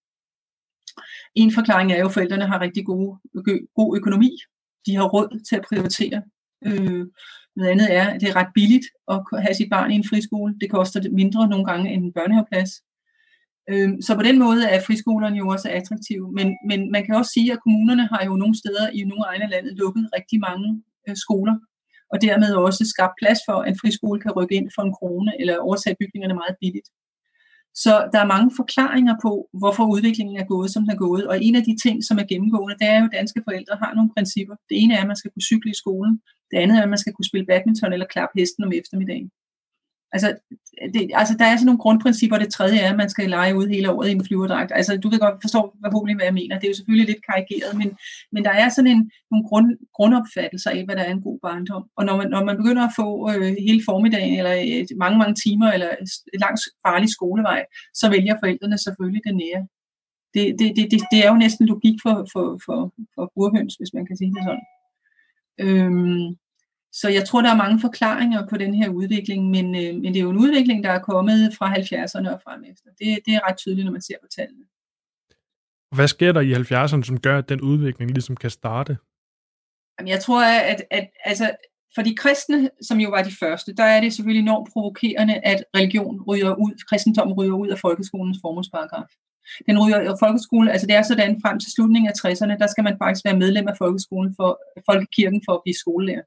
en 1.35 1.51
forklaring 1.53 1.91
er 1.91 1.99
jo, 1.99 2.05
at 2.05 2.13
forældrene 2.13 2.47
har 2.47 2.61
rigtig 2.61 2.85
gode, 2.85 3.19
god 3.75 3.97
økonomi. 3.97 4.37
De 4.85 4.95
har 4.95 5.03
råd 5.03 5.43
til 5.49 5.55
at 5.55 5.65
prioritere. 5.69 6.21
Øh, 6.65 7.05
noget 7.55 7.71
andet 7.71 7.93
er, 7.93 8.07
at 8.07 8.21
det 8.21 8.29
er 8.29 8.35
ret 8.35 8.53
billigt 8.53 8.85
at 9.07 9.19
have 9.33 9.55
sit 9.55 9.69
barn 9.69 9.91
i 9.91 9.95
en 9.95 10.09
friskole. 10.09 10.55
Det 10.61 10.71
koster 10.71 11.09
mindre 11.11 11.47
nogle 11.47 11.65
gange 11.65 11.93
end 11.93 12.03
en 12.03 12.13
børnehaveplads. 12.13 12.71
Øhm, 13.69 14.01
så 14.01 14.15
på 14.15 14.23
den 14.29 14.39
måde 14.39 14.61
er 14.73 14.81
friskolerne 14.87 15.37
jo 15.37 15.47
også 15.47 15.67
attraktive. 15.69 16.31
Men, 16.37 16.47
men 16.69 16.91
man 16.91 17.05
kan 17.05 17.15
også 17.15 17.31
sige, 17.33 17.51
at 17.51 17.63
kommunerne 17.65 18.05
har 18.11 18.21
jo 18.25 18.33
nogle 18.35 18.57
steder 18.61 18.85
i 18.93 19.01
nogle 19.03 19.25
egne 19.31 19.47
lande 19.53 19.75
lukket 19.75 20.09
rigtig 20.15 20.39
mange 20.39 20.83
øh, 21.07 21.15
skoler, 21.15 21.55
og 22.11 22.21
dermed 22.21 22.51
også 22.53 22.83
skabt 22.93 23.15
plads 23.21 23.39
for, 23.47 23.57
at 23.61 23.69
en 23.69 23.79
friskole 23.81 24.21
kan 24.21 24.31
rykke 24.37 24.55
ind 24.55 24.69
for 24.75 24.81
en 24.83 24.95
krone 24.97 25.31
eller 25.41 25.65
overtage 25.67 25.95
bygningerne 25.99 26.33
meget 26.41 26.55
billigt. 26.61 26.89
Så 27.83 27.93
der 28.13 28.19
er 28.21 28.33
mange 28.33 28.51
forklaringer 28.59 29.15
på, 29.25 29.31
hvorfor 29.61 29.83
udviklingen 29.93 30.37
er 30.37 30.51
gået, 30.53 30.69
som 30.71 30.83
den 30.83 30.91
er 30.95 31.03
gået. 31.07 31.27
Og 31.27 31.35
en 31.47 31.55
af 31.55 31.63
de 31.69 31.75
ting, 31.83 31.97
som 32.07 32.17
er 32.21 32.29
gennemgående, 32.31 32.75
det 32.79 32.87
er 32.87 32.99
jo, 32.99 33.05
at 33.05 33.17
danske 33.19 33.41
forældre 33.47 33.75
har 33.83 33.91
nogle 33.93 34.11
principper. 34.15 34.55
Det 34.69 34.75
ene 34.81 34.93
er, 34.95 35.01
at 35.01 35.11
man 35.11 35.21
skal 35.21 35.31
kunne 35.31 35.49
cykle 35.51 35.71
i 35.71 35.81
skolen. 35.83 36.13
Det 36.51 36.57
andet 36.63 36.77
er, 36.77 36.83
at 36.83 36.93
man 36.93 37.03
skal 37.03 37.13
kunne 37.13 37.31
spille 37.31 37.49
badminton 37.51 37.93
eller 37.93 38.13
klappe 38.13 38.33
hesten 38.39 38.63
om 38.63 38.71
eftermiddagen. 38.79 39.29
Altså, 40.13 40.37
det, 40.93 41.11
altså, 41.13 41.35
der 41.39 41.45
er 41.45 41.55
sådan 41.55 41.65
nogle 41.65 41.79
grundprincipper. 41.79 42.37
Det 42.37 42.53
tredje 42.53 42.79
er, 42.79 42.91
at 42.91 42.97
man 42.97 43.09
skal 43.09 43.29
lege 43.29 43.55
ud 43.55 43.67
hele 43.67 43.91
året 43.91 44.09
i 44.09 44.11
en 44.11 44.25
flyverdragt. 44.25 44.71
Altså, 44.75 44.97
du 44.97 45.09
ved 45.09 45.19
godt 45.19 45.41
forstå, 45.41 45.75
hvad, 45.79 46.15
hvad 46.15 46.25
jeg 46.25 46.33
mener. 46.33 46.59
Det 46.59 46.65
er 46.65 46.71
jo 46.71 46.75
selvfølgelig 46.75 47.07
lidt 47.07 47.25
karikeret, 47.25 47.77
men, 47.77 47.89
men 48.31 48.43
der 48.43 48.51
er 48.51 48.69
sådan 48.69 48.91
en, 48.91 49.11
nogle 49.31 49.47
grund, 49.47 49.77
grundopfattelser 49.93 50.71
af, 50.71 50.85
hvad 50.85 50.95
der 50.95 51.03
er 51.03 51.11
en 51.11 51.21
god 51.21 51.39
barndom. 51.39 51.83
Og 51.97 52.05
når 52.05 52.17
man, 52.17 52.29
når 52.29 52.43
man 52.43 52.57
begynder 52.57 52.83
at 52.87 52.95
få 52.95 53.31
øh, 53.31 53.55
hele 53.67 53.81
formiddagen, 53.85 54.37
eller 54.39 54.53
øh, 54.53 54.97
mange, 54.97 55.17
mange 55.17 55.35
timer, 55.43 55.71
eller 55.71 55.89
et 56.33 56.39
langt 56.45 56.61
farlig 56.87 57.09
skolevej, 57.09 57.65
så 57.93 58.09
vælger 58.09 58.35
forældrene 58.39 58.77
selvfølgelig 58.77 59.21
det 59.27 59.35
nære. 59.35 59.67
Det, 60.33 60.43
det, 60.59 60.67
det, 60.77 60.91
det, 60.91 60.99
det 61.11 61.19
er 61.25 61.29
jo 61.31 61.37
næsten 61.37 61.65
logik 61.65 61.97
for, 62.03 62.15
for, 62.33 62.45
for, 62.65 62.79
for 63.15 63.31
burhøns, 63.35 63.75
hvis 63.75 63.93
man 63.93 64.05
kan 64.05 64.17
sige 64.17 64.33
det 64.35 64.43
sådan. 64.43 64.65
Øhm, 65.59 66.35
så 66.93 67.09
jeg 67.09 67.27
tror, 67.27 67.41
der 67.41 67.51
er 67.51 67.63
mange 67.63 67.79
forklaringer 67.79 68.47
på 68.47 68.57
den 68.57 68.73
her 68.75 68.89
udvikling, 68.89 69.49
men, 69.49 69.65
øh, 69.65 69.95
men 70.01 70.13
det 70.13 70.17
er 70.17 70.23
jo 70.23 70.29
en 70.29 70.37
udvikling, 70.37 70.83
der 70.83 70.89
er 70.89 70.99
kommet 70.99 71.55
fra 71.57 71.73
70'erne 71.73 72.33
og 72.33 72.41
frem 72.43 72.63
efter. 72.71 72.89
Det, 72.99 73.19
det 73.25 73.33
er 73.33 73.47
ret 73.47 73.57
tydeligt, 73.57 73.85
når 73.85 73.91
man 73.91 74.01
ser 74.01 74.15
på 74.21 74.27
tallene. 74.35 74.65
Hvad 75.95 76.07
sker 76.07 76.31
der 76.31 76.41
i 76.41 76.53
70'erne, 76.53 77.03
som 77.03 77.19
gør, 77.19 77.37
at 77.37 77.49
den 77.49 77.61
udvikling 77.61 78.11
ligesom 78.11 78.35
kan 78.37 78.49
starte? 78.49 78.97
Jamen, 79.99 80.09
jeg 80.09 80.21
tror, 80.21 80.43
at, 80.43 80.83
at 80.91 81.09
altså, 81.25 81.55
for 81.95 82.01
de 82.01 82.15
kristne, 82.15 82.69
som 82.81 82.97
jo 82.99 83.09
var 83.09 83.23
de 83.23 83.35
første, 83.39 83.73
der 83.73 83.83
er 83.83 84.01
det 84.01 84.13
selvfølgelig 84.13 84.41
enormt 84.41 84.69
provokerende, 84.73 85.35
at 85.51 85.63
religion 85.75 86.23
ryger 86.27 86.53
ud, 86.55 86.73
kristendommen 86.89 87.37
ryger 87.37 87.53
ud 87.53 87.67
af 87.67 87.79
folkeskolens 87.79 88.37
formålsparagraf. 88.41 89.11
Den 89.67 89.75
ryger 89.83 89.99
af 90.11 90.17
folkeskolen, 90.19 90.69
altså 90.69 90.87
det 90.87 90.95
er 90.95 91.01
sådan 91.01 91.41
frem 91.43 91.59
til 91.59 91.71
slutningen 91.71 92.11
af 92.11 92.15
60'erne, 92.21 92.57
der 92.57 92.67
skal 92.67 92.83
man 92.83 92.97
faktisk 93.01 93.25
være 93.25 93.37
medlem 93.43 93.67
af 93.67 93.77
folkeskolen 93.77 94.35
for, 94.39 94.49
folkekirken 94.89 95.41
for 95.45 95.53
at 95.53 95.61
blive 95.63 95.81
skolelærer. 95.83 96.25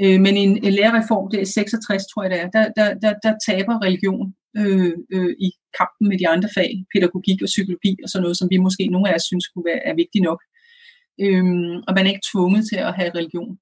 Øh, 0.00 0.20
men 0.20 0.36
en, 0.36 0.64
en 0.64 0.72
lærerreform, 0.72 1.30
det 1.30 1.40
er 1.40 1.44
66, 1.44 2.06
tror 2.06 2.22
jeg 2.22 2.30
det 2.30 2.40
er, 2.40 2.50
der, 2.50 2.64
der, 2.76 2.94
der, 2.94 3.14
der 3.22 3.34
taber 3.48 3.82
religion 3.86 4.34
øh, 4.56 4.92
øh, 5.12 5.34
i 5.46 5.50
kampen 5.78 6.08
med 6.08 6.18
de 6.18 6.28
andre 6.28 6.48
fag, 6.56 6.84
pædagogik 6.94 7.42
og 7.42 7.46
psykologi 7.46 7.96
og 8.02 8.08
sådan 8.08 8.22
noget, 8.22 8.38
som 8.38 8.50
vi 8.50 8.56
måske 8.56 8.86
nogle 8.86 9.10
af 9.10 9.14
os 9.14 9.22
synes 9.22 9.48
kunne 9.48 9.64
være, 9.64 9.86
er 9.86 9.94
vigtigt 9.94 10.24
nok. 10.24 10.40
Øh, 11.20 11.44
og 11.88 11.94
man 11.94 12.06
er 12.06 12.10
ikke 12.10 12.28
tvunget 12.32 12.62
til 12.70 12.76
at 12.76 12.94
have 12.94 13.10
religion. 13.14 13.58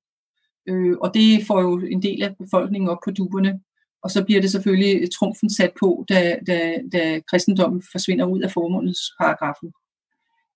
Øh, 0.68 0.96
og 1.04 1.14
det 1.14 1.46
får 1.46 1.60
jo 1.60 1.72
en 1.78 2.02
del 2.02 2.22
af 2.22 2.36
befolkningen 2.36 2.90
op 2.90 3.02
på 3.04 3.10
duberne. 3.10 3.60
Og 4.02 4.10
så 4.10 4.24
bliver 4.24 4.40
det 4.40 4.50
selvfølgelig 4.50 5.10
trumfen 5.12 5.50
sat 5.50 5.72
på, 5.80 6.04
da, 6.08 6.36
da, 6.46 6.58
da 6.92 7.20
kristendommen 7.30 7.82
forsvinder 7.92 8.24
ud 8.24 8.40
af 8.40 8.50
formålsparagrafen. 8.50 9.72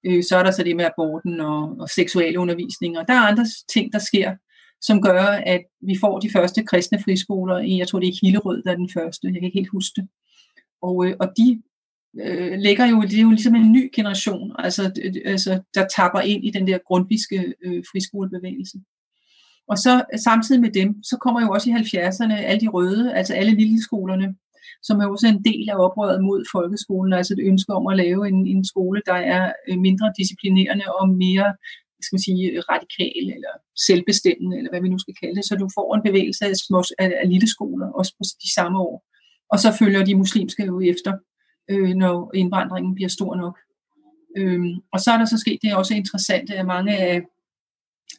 Øh, 0.06 0.22
så 0.24 0.36
er 0.36 0.42
der 0.42 0.50
så 0.50 0.62
det 0.62 0.76
med 0.76 0.84
aborten 0.84 1.40
og, 1.40 1.76
og 1.80 1.88
seksualundervisning, 1.88 2.98
og 2.98 3.04
der 3.08 3.14
er 3.14 3.28
andre 3.30 3.46
ting, 3.72 3.92
der 3.92 3.98
sker, 3.98 4.36
som 4.86 5.02
gør, 5.02 5.24
at 5.54 5.62
vi 5.80 5.96
får 6.00 6.18
de 6.18 6.30
første 6.30 6.64
kristne 6.64 6.98
friskoler 7.04 7.58
i, 7.58 7.78
jeg 7.78 7.88
tror 7.88 8.00
det 8.00 8.08
er 8.08 8.18
Hillerød, 8.22 8.62
der 8.62 8.70
er 8.72 8.76
den 8.76 8.90
første, 8.94 9.26
jeg 9.26 9.34
kan 9.34 9.44
ikke 9.44 9.58
helt 9.58 9.76
huske 9.78 10.00
det. 10.00 10.08
Og, 10.82 11.06
øh, 11.06 11.16
og 11.20 11.28
de 11.38 11.62
øh, 12.24 12.58
lægger 12.58 12.86
jo, 12.86 13.02
det 13.02 13.18
er 13.18 13.22
jo 13.22 13.30
ligesom 13.30 13.54
en 13.54 13.72
ny 13.72 13.90
generation, 13.96 14.52
altså, 14.58 14.82
altså 15.24 15.62
der 15.74 15.86
tapper 15.96 16.20
ind 16.20 16.44
i 16.44 16.50
den 16.50 16.66
der 16.66 16.78
grundviske 16.86 17.54
øh, 17.64 17.84
friskolebevægelse. 17.92 18.78
Og 19.68 19.78
så 19.78 20.04
samtidig 20.24 20.60
med 20.60 20.72
dem, 20.80 21.02
så 21.02 21.16
kommer 21.22 21.40
jo 21.40 21.50
også 21.50 21.70
i 21.70 21.72
70'erne 21.72 22.32
alle 22.32 22.60
de 22.60 22.68
røde, 22.68 23.14
altså 23.14 23.34
alle 23.34 23.54
lille 23.54 23.82
skolerne, 23.82 24.34
som 24.82 25.00
er 25.00 25.06
også 25.06 25.26
en 25.26 25.44
del 25.44 25.70
af 25.70 25.76
oprøret 25.86 26.24
mod 26.24 26.44
folkeskolen, 26.52 27.12
altså 27.12 27.34
det 27.34 27.44
ønske 27.52 27.72
om 27.72 27.86
at 27.86 27.96
lave 27.96 28.28
en, 28.28 28.46
en 28.46 28.64
skole, 28.64 29.02
der 29.06 29.18
er 29.34 29.52
øh, 29.68 29.78
mindre 29.78 30.12
disciplinerende 30.18 30.84
og 31.00 31.08
mere 31.08 31.48
skal 32.04 32.16
man 32.16 32.26
sige, 32.28 32.60
radikal 32.72 33.24
eller 33.36 33.52
selvbestemmende, 33.86 34.56
eller 34.58 34.70
hvad 34.70 34.82
vi 34.82 34.88
nu 34.88 34.98
skal 34.98 35.14
kalde 35.20 35.36
det, 35.36 35.44
så 35.44 35.54
du 35.56 35.68
får 35.76 35.94
en 35.94 36.06
bevægelse 36.08 36.44
af, 36.46 36.56
små, 36.56 36.80
af, 36.98 37.08
af 37.22 37.28
lille 37.34 37.48
skoler, 37.54 37.88
også 37.98 38.12
på 38.18 38.22
de 38.44 38.54
samme 38.54 38.78
år. 38.88 38.96
Og 39.52 39.58
så 39.58 39.68
følger 39.78 40.04
de 40.04 40.20
muslimske 40.22 40.64
jo 40.64 40.80
efter, 40.80 41.12
øh, 41.70 41.92
når 42.02 42.30
indvandringen 42.34 42.94
bliver 42.94 43.08
stor 43.08 43.36
nok. 43.36 43.56
Øhm, 44.36 44.74
og 44.92 45.00
så 45.00 45.10
er 45.10 45.18
der 45.18 45.24
så 45.24 45.38
sket, 45.38 45.58
det 45.62 45.70
er 45.70 45.76
også 45.76 45.94
interessant, 45.94 46.50
at 46.50 46.66
mange 46.66 46.98
af 46.98 47.22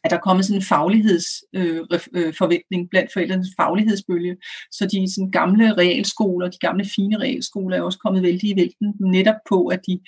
at 0.04 0.10
der 0.10 0.16
er 0.16 0.20
kommet 0.20 0.44
sådan 0.44 0.60
en 0.60 0.64
faglighedsforventning 0.64 2.80
øh, 2.80 2.84
øh, 2.84 2.88
blandt 2.90 3.12
forældrenes 3.12 3.48
faglighedsbølge. 3.60 4.36
Så 4.72 4.86
de 4.86 5.14
sådan 5.14 5.30
gamle 5.30 5.74
realskoler, 5.74 6.50
de 6.50 6.58
gamle 6.58 6.84
fine 6.96 7.18
realskoler 7.18 7.76
er 7.76 7.82
også 7.82 7.98
kommet 7.98 8.22
vældig 8.22 8.50
i 8.50 8.56
vælten, 8.56 8.94
netop 9.00 9.36
på, 9.48 9.66
at 9.66 9.80
de 9.88 10.00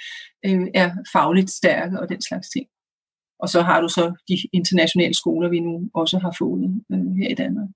øh, 0.47 0.67
er 0.75 0.91
fagligt 1.13 1.51
stærke 1.51 2.01
og 2.01 2.09
den 2.09 2.23
slags 2.23 2.49
ting. 2.49 2.67
Og 3.43 3.49
så 3.49 3.63
har 3.63 3.81
du 3.81 3.89
så 3.89 4.05
de 4.29 4.37
internationale 4.53 5.15
skoler, 5.15 5.49
vi 5.49 5.61
nu 5.61 5.91
også 5.95 6.19
har 6.19 6.35
fået 6.39 6.83
øh, 6.93 7.17
her 7.21 7.29
i 7.29 7.35
Danmark. 7.35 7.69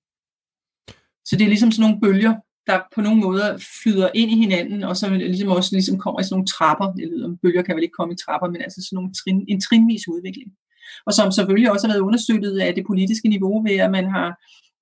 Så 1.24 1.36
det 1.36 1.44
er 1.44 1.48
ligesom 1.48 1.72
sådan 1.72 1.90
nogle 1.90 2.00
bølger, 2.00 2.34
der 2.66 2.80
på 2.94 3.00
nogle 3.00 3.20
måder 3.20 3.48
flyder 3.82 4.08
ind 4.14 4.30
i 4.30 4.36
hinanden, 4.36 4.82
og 4.82 4.96
så 4.96 5.10
ligesom 5.10 5.48
også 5.48 5.70
ligesom 5.72 5.98
kommer 5.98 6.20
i 6.20 6.24
sådan 6.24 6.34
nogle 6.34 6.46
trapper. 6.46 6.92
Det 6.92 7.08
lyder, 7.08 7.36
bølger 7.42 7.62
kan 7.62 7.74
vel 7.76 7.82
ikke 7.82 7.98
komme 7.98 8.14
i 8.14 8.22
trapper, 8.24 8.48
men 8.50 8.62
altså 8.62 8.80
sådan 8.82 8.96
nogle 8.96 9.12
trin, 9.20 9.44
en 9.48 9.60
trinvis 9.60 10.08
udvikling. 10.08 10.50
Og 11.06 11.12
som 11.12 11.32
selvfølgelig 11.32 11.70
også 11.70 11.86
har 11.86 11.94
været 11.94 12.08
understøttet 12.08 12.58
af 12.58 12.74
det 12.74 12.84
politiske 12.86 13.28
niveau 13.28 13.62
ved, 13.66 13.76
at 13.86 13.90
man 13.90 14.06
har 14.16 14.28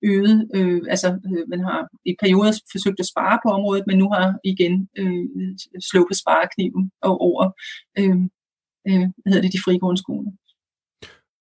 øget, 0.03 0.51
øh, 0.55 0.83
altså 0.89 1.09
øh, 1.29 1.45
man 1.49 1.61
har 1.61 1.89
i 2.07 2.13
perioder 2.23 2.53
forsøgt 2.73 3.01
at 3.01 3.11
spare 3.13 3.39
på 3.45 3.49
området, 3.49 3.85
men 3.87 3.99
nu 3.99 4.09
har 4.11 4.39
igen 4.45 4.89
øh, 4.99 5.25
sluppet 5.91 6.17
sparekniven 6.17 6.91
over 7.03 7.51
øh, 7.99 8.17
øh, 8.89 9.07
hvad 9.21 9.31
hedder 9.33 9.43
det, 9.43 9.53
de 9.53 9.65
frie 9.65 9.79
grundskoler. 9.79 10.31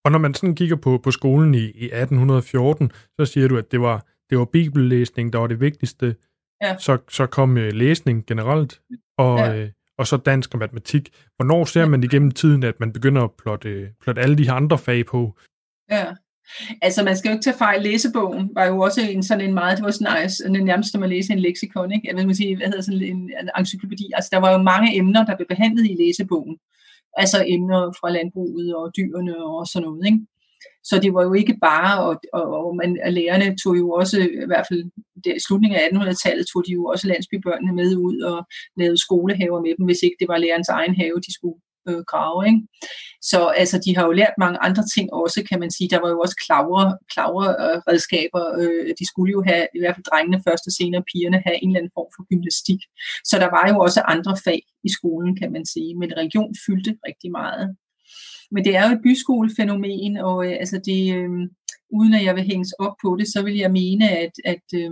Og 0.05 0.11
når 0.11 0.19
man 0.19 0.33
sådan 0.33 0.55
kigger 0.55 0.75
på, 0.75 0.97
på 0.97 1.11
skolen 1.11 1.55
i, 1.55 1.63
i 1.63 1.85
1814, 1.85 2.91
så 3.19 3.25
siger 3.25 3.47
du, 3.47 3.57
at 3.57 3.71
det 3.71 3.81
var, 3.81 4.05
det 4.29 4.37
var 4.37 4.45
bibellæsning, 4.45 5.33
der 5.33 5.39
var 5.39 5.47
det 5.47 5.59
vigtigste. 5.59 6.15
Ja. 6.61 6.77
Så, 6.77 6.97
så 7.09 7.25
kom 7.25 7.57
øh, 7.57 7.73
læsning 7.73 8.25
generelt, 8.25 8.81
og, 9.17 9.39
ja. 9.39 9.55
øh, 9.55 9.69
og 9.97 10.07
så 10.07 10.17
dansk 10.17 10.53
og 10.53 10.59
matematik. 10.59 11.09
Hvornår 11.35 11.65
ser 11.65 11.85
man 11.85 12.03
igennem 12.03 12.31
tiden, 12.31 12.63
at 12.63 12.79
man 12.79 12.93
begynder 12.93 13.23
at 13.23 13.31
plotte, 13.31 13.89
plotte 14.01 14.21
alle 14.21 14.37
de 14.37 14.45
her 14.45 14.53
andre 14.53 14.77
fag 14.77 15.05
på? 15.05 15.37
Ja, 15.91 16.05
Altså, 16.81 17.03
man 17.03 17.17
skal 17.17 17.29
jo 17.29 17.33
ikke 17.33 17.43
tage 17.43 17.57
fejl. 17.57 17.81
Læsebogen 17.81 18.49
var 18.53 18.65
jo 18.65 18.79
også 18.79 19.01
en 19.01 19.23
sådan 19.23 19.47
en 19.47 19.53
meget, 19.53 19.77
det 19.77 19.85
var 19.85 19.91
sådan 19.91 20.55
en, 20.55 20.65
nærmest 20.65 20.91
som 20.91 21.03
at 21.03 21.09
læse 21.09 21.33
en 21.33 21.39
leksikon, 21.39 21.91
ikke? 21.91 22.15
Jeg 22.15 22.27
vil 22.27 22.35
sige, 22.35 22.55
hvad 22.55 22.67
hedder 22.67 22.81
sådan 22.81 23.01
en, 23.01 23.31
en 23.41 23.49
encyklopædi. 23.57 24.11
Altså, 24.13 24.29
der 24.33 24.37
var 24.37 24.51
jo 24.51 24.57
mange 24.57 24.97
emner, 24.97 25.25
der 25.25 25.35
blev 25.35 25.47
behandlet 25.47 25.85
i 25.85 25.95
læsebogen 25.99 26.57
altså 27.13 27.45
emner 27.47 27.81
fra 27.99 28.09
landbruget 28.11 28.75
og 28.75 28.91
dyrene 28.97 29.45
og 29.45 29.67
sådan 29.67 29.85
noget. 29.87 30.05
Ikke? 30.05 30.19
Så 30.83 30.99
det 31.03 31.13
var 31.13 31.23
jo 31.23 31.33
ikke 31.33 31.57
bare, 31.61 32.03
og, 32.03 32.15
og, 32.33 32.45
og 32.57 32.75
man, 32.75 32.99
lærerne 33.17 33.57
tog 33.63 33.77
jo 33.77 33.91
også, 33.91 34.17
i 34.43 34.47
hvert 34.51 34.65
fald 34.69 34.83
der, 35.23 35.33
i 35.35 35.39
slutningen 35.47 35.79
af 35.79 35.83
1800-tallet, 35.87 36.45
tog 36.47 36.61
de 36.67 36.71
jo 36.71 36.85
også 36.85 37.07
landsbybørnene 37.07 37.73
med 37.79 37.97
ud 37.97 38.17
og 38.31 38.37
lavede 38.77 39.03
skolehaver 39.05 39.59
med 39.61 39.73
dem, 39.77 39.85
hvis 39.85 40.03
ikke 40.03 40.17
det 40.19 40.27
var 40.27 40.37
lærernes 40.37 40.69
egen 40.69 40.95
have, 40.95 41.25
de 41.27 41.33
skulle 41.33 41.59
øh, 41.89 42.01
grave. 42.11 42.39
Ikke? 42.49 42.61
Så 43.31 43.39
altså, 43.61 43.75
de 43.85 43.95
har 43.95 44.03
jo 44.05 44.11
lært 44.21 44.35
mange 44.43 44.59
andre 44.67 44.83
ting 44.95 45.07
også, 45.13 45.39
kan 45.49 45.59
man 45.59 45.71
sige. 45.71 45.89
Der 45.93 46.01
var 46.03 46.09
jo 46.13 46.19
også 46.25 46.37
klavre, 46.45 46.83
klavre 47.13 47.45
redskaber. 47.89 48.43
Øh, 48.61 48.89
de 48.99 49.05
skulle 49.11 49.31
jo 49.37 49.41
have, 49.49 49.65
i 49.75 49.79
hvert 49.79 49.95
fald 49.95 50.09
drengene 50.11 50.43
først 50.47 50.63
og 50.69 50.73
senere 50.79 51.03
pigerne, 51.11 51.43
have 51.45 51.57
en 51.63 51.69
eller 51.69 51.79
anden 51.79 51.97
form 51.97 52.09
for 52.15 52.23
gymnastik. 52.29 52.81
Så 53.29 53.35
der 53.43 53.49
var 53.57 53.65
jo 53.71 53.75
også 53.85 53.99
andre 54.13 54.33
fag 54.45 54.61
i 54.87 54.89
skolen, 54.97 55.31
kan 55.41 55.51
man 55.55 55.65
sige. 55.73 55.91
Men 55.99 56.17
religion 56.19 56.53
fyldte 56.65 56.91
rigtig 57.07 57.31
meget. 57.39 57.65
Men 58.53 58.65
det 58.65 58.75
er 58.75 58.83
jo 58.87 58.95
et 58.95 59.05
byskolefænomen, 59.07 60.17
og 60.17 60.37
øh, 60.47 60.55
altså 60.63 60.77
det, 60.89 61.01
øh, 61.17 61.29
uden 61.97 62.13
at 62.17 62.23
jeg 62.27 62.35
vil 62.35 62.49
hænges 62.51 62.71
op 62.85 62.95
på 63.03 63.09
det, 63.19 63.27
så 63.33 63.39
vil 63.45 63.57
jeg 63.63 63.71
mene, 63.71 64.05
at, 64.23 64.33
at 64.53 64.67
øh, 64.81 64.91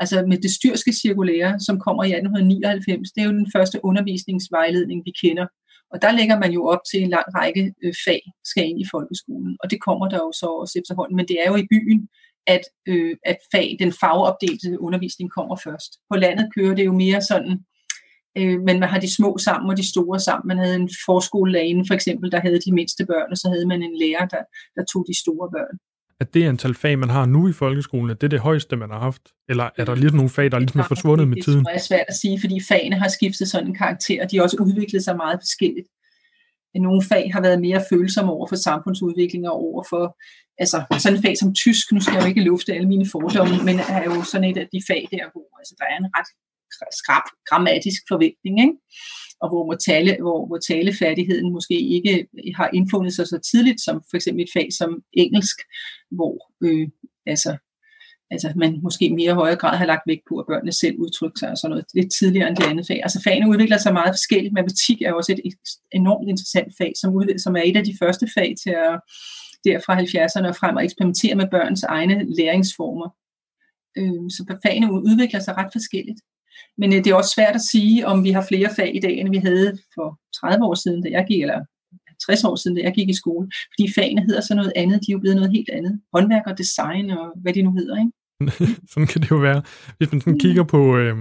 Altså 0.00 0.16
med 0.30 0.38
det 0.38 0.50
styrske 0.50 0.92
cirkulære, 1.02 1.60
som 1.60 1.80
kommer 1.86 2.02
i 2.04 2.12
1899, 2.12 3.12
det 3.12 3.20
er 3.20 3.26
jo 3.26 3.38
den 3.40 3.50
første 3.56 3.78
undervisningsvejledning, 3.84 4.98
vi 5.04 5.12
kender. 5.22 5.46
Og 5.92 6.02
der 6.02 6.12
lægger 6.12 6.38
man 6.38 6.52
jo 6.52 6.66
op 6.66 6.82
til 6.90 7.02
en 7.02 7.10
lang 7.10 7.26
række 7.34 7.74
øh, 7.84 7.94
fag 8.06 8.22
skal 8.44 8.68
ind 8.68 8.80
i 8.80 8.90
folkeskolen, 8.90 9.56
og 9.62 9.70
det 9.70 9.80
kommer 9.80 10.08
der 10.08 10.16
jo 10.16 10.32
så 10.32 10.46
også 10.46 10.78
efterhånden. 10.80 11.16
Men 11.16 11.28
det 11.28 11.36
er 11.44 11.48
jo 11.50 11.56
i 11.56 11.66
byen, 11.70 12.08
at, 12.46 12.64
øh, 12.86 13.16
at 13.24 13.38
fag, 13.52 13.76
den 13.78 13.92
fagopdelte 14.00 14.80
undervisning 14.80 15.30
kommer 15.30 15.56
først. 15.56 15.90
På 16.10 16.16
landet 16.16 16.50
kører 16.54 16.74
det 16.74 16.84
jo 16.84 16.92
mere 16.92 17.20
sådan, 17.22 17.52
øh, 18.38 18.60
men 18.66 18.80
man 18.80 18.88
har 18.88 19.00
de 19.00 19.14
små 19.14 19.38
sammen 19.38 19.70
og 19.70 19.76
de 19.76 19.90
store 19.92 20.20
sammen. 20.20 20.48
Man 20.48 20.58
havde 20.58 20.76
en 20.76 20.90
forskolelærerinde 21.06 21.84
for 21.86 21.94
eksempel, 21.94 22.32
der 22.32 22.40
havde 22.40 22.60
de 22.66 22.72
mindste 22.72 23.06
børn, 23.06 23.30
og 23.30 23.36
så 23.36 23.48
havde 23.48 23.66
man 23.66 23.82
en 23.82 23.98
lærer, 24.02 24.26
der, 24.26 24.42
der 24.76 24.84
tog 24.92 25.04
de 25.08 25.20
store 25.22 25.48
børn. 25.56 25.76
At 26.20 26.34
det 26.34 26.44
antal 26.44 26.74
fag, 26.74 26.98
man 26.98 27.10
har 27.10 27.26
nu 27.26 27.48
i 27.48 27.52
folkeskolen, 27.52 28.16
det 28.16 28.22
er 28.22 28.28
det 28.28 28.40
højeste, 28.40 28.76
man 28.76 28.90
har 28.90 28.98
haft? 28.98 29.22
Eller 29.48 29.70
er 29.76 29.84
der 29.84 29.94
lidt 29.94 30.14
nogle 30.14 30.30
fag, 30.30 30.50
der 30.50 30.58
ligesom 30.58 30.80
er 30.80 30.84
forsvundet 30.84 31.28
med 31.28 31.42
tiden? 31.42 31.64
Det 31.64 31.74
er 31.74 31.78
svært 31.78 32.04
at 32.08 32.14
sige, 32.14 32.40
fordi 32.40 32.60
fagene 32.68 32.96
har 32.98 33.08
skiftet 33.08 33.48
sådan 33.48 33.66
en 33.66 33.74
karakter, 33.74 34.22
og 34.22 34.30
de 34.30 34.36
har 34.36 34.42
også 34.42 34.56
udviklet 34.60 35.04
sig 35.04 35.16
meget 35.16 35.38
forskelligt. 35.42 35.88
Nogle 36.74 37.02
fag 37.10 37.30
har 37.34 37.40
været 37.40 37.60
mere 37.60 37.84
følsomme 37.92 38.32
over 38.32 38.46
for 38.48 38.56
samfundsudvikling 38.56 39.48
og 39.48 39.54
over 39.54 39.84
for 39.90 40.04
altså 40.58 40.78
sådan 40.98 41.18
et 41.18 41.24
fag 41.24 41.36
som 41.38 41.54
tysk, 41.54 41.92
nu 41.92 42.00
skal 42.00 42.14
jeg 42.14 42.22
jo 42.22 42.28
ikke 42.28 42.48
lufte 42.50 42.74
alle 42.76 42.88
mine 42.88 43.06
fordomme, 43.12 43.54
men 43.68 43.76
er 43.96 44.02
jo 44.10 44.16
sådan 44.22 44.48
et 44.50 44.58
af 44.62 44.68
de 44.72 44.80
fag 44.90 45.02
der, 45.10 45.24
hvor 45.32 45.46
altså, 45.60 45.74
der 45.78 45.86
er 45.92 45.96
en 46.02 46.10
ret 46.16 46.30
skrab 47.00 47.22
grammatisk 47.48 48.02
forventning, 48.08 48.60
ikke? 48.60 48.74
og 49.42 49.48
hvor, 49.48 49.66
må 49.66 49.74
tale, 49.74 50.16
hvor, 50.20 50.46
hvor 50.46 50.58
talefærdigheden 50.70 51.52
måske 51.52 51.80
ikke 51.96 52.14
øh, 52.38 52.52
har 52.56 52.70
indfundet 52.74 53.12
sig 53.14 53.26
så 53.26 53.38
tidligt, 53.50 53.80
som 53.80 53.96
for 54.10 54.16
eksempel 54.16 54.42
et 54.42 54.50
fag 54.56 54.68
som 54.78 54.90
engelsk, 55.12 55.58
hvor 56.10 56.34
øh, 56.66 56.88
altså, 57.26 57.56
altså 58.30 58.52
man 58.56 58.80
måske 58.82 59.04
i 59.04 59.18
mere 59.20 59.34
højere 59.34 59.56
grad 59.56 59.76
har 59.78 59.86
lagt 59.86 60.06
vægt 60.06 60.24
på, 60.28 60.34
at 60.38 60.46
børnene 60.50 60.72
selv 60.72 60.96
udtrykker 60.98 61.38
sig 61.38 61.50
og 61.50 61.58
sådan 61.58 61.70
noget 61.70 61.86
lidt 61.94 62.12
tidligere 62.18 62.48
end 62.48 62.56
de 62.56 62.64
andre 62.64 62.84
fag. 62.84 63.00
Altså 63.02 63.20
fagene 63.24 63.50
udvikler 63.52 63.78
sig 63.78 63.92
meget 63.92 64.12
forskelligt. 64.16 64.54
Matematik 64.54 65.02
er 65.02 65.12
også 65.12 65.32
et 65.32 65.54
enormt 65.92 66.28
interessant 66.28 66.72
fag, 66.78 66.92
som, 67.00 67.14
udvikler, 67.14 67.40
som 67.46 67.56
er 67.56 67.62
et 67.64 67.76
af 67.76 67.84
de 67.84 67.96
første 68.00 68.26
fag 68.36 68.54
til 68.62 68.70
at 68.70 68.94
der 69.64 69.80
fra 69.86 69.94
70'erne 70.00 70.48
og 70.48 70.56
frem 70.56 70.76
og 70.76 70.84
eksperimentere 70.84 71.34
med 71.34 71.50
børns 71.50 71.82
egne 71.82 72.16
læringsformer. 72.38 73.08
Øh, 73.98 74.24
så 74.36 74.58
fagene 74.66 74.92
udvikler 74.92 75.40
sig 75.40 75.56
ret 75.56 75.72
forskelligt. 75.72 76.20
Men 76.78 76.92
øh, 76.92 76.98
det 77.04 77.06
er 77.06 77.14
også 77.14 77.34
svært 77.34 77.54
at 77.54 77.68
sige, 77.72 78.06
om 78.06 78.24
vi 78.24 78.30
har 78.30 78.44
flere 78.48 78.70
fag 78.76 78.96
i 78.96 79.00
dag, 79.00 79.14
end 79.18 79.30
vi 79.30 79.36
havde 79.36 79.78
for 79.94 80.18
30 80.40 80.64
år 80.64 80.74
siden, 80.74 81.02
da 81.02 81.08
jeg 81.10 81.24
gik, 81.28 81.42
eller 81.42 81.60
60 82.26 82.44
år 82.44 82.56
siden, 82.56 82.76
da 82.76 82.82
jeg 82.82 82.94
gik 82.94 83.08
i 83.08 83.20
skole. 83.22 83.50
Fordi 83.72 83.92
fagene 83.94 84.22
hedder 84.22 84.40
så 84.40 84.54
noget 84.54 84.72
andet, 84.76 85.00
de 85.00 85.10
er 85.10 85.16
jo 85.16 85.18
blevet 85.18 85.36
noget 85.36 85.52
helt 85.52 85.70
andet. 85.70 86.00
Håndværk 86.14 86.46
og 86.46 86.58
design 86.58 87.10
og 87.10 87.32
hvad 87.42 87.52
de 87.52 87.62
nu 87.62 87.72
hedder, 87.72 87.96
ikke? 87.98 88.12
sådan 88.92 89.06
kan 89.06 89.20
det 89.22 89.30
jo 89.30 89.36
være. 89.36 89.62
Hvis 89.98 90.12
man 90.12 90.20
sådan 90.20 90.32
mm. 90.32 90.38
kigger 90.38 90.64
på, 90.64 90.96
øh, 90.96 91.16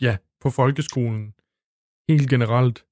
ja, 0.00 0.16
på 0.40 0.50
folkeskolen 0.50 1.32
helt 2.08 2.30
generelt, 2.30 2.84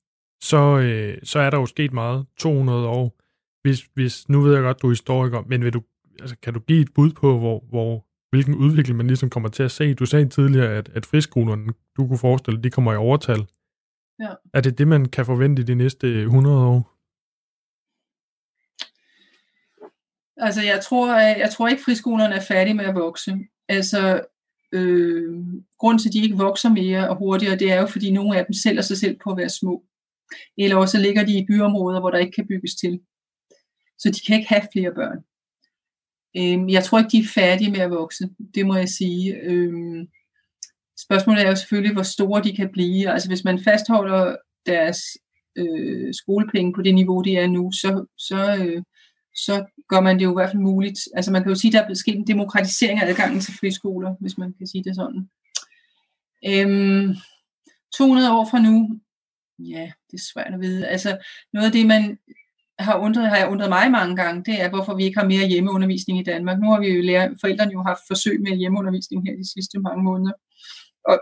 så, 0.43 0.79
øh, 0.79 1.19
så 1.23 1.39
er 1.39 1.51
der 1.51 1.59
jo 1.59 1.67
sket 1.67 1.93
meget 1.93 2.27
200 2.39 2.89
år. 2.89 3.17
Hvis, 3.63 3.81
hvis, 3.95 4.29
nu 4.29 4.41
ved 4.41 4.55
jeg 4.55 4.63
godt, 4.63 4.83
du 4.83 4.87
er 4.87 4.91
historiker, 4.91 5.43
men 5.47 5.65
vil 5.65 5.73
du, 5.73 5.83
altså, 6.21 6.37
kan 6.43 6.55
du 6.55 6.61
give 6.61 6.81
et 6.81 6.95
bud 6.95 7.11
på, 7.13 7.39
hvor, 7.39 7.65
hvor 7.69 8.07
hvilken 8.31 8.55
udvikling 8.55 8.97
man 8.97 9.07
ligesom 9.07 9.31
kommer 9.31 9.49
til 9.49 9.63
at 9.63 9.71
se. 9.71 9.95
Du 9.95 10.07
sagde 10.07 10.29
tidligere, 10.29 10.75
at, 10.75 10.89
at 10.95 11.07
friskolerne, 11.07 11.73
du 11.97 12.09
kunne 12.09 12.19
forestille, 12.19 12.63
de 12.63 12.71
kommer 12.71 12.93
i 12.93 12.97
overtal. 12.97 13.47
Ja. 14.21 14.33
Er 14.55 14.61
det 14.61 14.79
det, 14.79 14.89
man 14.89 15.05
kan 15.05 15.27
forvente 15.27 15.63
i 15.63 15.65
de 15.65 15.75
næste 15.75 16.23
100 16.23 16.57
år? 16.57 17.01
Altså, 20.37 20.63
jeg 20.63 20.81
tror, 20.81 21.17
jeg 21.17 21.51
tror 21.51 21.69
ikke, 21.69 21.83
friskolerne 21.83 22.35
er 22.35 22.41
færdige 22.41 22.75
med 22.75 22.85
at 22.85 22.95
vokse. 22.95 23.39
Altså, 23.69 24.25
øh, 24.73 25.45
grund 25.79 25.99
til, 25.99 26.09
at 26.09 26.13
de 26.13 26.23
ikke 26.23 26.37
vokser 26.37 26.69
mere 26.69 27.09
og 27.09 27.17
hurtigere, 27.17 27.59
det 27.59 27.73
er 27.73 27.81
jo, 27.81 27.87
fordi 27.87 28.11
nogle 28.11 28.39
af 28.39 28.47
dem 28.47 28.53
sælger 28.53 28.83
sig 28.83 28.97
selv 28.97 29.19
på 29.25 29.31
at 29.31 29.37
være 29.37 29.49
små. 29.49 29.85
Eller 30.59 30.77
også 30.77 30.99
ligger 30.99 31.25
de 31.25 31.39
i 31.39 31.47
byområder, 31.47 32.01
hvor 32.01 32.11
der 32.11 32.19
ikke 32.19 32.33
kan 32.33 32.47
bygges 32.47 32.75
til. 32.75 33.01
Så 33.99 34.11
de 34.11 34.21
kan 34.27 34.37
ikke 34.37 34.49
have 34.49 34.69
flere 34.73 34.95
børn. 34.95 35.19
Øh, 36.37 36.73
jeg 36.73 36.85
tror 36.85 36.99
ikke, 36.99 37.11
de 37.13 37.19
er 37.19 37.33
færdige 37.35 37.71
med 37.71 37.81
at 37.81 37.91
vokse, 37.91 38.29
det 38.55 38.67
må 38.67 38.77
jeg 38.77 38.89
sige. 38.89 39.37
Øhm, 39.43 40.09
spørgsmålet 41.05 41.43
er 41.43 41.49
jo 41.49 41.57
selvfølgelig, 41.57 41.93
hvor 41.93 42.03
store 42.03 42.43
de 42.43 42.57
kan 42.57 42.73
blive. 42.73 43.11
Altså 43.11 43.29
hvis 43.29 43.45
man 43.45 43.65
fastholder 43.65 44.37
deres 44.67 44.99
øh, 45.57 46.15
skolepenge 46.15 46.73
på 46.75 46.83
det 46.83 46.95
niveau, 46.95 47.23
de 47.23 47.37
er 47.37 47.47
nu, 47.47 47.73
så, 47.73 48.07
så, 48.19 48.57
øh, 48.57 48.83
så 49.35 49.65
gør 49.89 50.01
man 50.01 50.19
det 50.19 50.25
jo 50.25 50.31
i 50.31 50.35
hvert 50.35 50.51
fald 50.51 50.63
muligt. 50.63 50.99
Altså 51.15 51.33
man 51.33 51.43
kan 51.43 51.53
jo 51.53 51.59
sige, 51.59 51.79
at 51.79 51.85
der 51.85 51.91
er 51.91 51.95
sket 51.95 52.17
en 52.17 52.27
demokratisering 52.27 53.01
af 53.01 53.09
adgangen 53.09 53.41
til 53.41 53.55
friskoler, 53.61 54.15
hvis 54.21 54.39
man 54.39 54.55
kan 54.59 54.67
sige 54.67 54.85
det 54.85 54.97
sådan. 54.97 55.31
Øhm, 56.47 57.15
200 57.97 58.33
år 58.33 58.49
fra 58.51 58.59
nu, 58.59 59.01
ja, 59.59 59.93
det 60.11 60.17
er 60.17 60.25
svært 60.33 60.55
at 60.55 60.61
vide. 60.61 60.87
Altså 60.87 61.19
noget 61.53 61.67
af 61.67 61.73
det, 61.73 61.87
man 61.87 62.19
har, 62.81 62.99
undret, 62.99 63.29
har 63.29 63.37
jeg 63.37 63.49
undret 63.49 63.69
mig 63.69 63.91
mange 63.91 64.17
gange, 64.17 64.45
det 64.45 64.63
er, 64.63 64.69
hvorfor 64.69 64.95
vi 64.95 65.05
ikke 65.05 65.19
har 65.19 65.27
mere 65.27 65.49
hjemmeundervisning 65.49 66.19
i 66.21 66.23
Danmark. 66.23 66.59
Nu 66.61 66.71
har 66.71 66.81
vi 66.81 66.89
jo 66.89 67.03
lært, 67.03 67.31
forældrene 67.41 67.73
jo 67.73 67.83
haft 67.83 68.01
forsøg 68.07 68.41
med 68.41 68.57
hjemmeundervisning 68.57 69.27
her 69.27 69.37
de 69.37 69.53
sidste 69.53 69.79
mange 69.79 70.03
måneder. 70.03 70.33
Og 71.05 71.21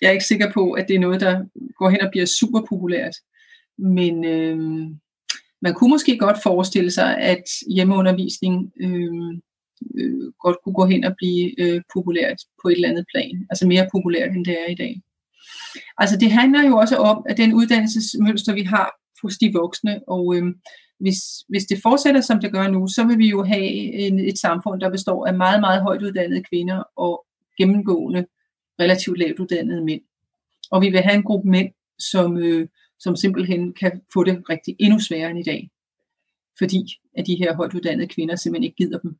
jeg 0.00 0.08
er 0.08 0.12
ikke 0.12 0.24
sikker 0.24 0.52
på, 0.52 0.72
at 0.72 0.88
det 0.88 0.96
er 0.96 1.00
noget, 1.00 1.20
der 1.20 1.44
går 1.78 1.88
hen 1.90 2.00
og 2.00 2.10
bliver 2.10 2.26
super 2.26 2.60
populært. 2.68 3.14
Men 3.78 4.24
øh, 4.24 4.58
man 5.62 5.74
kunne 5.74 5.90
måske 5.90 6.18
godt 6.18 6.42
forestille 6.42 6.90
sig, 6.90 7.18
at 7.18 7.44
hjemmeundervisning 7.74 8.72
øh, 8.80 9.30
øh, 9.98 10.32
godt 10.40 10.56
kunne 10.64 10.74
gå 10.74 10.86
hen 10.86 11.04
og 11.04 11.14
blive 11.16 11.60
øh, 11.60 11.80
populært 11.94 12.38
på 12.62 12.68
et 12.68 12.74
eller 12.74 12.88
andet 12.88 13.04
plan. 13.14 13.46
Altså 13.50 13.66
mere 13.66 13.88
populært, 13.92 14.30
end 14.36 14.44
det 14.44 14.56
er 14.60 14.70
i 14.70 14.74
dag. 14.74 15.02
Altså 15.98 16.16
det 16.16 16.30
handler 16.30 16.68
jo 16.68 16.76
også 16.76 16.96
om, 16.96 17.26
at 17.28 17.36
den 17.36 17.54
uddannelsesmønster, 17.54 18.54
vi 18.54 18.62
har 18.62 18.90
hos 19.22 19.38
de 19.38 19.52
voksne, 19.52 20.08
og 20.08 20.36
øh, 20.36 20.44
hvis, 21.00 21.18
hvis 21.48 21.64
det 21.64 21.78
fortsætter, 21.82 22.20
som 22.20 22.40
det 22.40 22.52
gør 22.52 22.68
nu, 22.68 22.88
så 22.88 23.04
vil 23.04 23.18
vi 23.18 23.30
jo 23.30 23.44
have 23.44 23.70
en, 23.70 24.18
et 24.18 24.38
samfund, 24.38 24.80
der 24.80 24.90
består 24.90 25.26
af 25.26 25.34
meget, 25.34 25.60
meget 25.60 25.82
højt 25.82 26.02
uddannede 26.02 26.42
kvinder 26.42 26.82
og 26.96 27.26
gennemgående 27.58 28.26
relativt 28.80 29.18
lavt 29.18 29.38
uddannede 29.38 29.84
mænd. 29.84 30.00
Og 30.70 30.82
vi 30.82 30.90
vil 30.90 31.00
have 31.00 31.14
en 31.14 31.22
gruppe 31.22 31.50
mænd, 31.50 31.70
som, 31.98 32.36
øh, 32.36 32.68
som 32.98 33.16
simpelthen 33.16 33.72
kan 33.72 34.00
få 34.12 34.24
det 34.24 34.42
rigtig 34.50 34.76
endnu 34.78 34.98
sværere 34.98 35.30
end 35.30 35.38
i 35.38 35.42
dag. 35.42 35.70
Fordi 36.58 36.84
at 37.16 37.26
de 37.26 37.34
her 37.34 37.56
højt 37.56 37.74
uddannede 37.74 38.08
kvinder 38.08 38.36
simpelthen 38.36 38.64
ikke 38.64 38.76
gider 38.76 38.98
dem. 38.98 39.16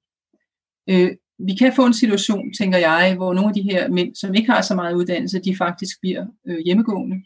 Øh, 0.90 1.16
vi 1.38 1.54
kan 1.54 1.72
få 1.76 1.86
en 1.86 1.94
situation, 1.94 2.52
tænker 2.52 2.78
jeg, 2.78 3.14
hvor 3.16 3.34
nogle 3.34 3.48
af 3.48 3.54
de 3.54 3.62
her 3.62 3.88
mænd, 3.88 4.14
som 4.14 4.34
ikke 4.34 4.50
har 4.50 4.62
så 4.62 4.74
meget 4.74 4.94
uddannelse, 4.94 5.38
de 5.38 5.56
faktisk 5.56 6.00
bliver 6.00 6.26
øh, 6.46 6.58
hjemmegående 6.58 7.22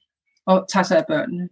og 0.47 0.67
tager 0.73 0.85
sig 0.85 0.99
af 0.99 1.05
børnene 1.09 1.49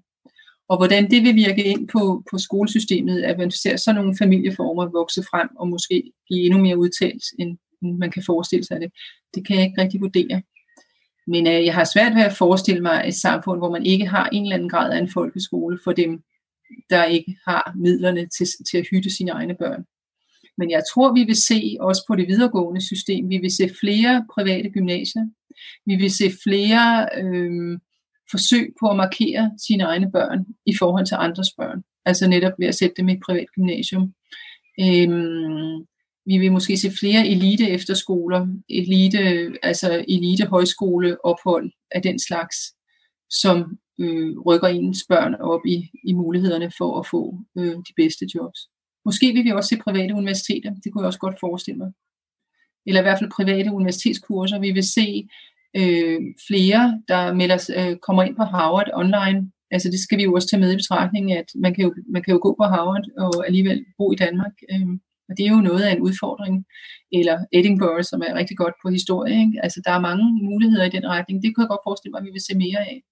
og 0.68 0.76
hvordan 0.76 1.10
det 1.10 1.22
vil 1.22 1.34
virke 1.34 1.64
ind 1.64 1.88
på, 1.88 2.22
på 2.30 2.38
skolesystemet, 2.38 3.22
at 3.22 3.38
man 3.38 3.50
ser 3.50 3.76
sådan 3.76 4.00
nogle 4.00 4.16
familieformer 4.18 4.86
vokse 4.86 5.22
frem 5.30 5.48
og 5.56 5.68
måske 5.68 6.12
blive 6.26 6.44
endnu 6.44 6.60
mere 6.60 6.78
udtalt, 6.78 7.24
end, 7.38 7.58
man 7.82 8.10
kan 8.10 8.22
forestille 8.26 8.64
sig 8.64 8.80
det. 8.80 8.92
Det 9.34 9.46
kan 9.46 9.56
jeg 9.56 9.64
ikke 9.64 9.82
rigtig 9.82 10.00
vurdere. 10.00 10.42
Men 11.26 11.46
øh, 11.46 11.64
jeg 11.64 11.74
har 11.74 11.84
svært 11.84 12.14
ved 12.14 12.22
at 12.22 12.36
forestille 12.36 12.82
mig 12.82 13.04
et 13.06 13.14
samfund, 13.14 13.60
hvor 13.60 13.70
man 13.70 13.86
ikke 13.86 14.06
har 14.06 14.28
en 14.28 14.42
eller 14.42 14.56
anden 14.56 14.68
grad 14.68 14.92
af 14.92 14.98
en 14.98 15.10
folkeskole 15.10 15.78
for 15.84 15.92
dem, 15.92 16.22
der 16.90 17.04
ikke 17.04 17.36
har 17.48 17.72
midlerne 17.76 18.26
til, 18.38 18.46
til 18.70 18.78
at 18.78 18.86
hytte 18.90 19.10
sine 19.10 19.30
egne 19.30 19.54
børn. 19.54 19.84
Men 20.58 20.70
jeg 20.70 20.82
tror, 20.92 21.14
vi 21.14 21.24
vil 21.24 21.36
se, 21.36 21.76
også 21.80 22.04
på 22.08 22.16
det 22.16 22.28
videregående 22.28 22.80
system, 22.80 23.28
vi 23.28 23.38
vil 23.38 23.56
se 23.56 23.70
flere 23.80 24.26
private 24.34 24.70
gymnasier. 24.70 25.26
Vi 25.86 25.96
vil 25.96 26.10
se 26.10 26.30
flere 26.44 27.08
øh, 27.22 27.78
forsøg 28.30 28.74
på 28.80 28.86
at 28.90 28.96
markere 28.96 29.52
sine 29.66 29.84
egne 29.84 30.12
børn 30.12 30.46
i 30.66 30.76
forhold 30.78 31.06
til 31.06 31.16
andres 31.18 31.48
børn. 31.58 31.82
Altså 32.04 32.28
netop 32.28 32.52
ved 32.58 32.66
at 32.66 32.74
sætte 32.74 32.94
dem 32.96 33.08
i 33.08 33.12
et 33.12 33.22
privat 33.26 33.46
gymnasium. 33.54 34.14
Øhm, 34.80 35.86
vi 36.26 36.38
vil 36.38 36.52
måske 36.52 36.76
se 36.76 36.90
flere 36.90 37.28
elite 37.28 37.70
efterskoler, 37.70 38.46
elite, 38.68 39.18
altså 39.62 40.04
elite 40.08 40.46
højskoleophold 40.46 41.72
af 41.90 42.02
den 42.02 42.18
slags, 42.18 42.56
som 43.30 43.78
øh, 44.00 44.38
rykker 44.38 44.68
ens 44.68 45.04
børn 45.08 45.34
op 45.34 45.66
i, 45.66 45.90
i 46.04 46.12
mulighederne 46.12 46.70
for 46.78 47.00
at 47.00 47.06
få 47.10 47.38
øh, 47.58 47.74
de 47.74 47.92
bedste 47.96 48.26
jobs. 48.34 48.60
Måske 49.04 49.32
vil 49.32 49.44
vi 49.44 49.50
også 49.50 49.68
se 49.68 49.76
private 49.76 50.14
universiteter, 50.14 50.74
det 50.74 50.92
kunne 50.92 51.02
jeg 51.02 51.06
også 51.06 51.18
godt 51.18 51.40
forestille 51.40 51.78
mig. 51.78 51.92
Eller 52.86 53.00
i 53.00 53.02
hvert 53.02 53.18
fald 53.18 53.30
private 53.30 53.72
universitetskurser. 53.72 54.58
Vi 54.58 54.70
vil 54.70 54.88
se 54.88 55.28
øh, 55.80 56.20
flere, 56.48 56.82
der 57.08 57.34
melder, 57.34 57.58
øh, 57.78 57.96
kommer 58.06 58.22
ind 58.22 58.36
på 58.36 58.44
Harvard 58.44 58.90
online. 58.94 59.50
Altså 59.70 59.88
det 59.90 60.00
skal 60.00 60.18
vi 60.18 60.24
jo 60.24 60.34
også 60.34 60.48
tage 60.48 60.60
med 60.60 60.72
i 60.72 60.76
betragtning, 60.76 61.32
at 61.32 61.48
man 61.54 61.74
kan 61.74 61.84
jo, 61.84 61.94
man 62.12 62.22
kan 62.22 62.32
jo 62.34 62.40
gå 62.42 62.50
på 62.60 62.64
Harvard 62.64 63.06
og 63.18 63.46
alligevel 63.46 63.84
bo 63.98 64.12
i 64.12 64.16
Danmark. 64.16 64.54
Øh, 64.72 64.88
og 65.28 65.32
det 65.36 65.46
er 65.46 65.50
jo 65.50 65.60
noget 65.70 65.82
af 65.82 65.92
en 65.92 66.00
udfordring. 66.00 66.64
Eller 67.12 67.38
Edinburgh, 67.52 68.04
som 68.04 68.22
er 68.26 68.34
rigtig 68.34 68.56
godt 68.56 68.74
på 68.82 68.88
historie. 68.90 69.40
Ikke? 69.44 69.60
Altså 69.62 69.82
der 69.84 69.90
er 69.90 70.00
mange 70.00 70.24
muligheder 70.44 70.84
i 70.84 70.94
den 70.96 71.06
retning. 71.08 71.42
Det 71.42 71.54
kunne 71.54 71.64
jeg 71.64 71.68
godt 71.68 71.86
forestille 71.86 72.12
mig, 72.12 72.18
at 72.18 72.24
vi 72.24 72.30
vil 72.36 72.46
se 72.48 72.54
mere 72.64 72.80
af. 72.90 73.02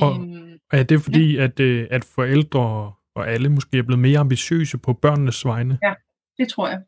Og 0.00 0.14
øhm, 0.14 0.58
er 0.72 0.82
det 0.82 1.02
fordi, 1.02 1.36
ja. 1.36 1.44
at, 1.44 1.60
øh, 1.60 1.86
at 1.90 2.04
forældre 2.04 2.92
og 3.14 3.30
alle 3.30 3.48
måske 3.48 3.78
er 3.78 3.82
blevet 3.82 4.02
mere 4.02 4.18
ambitiøse 4.18 4.78
på 4.78 4.92
børnenes 4.92 5.44
vegne? 5.44 5.78
Ja, 5.82 5.94
det 6.38 6.48
tror 6.48 6.68
jeg. 6.68 6.80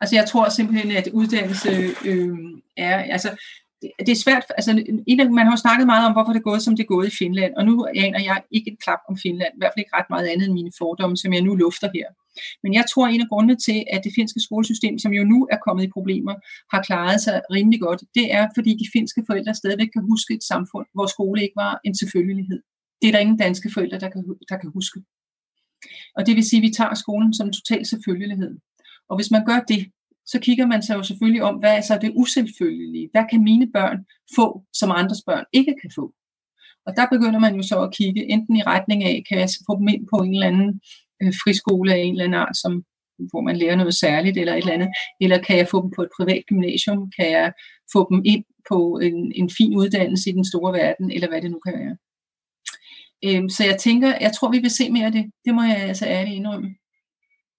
Altså 0.00 0.16
jeg 0.16 0.26
tror 0.28 0.48
simpelthen, 0.48 0.90
at 0.96 1.08
uddannelse 1.12 1.70
øh, 2.04 2.38
er, 2.76 2.96
altså 2.96 3.28
det 3.82 4.12
er 4.12 4.22
svært, 4.24 4.44
altså 4.58 4.72
man 5.38 5.46
har 5.46 5.52
jo 5.52 5.64
snakket 5.64 5.86
meget 5.86 6.06
om, 6.06 6.12
hvorfor 6.12 6.32
det 6.32 6.40
er 6.40 6.50
gået, 6.50 6.62
som 6.62 6.76
det 6.76 6.82
er 6.82 6.94
gået 6.94 7.06
i 7.06 7.16
Finland, 7.20 7.52
og 7.54 7.64
nu 7.64 7.86
aner 8.04 8.20
jeg 8.22 8.42
ikke 8.50 8.72
et 8.72 8.78
klap 8.84 8.98
om 9.08 9.16
Finland, 9.24 9.52
i 9.54 9.58
hvert 9.58 9.72
fald 9.72 9.84
ikke 9.84 9.96
ret 9.96 10.10
meget 10.10 10.26
andet 10.26 10.46
end 10.46 10.54
mine 10.54 10.72
fordomme, 10.78 11.16
som 11.16 11.32
jeg 11.32 11.42
nu 11.42 11.54
lufter 11.54 11.88
her. 11.94 12.08
Men 12.62 12.74
jeg 12.74 12.84
tror, 12.90 13.06
at 13.06 13.14
en 13.14 13.20
af 13.20 13.28
grundene 13.28 13.56
til, 13.56 13.78
at 13.94 14.00
det 14.04 14.12
finske 14.18 14.40
skolesystem, 14.40 14.98
som 14.98 15.12
jo 15.12 15.24
nu 15.24 15.48
er 15.52 15.58
kommet 15.66 15.84
i 15.84 15.90
problemer, 15.96 16.34
har 16.72 16.82
klaret 16.82 17.20
sig 17.20 17.42
rimelig 17.50 17.80
godt, 17.80 18.00
det 18.14 18.26
er, 18.38 18.48
fordi 18.56 18.70
de 18.82 18.86
finske 18.96 19.22
forældre 19.26 19.54
stadigvæk 19.54 19.90
kan 19.92 20.02
huske 20.02 20.34
et 20.34 20.44
samfund, 20.52 20.86
hvor 20.94 21.06
skole 21.06 21.42
ikke 21.42 21.56
var 21.56 21.80
en 21.84 21.94
selvfølgelighed. 21.94 22.60
Det 23.02 23.08
er 23.08 23.12
der 23.12 23.18
ingen 23.18 23.38
danske 23.38 23.70
forældre, 23.74 23.98
der 23.98 24.10
kan, 24.10 24.22
der 24.48 24.56
kan 24.56 24.70
huske. 24.70 24.98
Og 26.16 26.26
det 26.26 26.36
vil 26.36 26.48
sige, 26.48 26.60
at 26.60 26.66
vi 26.68 26.72
tager 26.78 26.94
skolen 26.94 27.34
som 27.34 27.52
total 27.52 27.86
selvfølgelighed. 27.86 28.52
Og 29.08 29.16
hvis 29.16 29.30
man 29.30 29.44
gør 29.46 29.60
det, 29.68 29.82
så 30.32 30.38
kigger 30.46 30.66
man 30.66 30.82
sig 30.82 30.94
jo 30.94 31.02
selvfølgelig 31.02 31.42
om, 31.42 31.54
hvad 31.54 31.76
er 31.76 31.80
så 31.80 31.98
det 32.02 32.12
uselvfølgelige? 32.16 33.08
Hvad 33.12 33.24
kan 33.30 33.44
mine 33.44 33.66
børn 33.76 33.98
få, 34.36 34.46
som 34.72 34.90
andres 34.90 35.22
børn 35.26 35.44
ikke 35.52 35.74
kan 35.82 35.90
få? 35.98 36.04
Og 36.86 36.96
der 36.96 37.06
begynder 37.14 37.40
man 37.46 37.54
jo 37.56 37.62
så 37.62 37.76
at 37.82 37.94
kigge 37.98 38.22
enten 38.34 38.56
i 38.56 38.62
retning 38.62 39.04
af, 39.04 39.24
kan 39.28 39.38
jeg 39.38 39.48
få 39.66 39.72
dem 39.78 39.88
ind 39.88 40.04
på 40.12 40.16
en 40.24 40.34
eller 40.34 40.46
anden 40.46 40.80
øh, 41.22 41.32
friskole 41.42 41.94
af 41.94 41.98
en 41.98 42.12
eller 42.12 42.24
anden 42.24 42.40
art, 42.44 42.56
som, 42.62 42.72
hvor 43.30 43.42
man 43.48 43.56
lærer 43.56 43.76
noget 43.76 43.94
særligt 43.94 44.36
eller 44.38 44.54
et 44.54 44.58
eller 44.58 44.72
andet, 44.72 44.90
eller 45.20 45.38
kan 45.46 45.56
jeg 45.56 45.68
få 45.68 45.82
dem 45.82 45.90
på 45.96 46.02
et 46.02 46.14
privat 46.16 46.42
gymnasium, 46.48 47.00
kan 47.18 47.30
jeg 47.30 47.52
få 47.92 48.00
dem 48.10 48.20
ind 48.24 48.44
på 48.70 48.78
en, 49.02 49.32
en 49.40 49.50
fin 49.58 49.76
uddannelse 49.76 50.30
i 50.30 50.32
den 50.32 50.44
store 50.44 50.72
verden, 50.72 51.10
eller 51.10 51.28
hvad 51.28 51.42
det 51.42 51.50
nu 51.50 51.58
kan 51.66 51.74
være. 51.80 51.96
Øhm, 53.26 53.48
så 53.48 53.64
jeg 53.64 53.78
tænker, 53.78 54.08
jeg 54.20 54.32
tror, 54.32 54.50
vi 54.50 54.58
vil 54.58 54.70
se 54.70 54.90
mere 54.90 55.06
af 55.06 55.12
det. 55.12 55.24
Det 55.44 55.54
må 55.54 55.62
jeg 55.62 55.76
altså 55.76 56.06
ærligt 56.06 56.36
indrømme. 56.36 56.68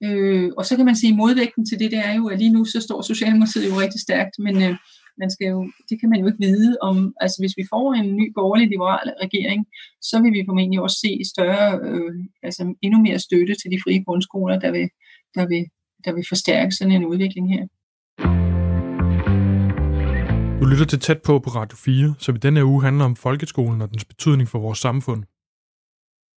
Øh, 0.04 0.50
og 0.58 0.66
så 0.66 0.76
kan 0.76 0.86
man 0.86 0.95
sige, 0.95 1.12
at 1.12 1.18
modvægten 1.18 1.66
til 1.66 1.80
det, 1.80 1.91
det 1.91 2.00
er 2.00 2.14
jo, 2.14 2.28
at 2.28 2.39
lige 2.39 2.54
nu 2.54 2.66
så 2.66 2.82
står 2.82 3.02
Socialdemokratiet 3.02 3.70
jo 3.70 3.80
rigtig 3.84 4.02
stærkt, 4.02 4.36
men 4.39 4.56
øh, 4.64 4.76
man 5.22 5.30
skal 5.32 5.47
jo, 5.47 5.60
det 5.89 6.00
kan 6.00 6.10
man 6.10 6.20
jo 6.20 6.28
ikke 6.28 6.45
vide 6.47 6.78
om, 6.82 7.14
altså 7.22 7.38
hvis 7.41 7.58
vi 7.58 7.66
får 7.74 7.93
en 7.93 8.16
ny 8.16 8.34
borgerlig 8.38 8.68
liberal 8.68 9.10
regering, 9.24 9.66
så 10.02 10.16
vil 10.22 10.32
vi 10.34 10.47
formentlig 10.50 10.82
også 10.82 10.97
se 11.06 11.12
større, 11.34 11.80
øh, 11.88 12.12
altså 12.43 12.62
endnu 12.82 13.02
mere 13.02 13.20
støtte 13.20 13.54
til 13.62 13.72
de 13.72 13.82
frie 13.84 14.04
grundskoler, 14.04 14.60
der 14.60 14.72
vil, 14.72 14.88
der 15.36 15.45
vil, 15.52 15.64
der 16.06 16.12
vil 16.16 16.26
forstærke 16.30 16.72
sådan 16.72 16.93
en 16.93 17.06
udvikling 17.06 17.45
her. 17.54 17.64
Du 20.62 20.66
lytter 20.66 20.86
til 20.86 21.00
tæt 21.00 21.22
på 21.22 21.39
på 21.39 21.50
Radio 21.50 21.78
4, 21.78 22.16
som 22.20 22.36
i 22.36 22.39
denne 22.39 22.66
uge 22.66 22.84
handler 22.84 23.06
om 23.06 23.16
folkeskolen 23.16 23.82
og 23.82 23.91
dens 23.91 24.06
betydning 24.06 24.50
for 24.50 24.60
vores 24.60 24.80
samfund. 24.80 25.24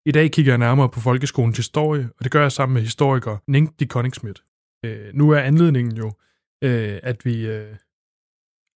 I 0.05 0.11
dag 0.11 0.31
kigger 0.31 0.51
jeg 0.51 0.57
nærmere 0.57 0.89
på 0.89 0.99
folkeskolens 0.99 1.57
historie, 1.57 2.09
og 2.17 2.23
det 2.23 2.31
gør 2.31 2.41
jeg 2.41 2.51
sammen 2.51 2.73
med 2.73 2.81
historiker 2.81 3.37
Nink 3.47 3.79
de 3.79 3.85
Koningsmidt. 3.85 4.43
Øh, 4.85 5.13
nu 5.13 5.29
er 5.29 5.39
anledningen 5.39 5.97
jo, 5.97 6.11
øh, 6.63 6.99
at 7.03 7.25
vi 7.25 7.47
øh, 7.47 7.75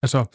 altså, 0.04 0.26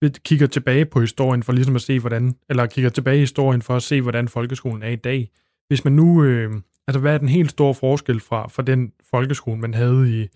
vi 0.00 0.08
kigger 0.08 0.46
tilbage 0.46 0.86
på 0.86 1.00
historien 1.00 1.42
for 1.42 1.52
ligesom 1.52 1.76
at 1.76 1.82
se, 1.82 2.00
hvordan, 2.00 2.36
eller 2.48 2.66
kigger 2.66 2.90
tilbage 2.90 3.16
i 3.16 3.20
historien 3.20 3.62
for 3.62 3.76
at 3.76 3.82
se, 3.82 4.00
hvordan 4.00 4.28
folkeskolen 4.28 4.82
er 4.82 4.88
i 4.88 4.96
dag. 4.96 5.30
Hvis 5.68 5.84
man 5.84 5.92
nu, 5.92 6.24
øh, 6.24 6.52
altså 6.86 7.00
hvad 7.00 7.14
er 7.14 7.18
den 7.18 7.28
helt 7.28 7.50
store 7.50 7.74
forskel 7.74 8.20
fra, 8.20 8.48
fra 8.48 8.62
den 8.62 8.92
folkeskole, 9.10 9.60
man 9.60 9.74
havde 9.74 10.22
i, 10.22 10.28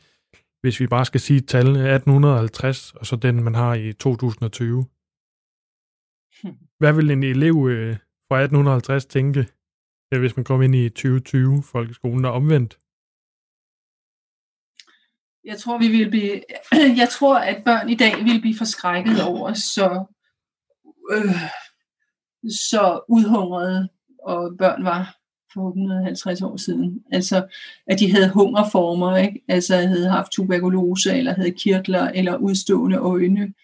hvis 0.60 0.80
vi 0.80 0.86
bare 0.86 1.04
skal 1.04 1.20
sige 1.20 1.40
tal, 1.40 1.66
1850, 1.66 2.92
og 2.92 3.06
så 3.06 3.16
den, 3.16 3.42
man 3.44 3.54
har 3.54 3.74
i 3.74 3.92
2020? 3.92 4.86
Hvad 6.78 6.92
vil 6.92 7.10
en 7.10 7.22
elev 7.22 7.68
øh, 7.70 7.96
fra 8.28 8.40
1850 8.40 9.06
tænke, 9.06 9.46
hvis 10.18 10.36
man 10.36 10.44
kommer 10.44 10.64
ind 10.64 10.74
i 10.74 10.88
2020 10.88 11.62
folkeskolen, 11.62 12.24
og 12.24 12.32
omvendt? 12.32 12.78
Jeg 15.44 15.58
tror, 15.58 15.78
vi 15.78 15.88
vil 15.88 16.10
blive, 16.10 16.40
jeg 17.02 17.08
tror, 17.08 17.38
at 17.38 17.64
børn 17.64 17.88
i 17.88 17.94
dag 17.94 18.24
vil 18.24 18.40
blive 18.40 18.56
forskrækket 18.58 19.22
over 19.22 19.52
så, 19.52 20.04
øh, 21.10 21.40
så 22.50 23.00
udhungrede, 23.08 23.88
og 24.22 24.56
børn 24.58 24.84
var 24.84 25.16
for 25.54 25.68
150 25.68 26.42
år 26.42 26.56
siden. 26.56 27.04
Altså, 27.12 27.46
at 27.86 28.00
de 28.00 28.12
havde 28.12 28.30
hungerformer, 28.30 29.16
ikke? 29.16 29.44
altså 29.48 29.76
havde 29.76 30.10
haft 30.10 30.32
tuberkulose, 30.32 31.18
eller 31.18 31.34
havde 31.34 31.50
kirtler, 31.50 32.08
eller 32.08 32.36
udstående 32.36 32.96
øjne, 32.96 33.54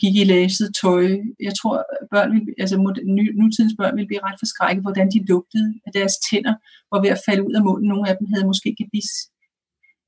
gik 0.00 0.16
i 0.16 0.24
læset 0.24 0.68
tøj. 0.80 1.04
Jeg 1.48 1.54
tror, 1.60 1.74
børn 2.14 2.32
vil, 2.34 2.54
altså 2.58 2.76
nutidens 3.40 3.74
børn 3.80 3.96
vil 3.96 4.06
blive 4.06 4.24
ret 4.26 4.40
forskrækket, 4.42 4.82
hvordan 4.82 5.08
de 5.14 5.26
lugtede, 5.30 5.68
at 5.86 5.94
deres 5.94 6.14
tænder 6.28 6.54
var 6.92 7.00
ved 7.02 7.10
at 7.16 7.22
falde 7.26 7.46
ud 7.48 7.54
af 7.58 7.62
munden. 7.62 7.88
Nogle 7.88 8.08
af 8.10 8.16
dem 8.18 8.26
havde 8.32 8.46
måske 8.46 8.76
gebis. 8.80 9.10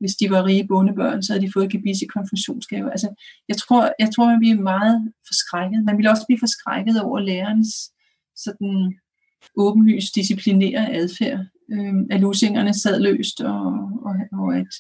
Hvis 0.01 0.15
de 0.21 0.31
var 0.31 0.47
rige 0.47 0.69
bondebørn, 0.69 1.23
så 1.23 1.33
havde 1.33 1.47
de 1.47 1.55
fået 1.57 1.73
gebis 1.73 2.03
i 2.03 2.13
konfirmationsgave. 2.17 2.91
Altså, 2.91 3.09
jeg 3.51 3.57
tror, 3.63 3.83
jeg 4.03 4.09
tror, 4.15 4.27
man 4.27 4.43
bliver 4.43 4.61
meget 4.73 5.13
forskrækket. 5.29 5.85
Man 5.85 5.97
ville 5.97 6.11
også 6.11 6.27
blive 6.29 6.43
forskrækket 6.45 6.97
over 7.07 7.19
lærernes 7.21 7.73
sådan 8.45 8.75
åbenlyst 9.57 10.15
disciplinære 10.15 10.93
adfærd. 11.01 11.41
Øh, 11.73 11.95
at 12.11 12.21
lusingerne 12.21 12.75
sad 12.75 13.01
løst, 13.01 13.41
og, 13.41 13.65
og, 14.07 14.15
og 14.33 14.57
at 14.57 14.73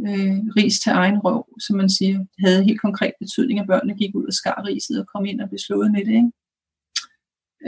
øh, 0.00 0.38
ris 0.56 0.80
til 0.80 0.90
egen 0.90 1.18
røv, 1.18 1.46
som 1.60 1.76
man 1.76 1.90
siger, 1.90 2.24
havde 2.44 2.64
helt 2.64 2.80
konkret 2.80 3.12
betydning, 3.20 3.60
at 3.60 3.66
børnene 3.66 3.94
gik 3.94 4.14
ud 4.14 4.26
og 4.26 4.32
skar 4.32 4.64
riset 4.66 5.00
og 5.00 5.06
kom 5.06 5.24
ind 5.24 5.40
og 5.40 5.48
blev 5.48 5.58
slået 5.58 5.92
med 5.92 6.04
det. 6.04 6.12
Ikke? 6.12 6.32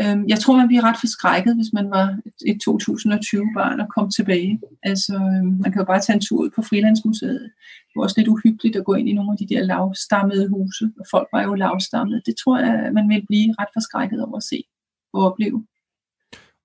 Øhm, 0.01 0.25
jeg 0.29 0.39
tror, 0.39 0.57
man 0.57 0.69
bliver 0.69 0.85
ret 0.85 1.01
forskrækket, 1.01 1.55
hvis 1.57 1.73
man 1.73 1.91
var 1.91 2.07
et 2.51 2.59
2020-barn 2.69 3.81
og 3.81 3.89
kom 3.97 4.11
tilbage. 4.11 4.61
Altså, 4.83 5.15
øh, 5.15 5.45
man 5.63 5.73
kan 5.73 5.81
jo 5.81 5.85
bare 5.85 6.01
tage 6.01 6.17
en 6.17 6.27
tur 6.27 6.39
ud 6.45 6.51
på 6.51 6.63
Frilandsmuseet. 6.63 7.43
Det 7.87 7.95
var 7.97 8.03
også 8.03 8.19
lidt 8.19 8.29
uhyggeligt 8.29 8.77
at 8.77 8.85
gå 8.85 8.95
ind 8.95 9.09
i 9.09 9.13
nogle 9.13 9.33
af 9.33 9.39
de 9.39 9.55
der 9.55 9.63
lavstammede 9.63 10.49
huse, 10.49 10.91
og 11.01 11.07
folk 11.11 11.29
var 11.33 11.43
jo 11.43 11.55
lavstammede. 11.55 12.23
Det 12.27 12.35
tror 12.37 12.59
jeg, 12.59 12.93
man 12.93 13.09
vil 13.09 13.27
blive 13.27 13.55
ret 13.59 13.73
forskrækket 13.75 14.25
over 14.25 14.37
at 14.37 14.43
se 14.43 14.65
og 15.13 15.21
opleve. 15.29 15.67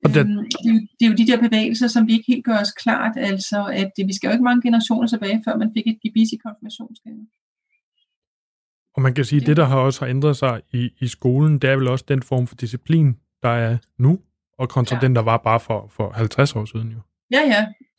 Og 0.03 0.09
det... 0.13 0.19
Øhm, 0.19 0.47
det, 0.63 0.65
er 0.69 0.73
jo, 0.73 0.79
det 0.99 1.03
er 1.05 1.09
jo 1.11 1.15
de 1.21 1.27
der 1.27 1.39
bevægelser, 1.47 1.87
som 1.87 2.07
vi 2.07 2.13
ikke 2.13 2.31
helt 2.33 2.45
gør 2.45 2.57
os 2.57 2.71
klart, 2.71 3.13
altså 3.17 3.65
at 3.73 3.91
det, 3.97 4.07
vi 4.07 4.13
skal 4.15 4.27
jo 4.27 4.31
ikke 4.31 4.43
mange 4.43 4.61
generationer 4.61 5.07
tilbage, 5.07 5.41
før 5.45 5.57
man 5.57 5.71
fik 5.75 5.87
et 5.87 5.99
gebis 6.03 6.29
i 6.31 6.37
konfirmationsgave. 6.45 7.27
Og 8.95 9.01
man 9.01 9.13
kan 9.13 9.25
sige, 9.25 9.41
at 9.41 9.47
det, 9.47 9.57
der 9.57 9.65
har 9.65 9.77
også 9.77 9.99
har 10.01 10.09
ændret 10.09 10.37
sig 10.37 10.61
i, 10.73 10.89
i 11.01 11.07
skolen, 11.07 11.59
det 11.59 11.69
er 11.69 11.75
vel 11.75 11.87
også 11.87 12.05
den 12.07 12.21
form 12.21 12.47
for 12.47 12.55
disciplin, 12.55 13.17
der 13.43 13.49
er 13.49 13.77
nu, 13.97 14.19
og 14.57 14.69
kontra 14.69 14.95
ja. 14.95 15.01
den, 15.01 15.15
der 15.15 15.21
var 15.21 15.37
bare 15.37 15.59
for, 15.59 15.87
for 15.87 16.11
50 16.11 16.55
år 16.55 16.65
siden 16.65 16.91
jo. 16.91 16.99
Ja, 17.31 17.41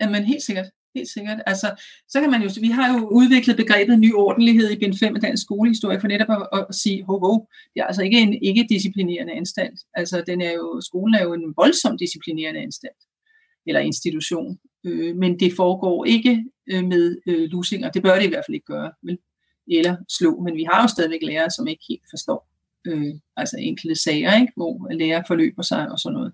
ja, 0.00 0.10
men 0.10 0.24
helt 0.24 0.42
sikkert 0.42 0.66
helt 0.94 1.08
sikkert. 1.08 1.42
Altså, 1.46 1.82
så 2.08 2.20
kan 2.20 2.30
man 2.30 2.42
jo, 2.42 2.50
vi 2.60 2.68
har 2.68 2.94
jo 2.94 3.08
udviklet 3.08 3.56
begrebet 3.56 3.98
ny 3.98 4.14
ordenlighed 4.14 4.70
i 4.70 4.78
bind 4.78 4.94
5 4.98 5.14
af 5.14 5.20
dansk 5.20 5.42
skolehistorie 5.42 6.00
for 6.00 6.08
netop 6.08 6.30
at, 6.30 6.64
at 6.68 6.74
sige, 6.74 7.04
ho, 7.04 7.18
ho, 7.18 7.46
det 7.74 7.80
er 7.80 7.84
altså 7.84 8.02
ikke 8.02 8.18
en 8.18 8.34
ikke-disciplinerende 8.42 9.32
anstalt. 9.32 9.80
Altså, 9.94 10.22
den 10.26 10.40
er 10.40 10.52
jo, 10.52 10.80
skolen 10.80 11.14
er 11.14 11.22
jo 11.22 11.32
en 11.32 11.54
voldsom 11.56 11.98
disciplinerende 11.98 12.60
anstalt, 12.60 13.02
eller 13.66 13.80
institution. 13.80 14.58
Øh, 14.86 15.16
men 15.16 15.40
det 15.40 15.52
foregår 15.56 16.04
ikke 16.04 16.44
øh, 16.72 16.84
med 16.84 17.16
øh, 17.26 17.48
lusinger. 17.50 17.90
Det 17.90 18.02
bør 18.02 18.14
det 18.14 18.26
i 18.26 18.28
hvert 18.28 18.44
fald 18.46 18.54
ikke 18.54 18.66
gøre, 18.66 18.92
vel? 19.02 19.18
eller 19.70 19.96
slå. 20.18 20.40
Men 20.40 20.56
vi 20.56 20.64
har 20.70 20.82
jo 20.82 20.88
stadigvæk 20.88 21.22
lærere, 21.22 21.50
som 21.50 21.66
ikke 21.66 21.84
helt 21.88 22.06
forstår 22.10 22.48
øh, 22.86 23.14
altså 23.36 23.56
enkelte 23.58 24.02
sager, 24.02 24.40
ikke? 24.40 24.52
hvor 24.56 24.92
lærer 24.92 25.22
forløber 25.26 25.62
sig 25.62 25.90
og 25.90 25.98
sådan 25.98 26.14
noget. 26.14 26.32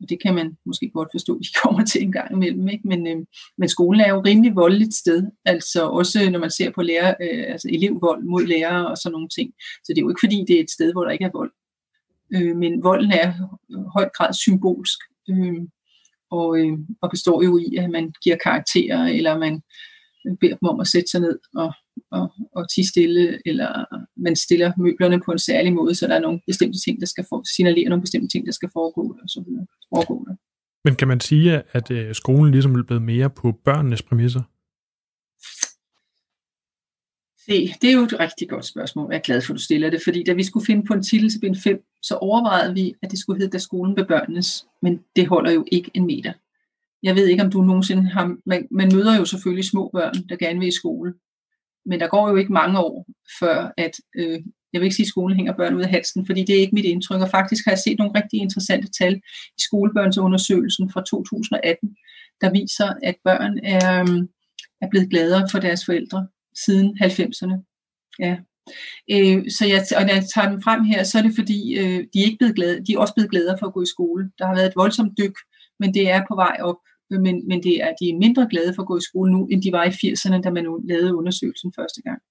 Og 0.00 0.08
det 0.08 0.22
kan 0.22 0.34
man 0.34 0.56
måske 0.66 0.90
godt 0.94 1.08
forstå, 1.12 1.34
at 1.34 1.40
de 1.42 1.58
kommer 1.62 1.84
til 1.84 2.02
en 2.02 2.12
gang 2.12 2.32
imellem. 2.32 2.68
Ikke? 2.68 2.88
Men, 2.88 3.06
øh, 3.06 3.16
men 3.58 3.68
skolen 3.68 4.00
er 4.00 4.08
jo 4.08 4.22
rimelig 4.26 4.56
voldeligt 4.56 4.94
sted. 4.94 5.22
Altså 5.44 5.88
også 5.88 6.30
når 6.30 6.38
man 6.38 6.50
ser 6.50 6.70
på 6.70 6.82
lærer, 6.82 7.14
øh, 7.22 7.44
altså 7.52 7.68
elevvold 7.72 8.24
mod 8.24 8.46
lærere 8.46 8.88
og 8.88 8.96
sådan 8.96 9.12
nogle 9.12 9.28
ting. 9.28 9.52
Så 9.84 9.92
det 9.92 9.98
er 9.98 10.02
jo 10.02 10.08
ikke 10.08 10.24
fordi, 10.24 10.44
det 10.48 10.56
er 10.56 10.60
et 10.60 10.70
sted, 10.70 10.92
hvor 10.92 11.04
der 11.04 11.10
ikke 11.10 11.24
er 11.24 11.38
vold. 11.38 11.52
Øh, 12.34 12.56
men 12.56 12.82
volden 12.82 13.12
er 13.12 13.32
i 13.68 13.74
høj 13.96 14.08
grad 14.16 14.32
symbolsk. 14.32 14.98
Øh, 15.30 15.62
og, 16.30 16.58
øh, 16.58 16.78
og 17.02 17.10
består 17.10 17.42
jo 17.42 17.58
i, 17.58 17.76
at 17.76 17.90
man 17.90 18.12
giver 18.22 18.36
karakterer, 18.44 19.06
eller 19.06 19.38
man 19.38 19.62
beder 20.40 20.56
dem 20.56 20.68
om 20.68 20.80
at 20.80 20.86
sætte 20.86 21.10
sig 21.10 21.20
ned 21.20 21.38
og, 21.54 21.72
og, 22.10 22.32
og 22.56 22.70
tige 22.70 22.88
stille, 22.88 23.38
eller 23.46 23.84
man 24.16 24.36
stiller 24.36 24.72
møblerne 24.78 25.20
på 25.20 25.32
en 25.32 25.38
særlig 25.38 25.72
måde, 25.72 25.94
så 25.94 26.06
der 26.06 26.14
er 26.14 26.20
nogle 26.20 26.40
bestemte 26.46 26.78
ting, 26.84 27.00
der 27.00 27.06
skal 27.06 27.24
for, 27.28 27.56
signalere 27.56 27.88
nogle 27.88 28.02
bestemte 28.02 28.28
ting, 28.28 28.46
der 28.46 28.52
skal 28.52 28.70
foregå, 28.72 29.02
og 29.22 29.28
så 29.28 29.44
videre. 29.46 29.66
Foregå 29.94 30.24
der. 30.28 30.34
Men 30.84 30.96
kan 30.96 31.08
man 31.08 31.20
sige, 31.20 31.62
at 31.72 31.90
øh, 31.90 32.14
skolen 32.14 32.52
ligesom 32.52 32.74
er 32.74 32.82
blevet 32.82 33.02
mere 33.02 33.30
på 33.30 33.52
børnenes 33.64 34.02
præmisser? 34.02 34.42
Se, 37.48 37.74
det 37.82 37.90
er 37.90 37.94
jo 37.94 38.04
et 38.04 38.20
rigtig 38.20 38.48
godt 38.48 38.64
spørgsmål. 38.64 39.06
Jeg 39.10 39.18
er 39.18 39.22
glad 39.22 39.42
for, 39.42 39.52
at 39.52 39.58
du 39.58 39.62
stiller 39.62 39.90
det, 39.90 40.00
fordi 40.04 40.24
da 40.24 40.32
vi 40.32 40.44
skulle 40.44 40.66
finde 40.66 40.84
på 40.84 40.94
en 40.94 41.02
titel 41.02 41.30
til 41.30 41.40
bind 41.40 41.56
5, 41.56 41.84
så 42.02 42.14
overvejede 42.14 42.74
vi, 42.74 42.94
at 43.02 43.10
det 43.10 43.18
skulle 43.18 43.38
hedde, 43.38 43.52
da 43.52 43.58
skolen 43.58 43.96
ved 43.96 44.04
børnenes, 44.04 44.66
men 44.82 45.00
det 45.16 45.26
holder 45.26 45.50
jo 45.50 45.64
ikke 45.72 45.90
en 45.94 46.06
meter. 46.06 46.32
Jeg 47.02 47.14
ved 47.14 47.26
ikke, 47.26 47.42
om 47.42 47.50
du 47.50 47.62
nogensinde 47.62 48.08
har... 48.08 48.36
Man, 48.46 48.68
man 48.70 48.90
møder 48.94 49.16
jo 49.18 49.24
selvfølgelig 49.24 49.64
små 49.64 49.90
børn, 49.92 50.14
der 50.28 50.36
gerne 50.36 50.58
vil 50.58 50.68
i 50.68 50.78
skole. 50.80 51.14
Men 51.88 52.00
der 52.00 52.08
går 52.08 52.28
jo 52.28 52.36
ikke 52.36 52.52
mange 52.52 52.78
år, 52.80 53.06
før 53.40 53.72
at... 53.76 53.92
Øh, 54.16 54.40
jeg 54.72 54.80
vil 54.80 54.86
ikke 54.86 54.96
sige, 54.96 55.04
at 55.04 55.08
skolen 55.08 55.36
hænger 55.36 55.56
børn 55.56 55.74
ud 55.74 55.82
af 55.82 55.90
halsen, 55.90 56.26
fordi 56.26 56.44
det 56.44 56.54
er 56.54 56.60
ikke 56.60 56.74
mit 56.74 56.84
indtryk. 56.84 57.20
Og 57.20 57.28
faktisk 57.28 57.64
har 57.64 57.72
jeg 57.72 57.78
set 57.78 57.98
nogle 57.98 58.20
rigtig 58.20 58.40
interessante 58.40 58.88
tal 58.98 59.14
i 59.58 59.60
skolebørnsundersøgelsen 59.66 60.90
fra 60.92 61.00
2018, 61.00 61.96
der 62.40 62.50
viser, 62.50 62.92
at 63.02 63.16
børn 63.24 63.58
er, 63.62 64.00
øhm, 64.00 64.28
er 64.82 64.88
blevet 64.90 65.10
gladere 65.10 65.48
for 65.50 65.58
deres 65.58 65.84
forældre. 65.84 66.28
siden 66.64 66.98
90'erne. 67.02 67.56
Ja. 68.18 68.36
Øh, 69.14 69.50
så 69.56 69.64
jeg, 69.66 69.80
og 69.98 70.02
når 70.06 70.14
jeg 70.14 70.26
tager 70.34 70.48
dem 70.50 70.62
frem 70.62 70.84
her, 70.84 71.04
så 71.04 71.18
er 71.18 71.22
det 71.22 71.34
fordi, 71.38 71.78
øh, 71.78 72.00
de, 72.12 72.20
er 72.20 72.26
ikke 72.28 72.38
blevet 72.38 72.56
glade, 72.56 72.84
de 72.86 72.92
er 72.92 72.98
også 72.98 73.14
blevet 73.14 73.30
gladere 73.30 73.56
for 73.58 73.66
at 73.66 73.74
gå 73.74 73.82
i 73.82 73.92
skole. 73.94 74.30
Der 74.38 74.46
har 74.46 74.54
været 74.54 74.66
et 74.66 74.80
voldsomt 74.82 75.18
dyk, 75.18 75.36
men 75.80 75.94
det 75.94 76.10
er 76.10 76.22
på 76.28 76.34
vej 76.34 76.56
op. 76.60 76.80
Men, 77.10 77.48
men 77.48 77.62
det 77.62 77.82
er, 77.82 77.94
de 78.00 78.10
er 78.10 78.18
mindre 78.18 78.48
glade 78.50 78.74
for 78.74 78.82
at 78.82 78.88
gå 78.88 78.96
i 78.98 79.08
skole 79.10 79.32
nu, 79.32 79.46
end 79.46 79.62
de 79.62 79.72
var 79.72 79.84
i 79.84 79.88
80'erne, 79.88 80.40
da 80.40 80.50
man 80.50 80.66
lavede 80.84 81.14
undersøgelsen 81.14 81.72
første 81.76 82.02
gang. 82.02 82.22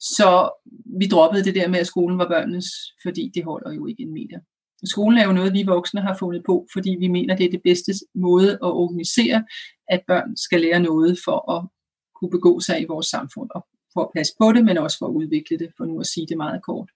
Så 0.00 0.50
vi 0.98 1.06
droppede 1.06 1.44
det 1.44 1.54
der 1.54 1.68
med, 1.68 1.78
at 1.78 1.86
skolen 1.86 2.18
var 2.18 2.28
børnenes, 2.28 2.66
fordi 3.02 3.30
det 3.34 3.44
holder 3.44 3.72
jo 3.72 3.86
ikke 3.86 4.02
en 4.02 4.14
meter. 4.14 4.38
Skolen 4.84 5.18
er 5.18 5.26
jo 5.26 5.32
noget, 5.32 5.52
vi 5.52 5.62
voksne 5.62 6.00
har 6.00 6.16
fundet 6.16 6.42
på, 6.46 6.66
fordi 6.72 6.96
vi 6.98 7.08
mener, 7.08 7.36
det 7.36 7.46
er 7.46 7.50
det 7.50 7.62
bedste 7.64 7.92
måde 8.14 8.52
at 8.52 8.72
organisere, 8.82 9.44
at 9.88 10.00
børn 10.06 10.36
skal 10.36 10.60
lære 10.60 10.80
noget 10.80 11.18
for 11.24 11.52
at 11.52 11.68
kunne 12.14 12.30
begå 12.30 12.60
sig 12.60 12.82
i 12.82 12.84
vores 12.84 13.06
samfund, 13.06 13.50
og 13.54 13.66
for 13.94 14.00
at 14.00 14.10
passe 14.16 14.32
på 14.40 14.52
det, 14.52 14.64
men 14.64 14.78
også 14.78 14.98
for 14.98 15.06
at 15.06 15.12
udvikle 15.12 15.58
det, 15.58 15.70
for 15.76 15.84
nu 15.84 16.00
at 16.00 16.06
sige 16.06 16.26
det 16.26 16.36
meget 16.36 16.62
kort. 16.62 16.90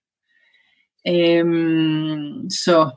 Øhm, 1.09 2.51
så 2.51 2.91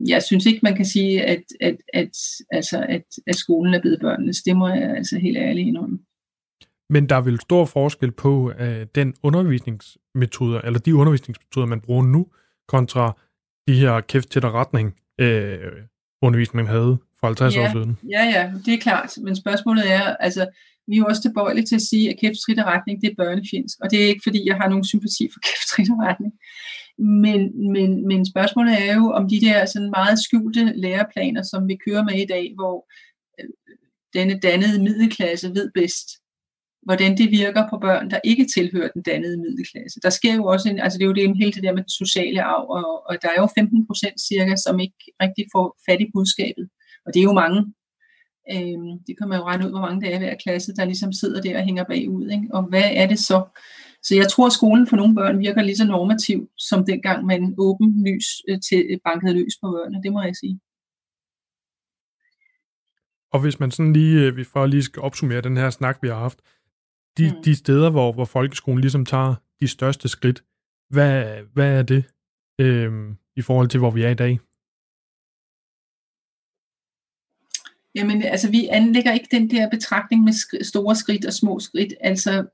jeg 0.00 0.22
synes 0.22 0.46
ikke, 0.46 0.60
man 0.62 0.76
kan 0.76 0.84
sige, 0.84 1.24
at, 1.24 1.42
at, 1.60 1.76
at, 1.94 2.10
altså, 2.50 2.86
at, 2.88 3.04
at 3.26 3.36
skolen 3.36 3.74
er 3.74 3.80
blevet 3.80 4.00
børnenes. 4.00 4.42
Det 4.42 4.56
må 4.56 4.68
jeg 4.68 4.96
altså 4.96 5.18
helt 5.18 5.36
ærligt 5.36 5.68
indrømme. 5.68 5.98
Men 6.90 7.08
der 7.08 7.16
er 7.16 7.20
vel 7.20 7.40
stor 7.40 7.64
forskel 7.64 8.12
på 8.12 8.52
uh, 8.60 8.82
den 8.94 9.14
undervisningsmetoder, 9.22 10.60
eller 10.60 10.78
de 10.78 10.96
undervisningsmetoder, 10.96 11.66
man 11.66 11.80
bruger 11.80 12.02
nu, 12.02 12.26
kontra 12.68 13.18
de 13.68 13.74
her 13.74 14.00
kæft 14.00 14.30
til 14.30 14.40
retning 14.40 14.86
uh, 15.22 15.26
undervisning, 16.22 16.56
man 16.56 16.66
havde 16.66 16.98
for 17.20 17.26
50 17.26 17.56
ja, 17.56 17.64
år 17.64 17.72
siden. 17.72 17.98
Ja, 18.10 18.24
ja, 18.24 18.52
det 18.66 18.74
er 18.74 18.78
klart. 18.78 19.18
Men 19.22 19.36
spørgsmålet 19.36 19.92
er, 19.92 20.16
altså, 20.16 20.46
vi 20.88 20.96
er 20.98 21.04
også 21.04 21.22
tilbøjelige 21.22 21.66
til 21.66 21.74
at 21.74 21.88
sige, 21.90 22.10
at 22.10 22.18
kæft 22.20 22.36
retning, 22.48 23.00
det 23.02 23.10
er 23.10 23.14
børnefjendsk. 23.22 23.78
Og 23.82 23.90
det 23.90 24.02
er 24.02 24.08
ikke, 24.08 24.26
fordi 24.26 24.48
jeg 24.48 24.56
har 24.56 24.68
nogen 24.68 24.84
sympati 24.84 25.28
for 25.32 25.40
kæft 25.46 25.70
retning. 26.08 26.32
Men, 26.98 27.40
men, 27.72 28.08
men 28.08 28.26
spørgsmålet 28.26 28.74
er 28.88 28.94
jo, 28.94 29.06
om 29.10 29.28
de 29.28 29.40
der 29.40 29.66
sådan 29.66 29.90
meget 29.90 30.18
skjulte 30.18 30.72
læreplaner, 30.76 31.42
som 31.42 31.68
vi 31.68 31.76
kører 31.86 32.04
med 32.04 32.18
i 32.22 32.26
dag, 32.26 32.52
hvor 32.54 32.76
øh, 33.40 33.48
denne 34.14 34.40
dannede 34.40 34.82
middelklasse 34.82 35.48
ved 35.54 35.70
bedst, 35.74 36.08
hvordan 36.82 37.18
det 37.18 37.30
virker 37.30 37.62
på 37.70 37.76
børn, 37.78 38.10
der 38.10 38.20
ikke 38.24 38.46
tilhører 38.54 38.88
den 38.94 39.02
dannede 39.02 39.36
middelklasse. 39.36 40.00
Der 40.02 40.10
sker 40.10 40.34
jo 40.34 40.44
også 40.44 40.68
en, 40.68 40.78
altså 40.80 40.98
det 40.98 41.04
er 41.04 41.08
jo 41.12 41.18
det 41.18 41.38
hele 41.38 41.52
det 41.52 41.62
der 41.62 41.72
med 41.72 41.82
den 41.82 41.98
sociale 42.02 42.42
arv, 42.42 42.66
og, 42.76 42.86
og 43.08 43.14
der 43.22 43.28
er 43.28 43.40
jo 43.42 43.48
15 43.58 43.86
procent 43.86 44.16
cirka, 44.28 44.56
som 44.56 44.80
ikke 44.80 45.00
rigtig 45.22 45.44
får 45.54 45.66
fat 45.86 46.00
i 46.00 46.10
budskabet. 46.14 46.68
Og 47.06 47.14
det 47.14 47.20
er 47.20 47.28
jo 47.30 47.40
mange. 47.42 47.60
Øhm, 48.52 48.90
det 49.06 49.18
kan 49.18 49.28
man 49.28 49.38
jo 49.38 49.44
regne 49.44 49.64
ud, 49.66 49.70
hvor 49.70 49.80
mange 49.80 50.00
det 50.00 50.12
er 50.12 50.16
i 50.16 50.18
hver 50.18 50.34
klasse, 50.44 50.74
der 50.76 50.84
ligesom 50.84 51.12
sidder 51.12 51.40
der 51.40 51.58
og 51.58 51.64
hænger 51.64 51.84
bagud. 51.84 52.28
Ikke? 52.28 52.48
Og 52.52 52.62
hvad 52.62 52.90
er 52.92 53.06
det 53.06 53.18
så? 53.18 53.44
Så 54.02 54.14
jeg 54.14 54.28
tror, 54.28 54.46
at 54.46 54.52
skolen 54.52 54.86
for 54.86 54.96
nogle 54.96 55.14
børn 55.14 55.38
virker 55.38 55.62
lige 55.62 55.76
så 55.76 55.86
normativ, 55.86 56.48
som 56.58 56.84
dengang 56.84 57.26
man 57.26 57.54
åben 57.58 58.04
lys 58.06 58.26
øh, 58.48 58.58
til 58.68 59.00
bankede 59.04 59.34
løs 59.34 59.54
på 59.62 59.66
børnene. 59.70 60.02
Det 60.02 60.12
må 60.12 60.22
jeg 60.22 60.36
sige. 60.36 60.60
Og 63.32 63.40
hvis 63.40 63.60
man 63.60 63.70
sådan 63.70 63.92
lige, 63.92 64.26
øh, 64.26 64.36
vi 64.36 64.44
får 64.44 64.66
lige 64.66 64.82
skal 64.82 65.02
opsummere 65.02 65.40
den 65.40 65.56
her 65.56 65.70
snak, 65.70 65.98
vi 66.02 66.08
har 66.08 66.18
haft, 66.18 66.40
de, 67.18 67.32
mm. 67.36 67.42
de 67.44 67.54
steder, 67.54 67.90
hvor, 67.90 68.12
hvor 68.12 68.24
folkeskolen 68.24 68.80
ligesom 68.80 69.04
tager 69.06 69.34
de 69.60 69.68
største 69.68 70.08
skridt, 70.08 70.44
hvad, 70.90 71.42
hvad 71.52 71.78
er 71.78 71.82
det 71.82 72.04
øhm, 72.60 73.16
i 73.36 73.42
forhold 73.42 73.68
til, 73.68 73.80
hvor 73.80 73.90
vi 73.90 74.02
er 74.02 74.10
i 74.10 74.14
dag? 74.14 74.38
Jamen, 77.96 78.22
altså, 78.22 78.50
vi 78.50 78.66
anlægger 78.66 79.12
ikke 79.12 79.28
den 79.30 79.50
der 79.50 79.70
betragtning 79.70 80.24
med 80.24 80.32
sk- 80.32 80.62
store 80.62 80.96
skridt 80.96 81.24
og 81.24 81.32
små 81.32 81.60
skridt, 81.60 81.94
altså 82.00 82.46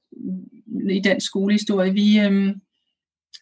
i 0.90 1.01
dansk 1.01 1.26
skolehistorie. 1.26 1.93
Vi, 1.93 2.20
øhm, 2.20 2.47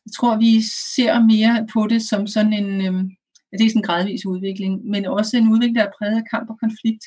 jeg 0.07 0.13
tror, 0.17 0.37
vi 0.37 0.63
ser 0.95 1.21
mere 1.33 1.67
på 1.73 1.87
det 1.87 2.03
som 2.03 2.27
sådan 2.27 2.53
en, 2.53 2.87
øhm, 2.87 3.11
det 3.53 3.65
er 3.65 3.69
sådan 3.69 3.79
en 3.79 3.83
gradvis 3.83 4.27
udvikling, 4.27 4.85
men 4.85 5.07
også 5.07 5.37
en 5.37 5.53
udvikling, 5.53 5.77
der 5.77 5.85
er 5.85 5.97
præget 5.99 6.17
af 6.17 6.31
kamp 6.31 6.51
og 6.51 6.59
konflikt. 6.61 7.05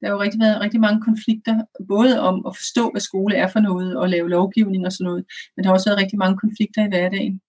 Der 0.00 0.06
har 0.06 0.14
jo 0.14 0.22
rigtig 0.22 0.40
været 0.40 0.60
rigtig 0.60 0.80
mange 0.80 1.00
konflikter, 1.02 1.54
både 1.88 2.20
om 2.20 2.46
at 2.46 2.56
forstå, 2.56 2.90
hvad 2.90 3.00
skole 3.00 3.34
er 3.36 3.48
for 3.48 3.60
noget, 3.60 3.96
og 3.96 4.08
lave 4.08 4.30
lovgivning 4.30 4.86
og 4.86 4.92
sådan 4.92 5.04
noget, 5.04 5.24
men 5.56 5.62
der 5.62 5.68
har 5.68 5.74
også 5.74 5.90
været 5.90 6.02
rigtig 6.02 6.18
mange 6.18 6.38
konflikter 6.38 6.84
i 6.84 6.88
hverdagen. 6.88 7.40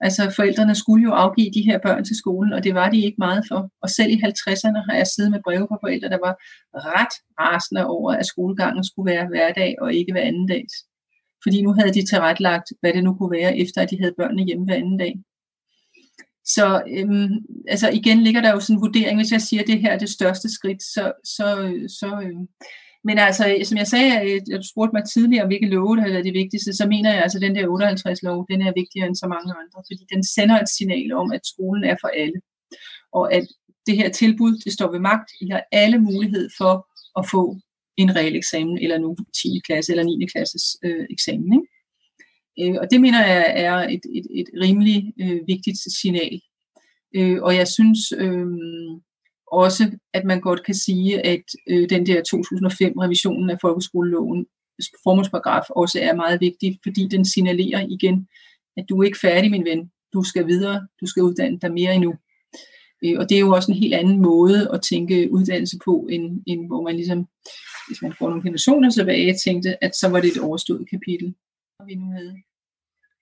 Altså 0.00 0.32
forældrene 0.36 0.74
skulle 0.74 1.02
jo 1.02 1.12
afgive 1.12 1.50
de 1.54 1.62
her 1.68 1.78
børn 1.78 2.04
til 2.04 2.16
skolen, 2.16 2.52
og 2.52 2.64
det 2.64 2.74
var 2.74 2.90
de 2.90 3.04
ikke 3.04 3.16
meget 3.18 3.44
for. 3.48 3.70
Og 3.82 3.88
selv 3.90 4.10
i 4.10 4.22
50'erne 4.24 4.80
har 4.88 4.94
jeg 4.96 5.06
siddet 5.06 5.30
med 5.30 5.40
breve 5.44 5.66
fra 5.68 5.78
forældre, 5.82 6.08
der 6.08 6.18
var 6.26 6.34
ret 6.74 7.14
rasende 7.40 7.86
over, 7.86 8.12
at 8.12 8.26
skolegangen 8.26 8.84
skulle 8.84 9.12
være 9.12 9.28
hverdag 9.28 9.74
og 9.80 9.94
ikke 9.94 10.12
hver 10.12 10.22
anden 10.22 10.48
dags. 10.48 10.74
Fordi 11.44 11.62
nu 11.62 11.72
havde 11.72 11.92
de 11.94 12.06
tilrettelagt, 12.06 12.68
hvad 12.80 12.92
det 12.92 13.04
nu 13.04 13.14
kunne 13.14 13.38
være, 13.38 13.58
efter 13.58 13.82
at 13.82 13.90
de 13.90 14.00
havde 14.00 14.14
børnene 14.18 14.44
hjemme 14.44 14.64
hver 14.64 14.74
anden 14.74 14.98
dag. 14.98 15.14
Så 16.44 16.82
øhm, 16.96 17.30
altså 17.68 17.90
igen 17.90 18.22
ligger 18.22 18.40
der 18.40 18.50
jo 18.52 18.60
sådan 18.60 18.76
en 18.76 18.82
vurdering, 18.82 19.18
hvis 19.18 19.32
jeg 19.32 19.42
siger, 19.42 19.62
at 19.62 19.66
det 19.66 19.80
her 19.80 19.92
er 19.92 19.98
det 19.98 20.08
største 20.08 20.48
skridt, 20.56 20.82
så, 20.82 21.12
så, 21.24 21.60
øh, 21.60 21.88
så 21.88 22.20
øhm, 22.24 22.46
men 23.04 23.18
altså, 23.18 23.44
som 23.64 23.78
jeg 23.78 23.86
sagde, 23.86 24.12
øh, 24.26 24.40
at 24.54 24.60
du 24.62 24.68
spurgte 24.72 24.96
mig 24.96 25.04
tidligere, 25.04 25.46
hvilke 25.46 25.66
love 25.66 25.96
der 25.96 26.18
er 26.18 26.22
det 26.22 26.34
vigtigste, 26.34 26.72
så 26.72 26.86
mener 26.86 27.10
jeg 27.12 27.22
altså, 27.22 27.38
at 27.38 27.42
den 27.42 27.54
der 27.54 27.72
58-lov, 27.76 28.46
den 28.50 28.60
er 28.62 28.72
vigtigere 28.80 29.06
end 29.06 29.16
så 29.16 29.26
mange 29.34 29.50
andre, 29.60 29.78
fordi 29.88 30.02
den 30.14 30.22
sender 30.24 30.56
et 30.60 30.68
signal 30.68 31.12
om, 31.12 31.32
at 31.32 31.46
skolen 31.46 31.84
er 31.84 31.96
for 32.00 32.08
alle. 32.08 32.40
Og 33.12 33.34
at 33.34 33.46
det 33.86 33.96
her 33.96 34.08
tilbud, 34.10 34.52
det 34.64 34.72
står 34.72 34.90
ved 34.92 35.00
magt. 35.00 35.30
I 35.40 35.46
har 35.50 35.62
alle 35.72 35.98
mulighed 35.98 36.48
for 36.58 36.74
at 37.18 37.24
få 37.30 37.56
en 37.96 38.16
reel 38.16 38.36
eksamen, 38.36 38.78
eller 38.78 38.98
nu 38.98 39.16
10. 39.42 39.60
klasse 39.66 39.92
eller 39.92 40.04
9. 40.04 40.26
klasses 40.32 40.64
øh, 40.84 41.06
eksamen. 41.10 41.52
Ikke? 41.52 41.68
Øh, 42.60 42.76
og 42.80 42.90
det 42.90 43.00
mener 43.00 43.26
jeg 43.26 43.52
er 43.56 43.76
et, 43.76 44.04
et, 44.18 44.26
et 44.40 44.48
rimelig 44.62 45.12
øh, 45.20 45.40
vigtigt 45.46 45.78
signal. 46.00 46.40
Øh, 47.16 47.42
og 47.42 47.56
jeg 47.56 47.68
synes, 47.68 48.00
øh, 48.18 48.46
også, 49.52 49.90
at 50.14 50.24
man 50.24 50.40
godt 50.40 50.64
kan 50.64 50.74
sige, 50.74 51.26
at 51.26 51.42
øh, 51.70 51.88
den 51.90 52.06
der 52.06 52.20
2005-revisionen 52.20 53.50
af 53.50 53.58
folkeskoleloven 53.60 54.46
formålsparagraf 55.02 55.70
også 55.70 55.98
er 56.02 56.14
meget 56.14 56.40
vigtig, 56.40 56.78
fordi 56.82 57.08
den 57.08 57.24
signalerer 57.24 57.86
igen, 57.88 58.28
at 58.76 58.84
du 58.88 59.00
er 59.00 59.04
ikke 59.06 59.18
færdig, 59.18 59.50
min 59.50 59.64
ven. 59.64 59.90
Du 60.12 60.22
skal 60.22 60.46
videre, 60.46 60.86
du 61.00 61.06
skal 61.06 61.22
uddanne 61.22 61.58
dig 61.60 61.72
mere 61.72 61.94
endnu. 61.94 62.14
Øh, 63.04 63.18
og 63.18 63.28
det 63.28 63.34
er 63.36 63.40
jo 63.40 63.50
også 63.50 63.72
en 63.72 63.78
helt 63.78 63.94
anden 63.94 64.22
måde 64.22 64.70
at 64.72 64.82
tænke 64.82 65.28
uddannelse 65.32 65.78
på, 65.84 66.08
end, 66.10 66.42
end 66.46 66.66
hvor 66.66 66.82
man 66.82 66.96
ligesom, 66.96 67.26
hvis 67.88 68.02
man 68.02 68.12
får 68.18 68.28
nogle 68.28 68.42
generationer 68.42 68.90
tilbage, 68.90 69.38
tænkte, 69.44 69.84
at 69.84 69.96
så 69.96 70.08
var 70.08 70.20
det 70.20 70.28
et 70.28 70.42
overstået 70.42 70.90
kapitel, 70.90 71.34
vi 71.86 71.94
nu 71.94 72.12
havde. 72.12 72.36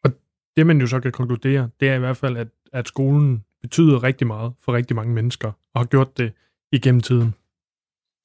Og 0.04 0.10
det 0.56 0.66
man 0.66 0.80
jo 0.80 0.86
så 0.86 1.00
kan 1.00 1.12
konkludere, 1.12 1.70
det 1.80 1.88
er 1.88 1.94
i 1.94 1.98
hvert 1.98 2.16
fald, 2.16 2.36
at, 2.36 2.48
at 2.72 2.88
skolen 2.88 3.44
betyder 3.62 4.02
rigtig 4.02 4.26
meget 4.26 4.52
for 4.64 4.72
rigtig 4.72 4.96
mange 4.96 5.14
mennesker, 5.14 5.48
og 5.74 5.80
har 5.80 5.84
gjort 5.84 6.18
det 6.18 6.32
igennem 6.72 7.00
tiden. 7.00 7.34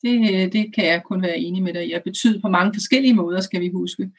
Det, 0.03 0.15
øh, 0.33 0.51
det 0.51 0.75
kan 0.75 0.85
jeg 0.85 1.03
kun 1.03 1.21
være 1.21 1.37
enig 1.37 1.63
med 1.63 1.73
dig 1.73 1.89
Jeg 1.89 2.01
betyder 2.03 2.41
på 2.41 2.47
mange 2.47 2.73
forskellige 2.73 3.13
måder, 3.13 3.41
skal 3.41 3.61
vi 3.61 3.69
huske. 3.69 4.11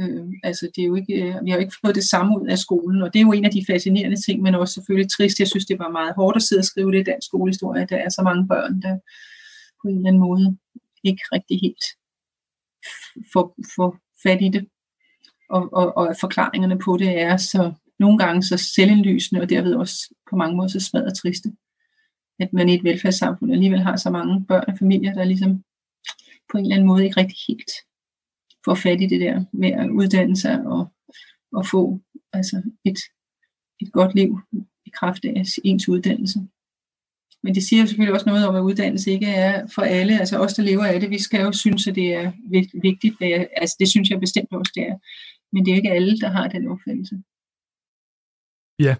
Øh, 0.00 0.26
altså, 0.42 0.70
det 0.76 0.82
er 0.82 0.86
jo 0.86 0.94
ikke, 0.94 1.14
øh, 1.14 1.44
vi 1.44 1.50
har 1.50 1.56
jo 1.56 1.60
ikke 1.60 1.76
fået 1.84 1.94
det 1.94 2.04
samme 2.04 2.40
ud 2.40 2.46
af 2.48 2.58
skolen, 2.58 3.02
og 3.02 3.12
det 3.12 3.18
er 3.20 3.24
jo 3.24 3.32
en 3.32 3.44
af 3.44 3.50
de 3.50 3.64
fascinerende 3.70 4.20
ting, 4.26 4.42
men 4.42 4.54
også 4.54 4.74
selvfølgelig 4.74 5.10
trist. 5.10 5.38
Jeg 5.38 5.48
synes, 5.48 5.66
det 5.66 5.78
var 5.78 5.90
meget 5.90 6.14
hårdt 6.16 6.36
at 6.36 6.42
sidde 6.42 6.60
og 6.60 6.64
skrive 6.64 6.92
det 6.92 7.00
i 7.00 7.10
dansk 7.10 7.26
skolehistorie. 7.26 7.86
Der 7.86 7.96
er 7.96 8.08
så 8.08 8.22
mange 8.22 8.48
børn, 8.48 8.82
der 8.82 8.98
på 9.82 9.88
en 9.88 9.96
eller 9.96 10.08
anden 10.08 10.20
måde 10.20 10.58
ikke 11.04 11.22
rigtig 11.32 11.60
helt 11.60 11.84
får, 13.32 13.56
får 13.76 13.90
fat 14.22 14.40
i 14.42 14.48
det. 14.48 14.68
Og, 15.50 15.72
og, 15.72 15.96
og 15.96 16.14
forklaringerne 16.20 16.78
på 16.78 16.96
det 16.96 17.20
er 17.20 17.36
så 17.36 17.72
nogle 17.98 18.18
gange 18.18 18.42
så 18.42 18.56
selvindlysende, 18.56 19.42
og 19.42 19.50
derved 19.50 19.74
også 19.74 20.14
på 20.30 20.36
mange 20.36 20.56
måder 20.56 20.68
så 20.68 20.80
smadret 20.80 21.14
triste, 21.14 21.52
at 22.40 22.52
man 22.52 22.68
i 22.68 22.74
et 22.74 22.84
velfærdssamfund 22.84 23.52
alligevel 23.52 23.80
har 23.80 23.96
så 23.96 24.10
mange 24.10 24.44
børn 24.46 24.64
og 24.68 24.78
familier, 24.78 25.14
der 25.14 25.24
ligesom 25.24 25.64
på 26.52 26.58
en 26.58 26.64
eller 26.64 26.76
anden 26.76 26.88
måde 26.88 27.04
ikke 27.04 27.20
rigtig 27.20 27.36
helt 27.48 27.70
får 28.64 28.74
fat 28.74 29.00
i 29.00 29.06
det 29.06 29.20
der 29.20 29.44
med 29.52 29.72
at 29.72 29.90
uddanne 29.90 30.36
sig 30.36 30.66
og, 30.66 30.92
og 31.52 31.66
få 31.66 32.00
altså 32.32 32.62
et, 32.84 32.98
et 33.80 33.92
godt 33.92 34.14
liv 34.14 34.40
i 34.86 34.90
kraft 34.94 35.24
af 35.24 35.42
ens 35.64 35.88
uddannelse. 35.88 36.38
Men 37.42 37.54
det 37.54 37.62
siger 37.62 37.80
jo 37.80 37.86
selvfølgelig 37.86 38.14
også 38.14 38.28
noget 38.28 38.48
om, 38.48 38.56
at 38.56 38.60
uddannelse 38.60 39.10
ikke 39.10 39.26
er 39.26 39.66
for 39.74 39.82
alle. 39.82 40.20
Altså 40.20 40.38
os, 40.38 40.54
der 40.54 40.62
lever 40.62 40.84
af 40.84 41.00
det, 41.00 41.10
vi 41.10 41.22
skal 41.22 41.40
jo 41.40 41.52
synes, 41.52 41.86
at 41.86 41.94
det 41.94 42.14
er 42.14 42.32
vigtigt. 42.82 43.16
Altså 43.56 43.76
det 43.80 43.88
synes 43.88 44.10
jeg 44.10 44.20
bestemt 44.20 44.52
også, 44.52 44.72
det 44.74 44.82
er. 44.82 44.96
Men 45.52 45.64
det 45.64 45.72
er 45.72 45.76
ikke 45.76 45.90
alle, 45.90 46.18
der 46.18 46.28
har 46.28 46.48
den 46.48 46.68
opfattelse. 46.68 47.22
Ja, 48.78 48.96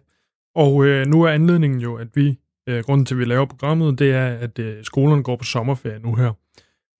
og 0.54 0.86
øh, 0.86 1.06
nu 1.06 1.22
er 1.22 1.30
anledningen 1.30 1.80
jo, 1.80 1.96
at 1.96 2.08
vi, 2.14 2.38
øh, 2.68 2.84
grunden 2.84 3.06
til, 3.06 3.14
at 3.14 3.18
vi 3.18 3.24
laver 3.24 3.46
programmet, 3.46 3.98
det 3.98 4.12
er, 4.12 4.26
at 4.26 4.58
øh, 4.58 4.84
skolerne 4.84 5.22
går 5.22 5.36
på 5.36 5.44
sommerferie 5.44 5.98
nu 5.98 6.14
her. 6.14 6.32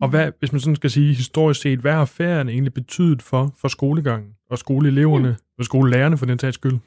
Og 0.01 0.09
hvad, 0.09 0.33
hvis 0.39 0.53
man 0.53 0.61
sådan 0.61 0.77
skal 0.77 0.91
sige 0.91 1.15
historisk 1.15 1.61
set, 1.61 1.79
hvad 1.79 1.93
har 1.93 2.05
ferien 2.05 2.49
egentlig 2.49 2.75
betydet 2.75 3.23
for, 3.23 3.55
for 3.61 3.69
skolegangen 3.69 4.33
og 4.51 4.59
skoleeleverne 4.59 5.37
og 5.59 5.65
skolelærerne 5.65 6.19
for 6.19 6.27
den 6.27 6.39
tages 6.39 6.55
skyld? 6.55 6.79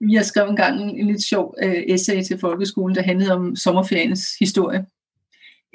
Jeg 0.00 0.24
skrev 0.24 0.48
engang 0.48 0.80
en 0.80 1.06
lidt 1.06 1.22
sjov 1.22 1.54
øh, 1.62 1.82
essay 1.86 2.22
til 2.22 2.38
folkeskolen, 2.38 2.96
der 2.96 3.02
handlede 3.02 3.32
om 3.32 3.56
sommerferiens 3.56 4.38
historie. 4.40 4.86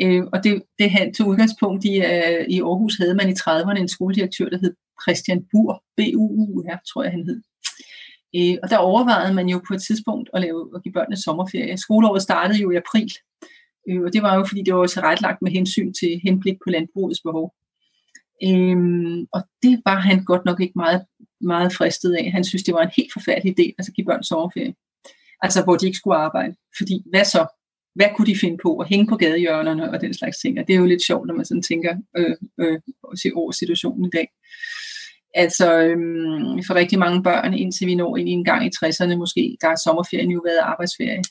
Øh, 0.02 0.24
og 0.34 0.44
det, 0.44 0.64
det 0.80 0.92
han 0.92 1.14
til 1.14 1.26
udgangspunkt 1.26 1.86
i, 1.86 1.98
uh, 2.00 2.42
i 2.56 2.62
Aarhus 2.62 2.98
havde 2.98 3.16
man 3.16 3.30
i 3.30 3.34
30'erne 3.34 3.80
en 3.80 3.88
skoledirektør, 3.88 4.50
der 4.50 4.58
hed 4.58 4.74
Christian 5.04 5.46
Bur, 5.52 5.84
b 5.98 6.00
u 6.16 6.26
u 6.44 6.64
her, 6.68 6.78
tror 6.94 7.04
jeg 7.04 7.12
han 7.12 7.24
hed. 7.24 7.42
Øh, 8.36 8.58
og 8.64 8.70
der 8.70 8.78
overvejede 8.78 9.34
man 9.34 9.50
jo 9.50 9.62
på 9.68 9.74
et 9.74 9.82
tidspunkt 9.82 10.30
at, 10.34 10.42
lave, 10.42 10.70
at 10.76 10.84
give 10.84 10.94
børnene 10.94 11.18
sommerferie. 11.18 11.78
Skoleåret 11.78 12.22
startede 12.22 12.60
jo 12.60 12.72
i 12.72 12.76
april, 12.76 13.12
øh, 13.90 14.02
og 14.02 14.14
det 14.14 14.22
var 14.22 14.36
jo 14.36 14.46
fordi, 14.46 14.62
det 14.64 14.74
var 14.76 14.88
tilrettelagt 14.88 15.42
med 15.42 15.52
hensyn 15.52 15.94
til 15.94 16.22
henblik 16.24 16.58
på 16.64 16.70
landbrugets 16.70 17.22
behov. 17.22 17.54
Øhm, 18.48 19.28
og 19.34 19.42
det 19.64 19.82
var 19.86 20.00
han 20.00 20.24
godt 20.24 20.46
nok 20.46 20.62
ikke 20.62 20.74
meget, 20.76 21.06
meget 21.42 21.74
fristet 21.74 22.14
af. 22.14 22.32
Han 22.32 22.44
synes, 22.44 22.64
det 22.64 22.74
var 22.74 22.82
en 22.82 22.98
helt 22.98 23.14
forfærdelig 23.14 23.60
idé, 23.60 23.66
altså 23.78 23.92
at 23.92 23.96
give 23.96 24.06
børn 24.06 24.24
sommerferie. 24.24 24.74
Altså, 25.42 25.64
hvor 25.64 25.76
de 25.76 25.86
ikke 25.86 25.98
skulle 25.98 26.18
arbejde. 26.18 26.56
Fordi, 26.78 27.04
hvad 27.10 27.26
så? 27.26 27.46
Hvad 27.96 28.08
kunne 28.16 28.26
de 28.26 28.40
finde 28.40 28.58
på? 28.64 28.78
At 28.78 28.90
hænge 28.90 29.08
på 29.08 29.16
gadehjørnerne 29.16 29.92
og 29.92 30.02
den 30.02 30.14
slags 30.14 30.38
ting. 30.38 30.60
Og 30.60 30.68
det 30.68 30.76
er 30.76 30.80
jo 30.80 30.86
lidt 30.86 31.06
sjovt, 31.06 31.28
når 31.28 31.36
man 31.36 31.46
sådan 31.46 31.62
tænker 31.62 31.96
øh, 32.18 32.36
øh, 32.60 32.80
over 33.36 33.52
situationen 33.52 34.06
i 34.06 34.10
dag. 34.10 34.28
Altså, 35.34 35.82
øhm, 35.82 36.64
for 36.68 36.74
rigtig 36.76 37.00
mange 37.00 37.24
børn, 37.24 37.54
indtil 37.54 37.88
vi 37.88 37.96
når 37.96 38.18
ind 38.18 38.30
i 38.30 38.32
en 38.32 38.46
gang 38.46 38.66
i 38.66 38.72
60'erne 38.78 39.16
måske, 39.16 39.58
der 39.62 39.68
er 39.68 39.76
sommerferien 39.86 40.32
jo 40.32 40.42
været 40.46 40.58
arbejdsferie. 40.72 41.24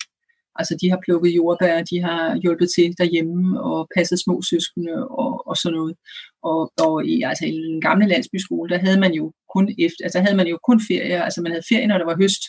Altså 0.59 0.77
de 0.81 0.91
har 0.91 1.01
plukket 1.05 1.37
jordbær, 1.37 1.83
de 1.91 1.99
har 2.07 2.37
hjulpet 2.43 2.69
til 2.77 2.89
derhjemme 2.99 3.63
og 3.63 3.89
passet 3.97 4.19
små 4.25 4.43
søskende 4.51 4.95
og, 5.09 5.49
og 5.49 5.57
sådan 5.57 5.77
noget. 5.79 5.95
Og, 6.43 6.73
og 6.87 7.07
i, 7.07 7.23
altså, 7.23 7.45
i 7.47 7.57
den 7.69 7.81
gamle 7.81 8.07
landsbyskole, 8.09 8.71
der 8.73 8.79
havde 8.79 9.01
man 9.01 9.13
jo 9.13 9.33
kun 9.55 9.65
efter, 9.79 10.03
altså 10.07 10.21
havde 10.21 10.37
man 10.37 10.47
jo 10.47 10.59
kun 10.69 10.81
ferie, 10.89 11.25
altså 11.25 11.43
man 11.43 11.53
havde 11.53 11.71
ferie, 11.73 11.87
når 11.87 11.99
der 11.99 12.05
var 12.05 12.17
høst, 12.23 12.43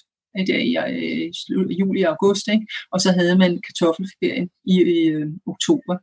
der 0.50 0.58
i 0.70 0.72
øh, 0.96 1.80
juli 1.80 2.02
og 2.02 2.12
august, 2.16 2.46
ikke? 2.48 2.66
og 2.94 3.02
så 3.02 3.12
havde 3.12 3.38
man 3.38 3.62
kartoffelferien 3.68 4.50
i, 4.66 4.76
i 4.96 5.00
øh, 5.08 5.28
oktober. 5.48 5.96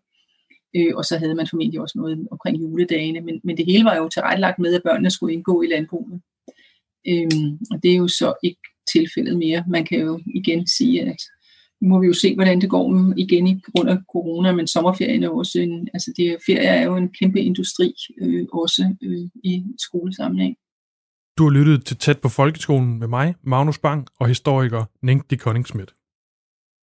Øh, 0.77 0.93
og 0.97 1.05
så 1.05 1.19
havde 1.19 1.35
man 1.35 1.47
formentlig 1.51 1.81
også 1.81 1.99
noget 1.99 2.29
omkring 2.31 2.61
juledagene, 2.61 3.21
men, 3.21 3.41
men 3.45 3.57
det 3.57 3.66
hele 3.66 3.85
var 3.85 3.97
jo 3.97 4.09
tilrettelagt 4.09 4.59
med, 4.59 4.75
at 4.75 4.83
børnene 4.83 5.11
skulle 5.11 5.35
indgå 5.35 5.62
i 5.62 5.66
landbruget. 5.66 6.21
Øh, 7.09 7.31
og 7.71 7.83
det 7.83 7.93
er 7.93 7.97
jo 7.97 8.09
så 8.09 8.35
ikke 8.43 8.61
tilfældet 8.93 9.39
mere. 9.39 9.64
Man 9.69 9.85
kan 9.85 10.01
jo 10.01 10.21
igen 10.35 10.66
sige, 10.66 11.03
at 11.03 11.21
nu 11.81 11.89
må 11.89 12.01
vi 12.01 12.07
jo 12.07 12.12
se, 12.12 12.35
hvordan 12.35 12.61
det 12.61 12.71
går 12.71 13.14
igen 13.16 13.47
i 13.47 13.61
grund 13.61 13.91
af 13.91 13.99
corona, 14.12 14.53
men 14.53 14.66
sommerferien 14.66 15.23
er 15.23 15.29
også 15.29 15.59
en, 15.61 15.89
altså 15.95 16.12
det, 16.16 16.37
ferie 16.47 16.69
er 16.69 16.85
jo 16.85 16.97
en 16.97 17.09
kæmpe 17.21 17.41
industri, 17.41 17.95
øh, 18.21 18.47
også 18.53 18.95
øh, 19.03 19.29
i 19.45 19.64
skolesammenhæng. 19.79 20.57
Du 21.39 21.45
har 21.45 21.51
lyttet 21.51 21.85
til 21.85 21.97
Tæt 21.97 22.19
på 22.19 22.29
Folkeskolen 22.29 22.99
med 22.99 23.09
mig, 23.09 23.35
Magnus 23.43 23.79
Bang, 23.79 24.07
og 24.21 24.29
historiker 24.29 24.85
Nink 25.03 25.31
de 25.31 25.37
Koningsmidt. 25.37 25.95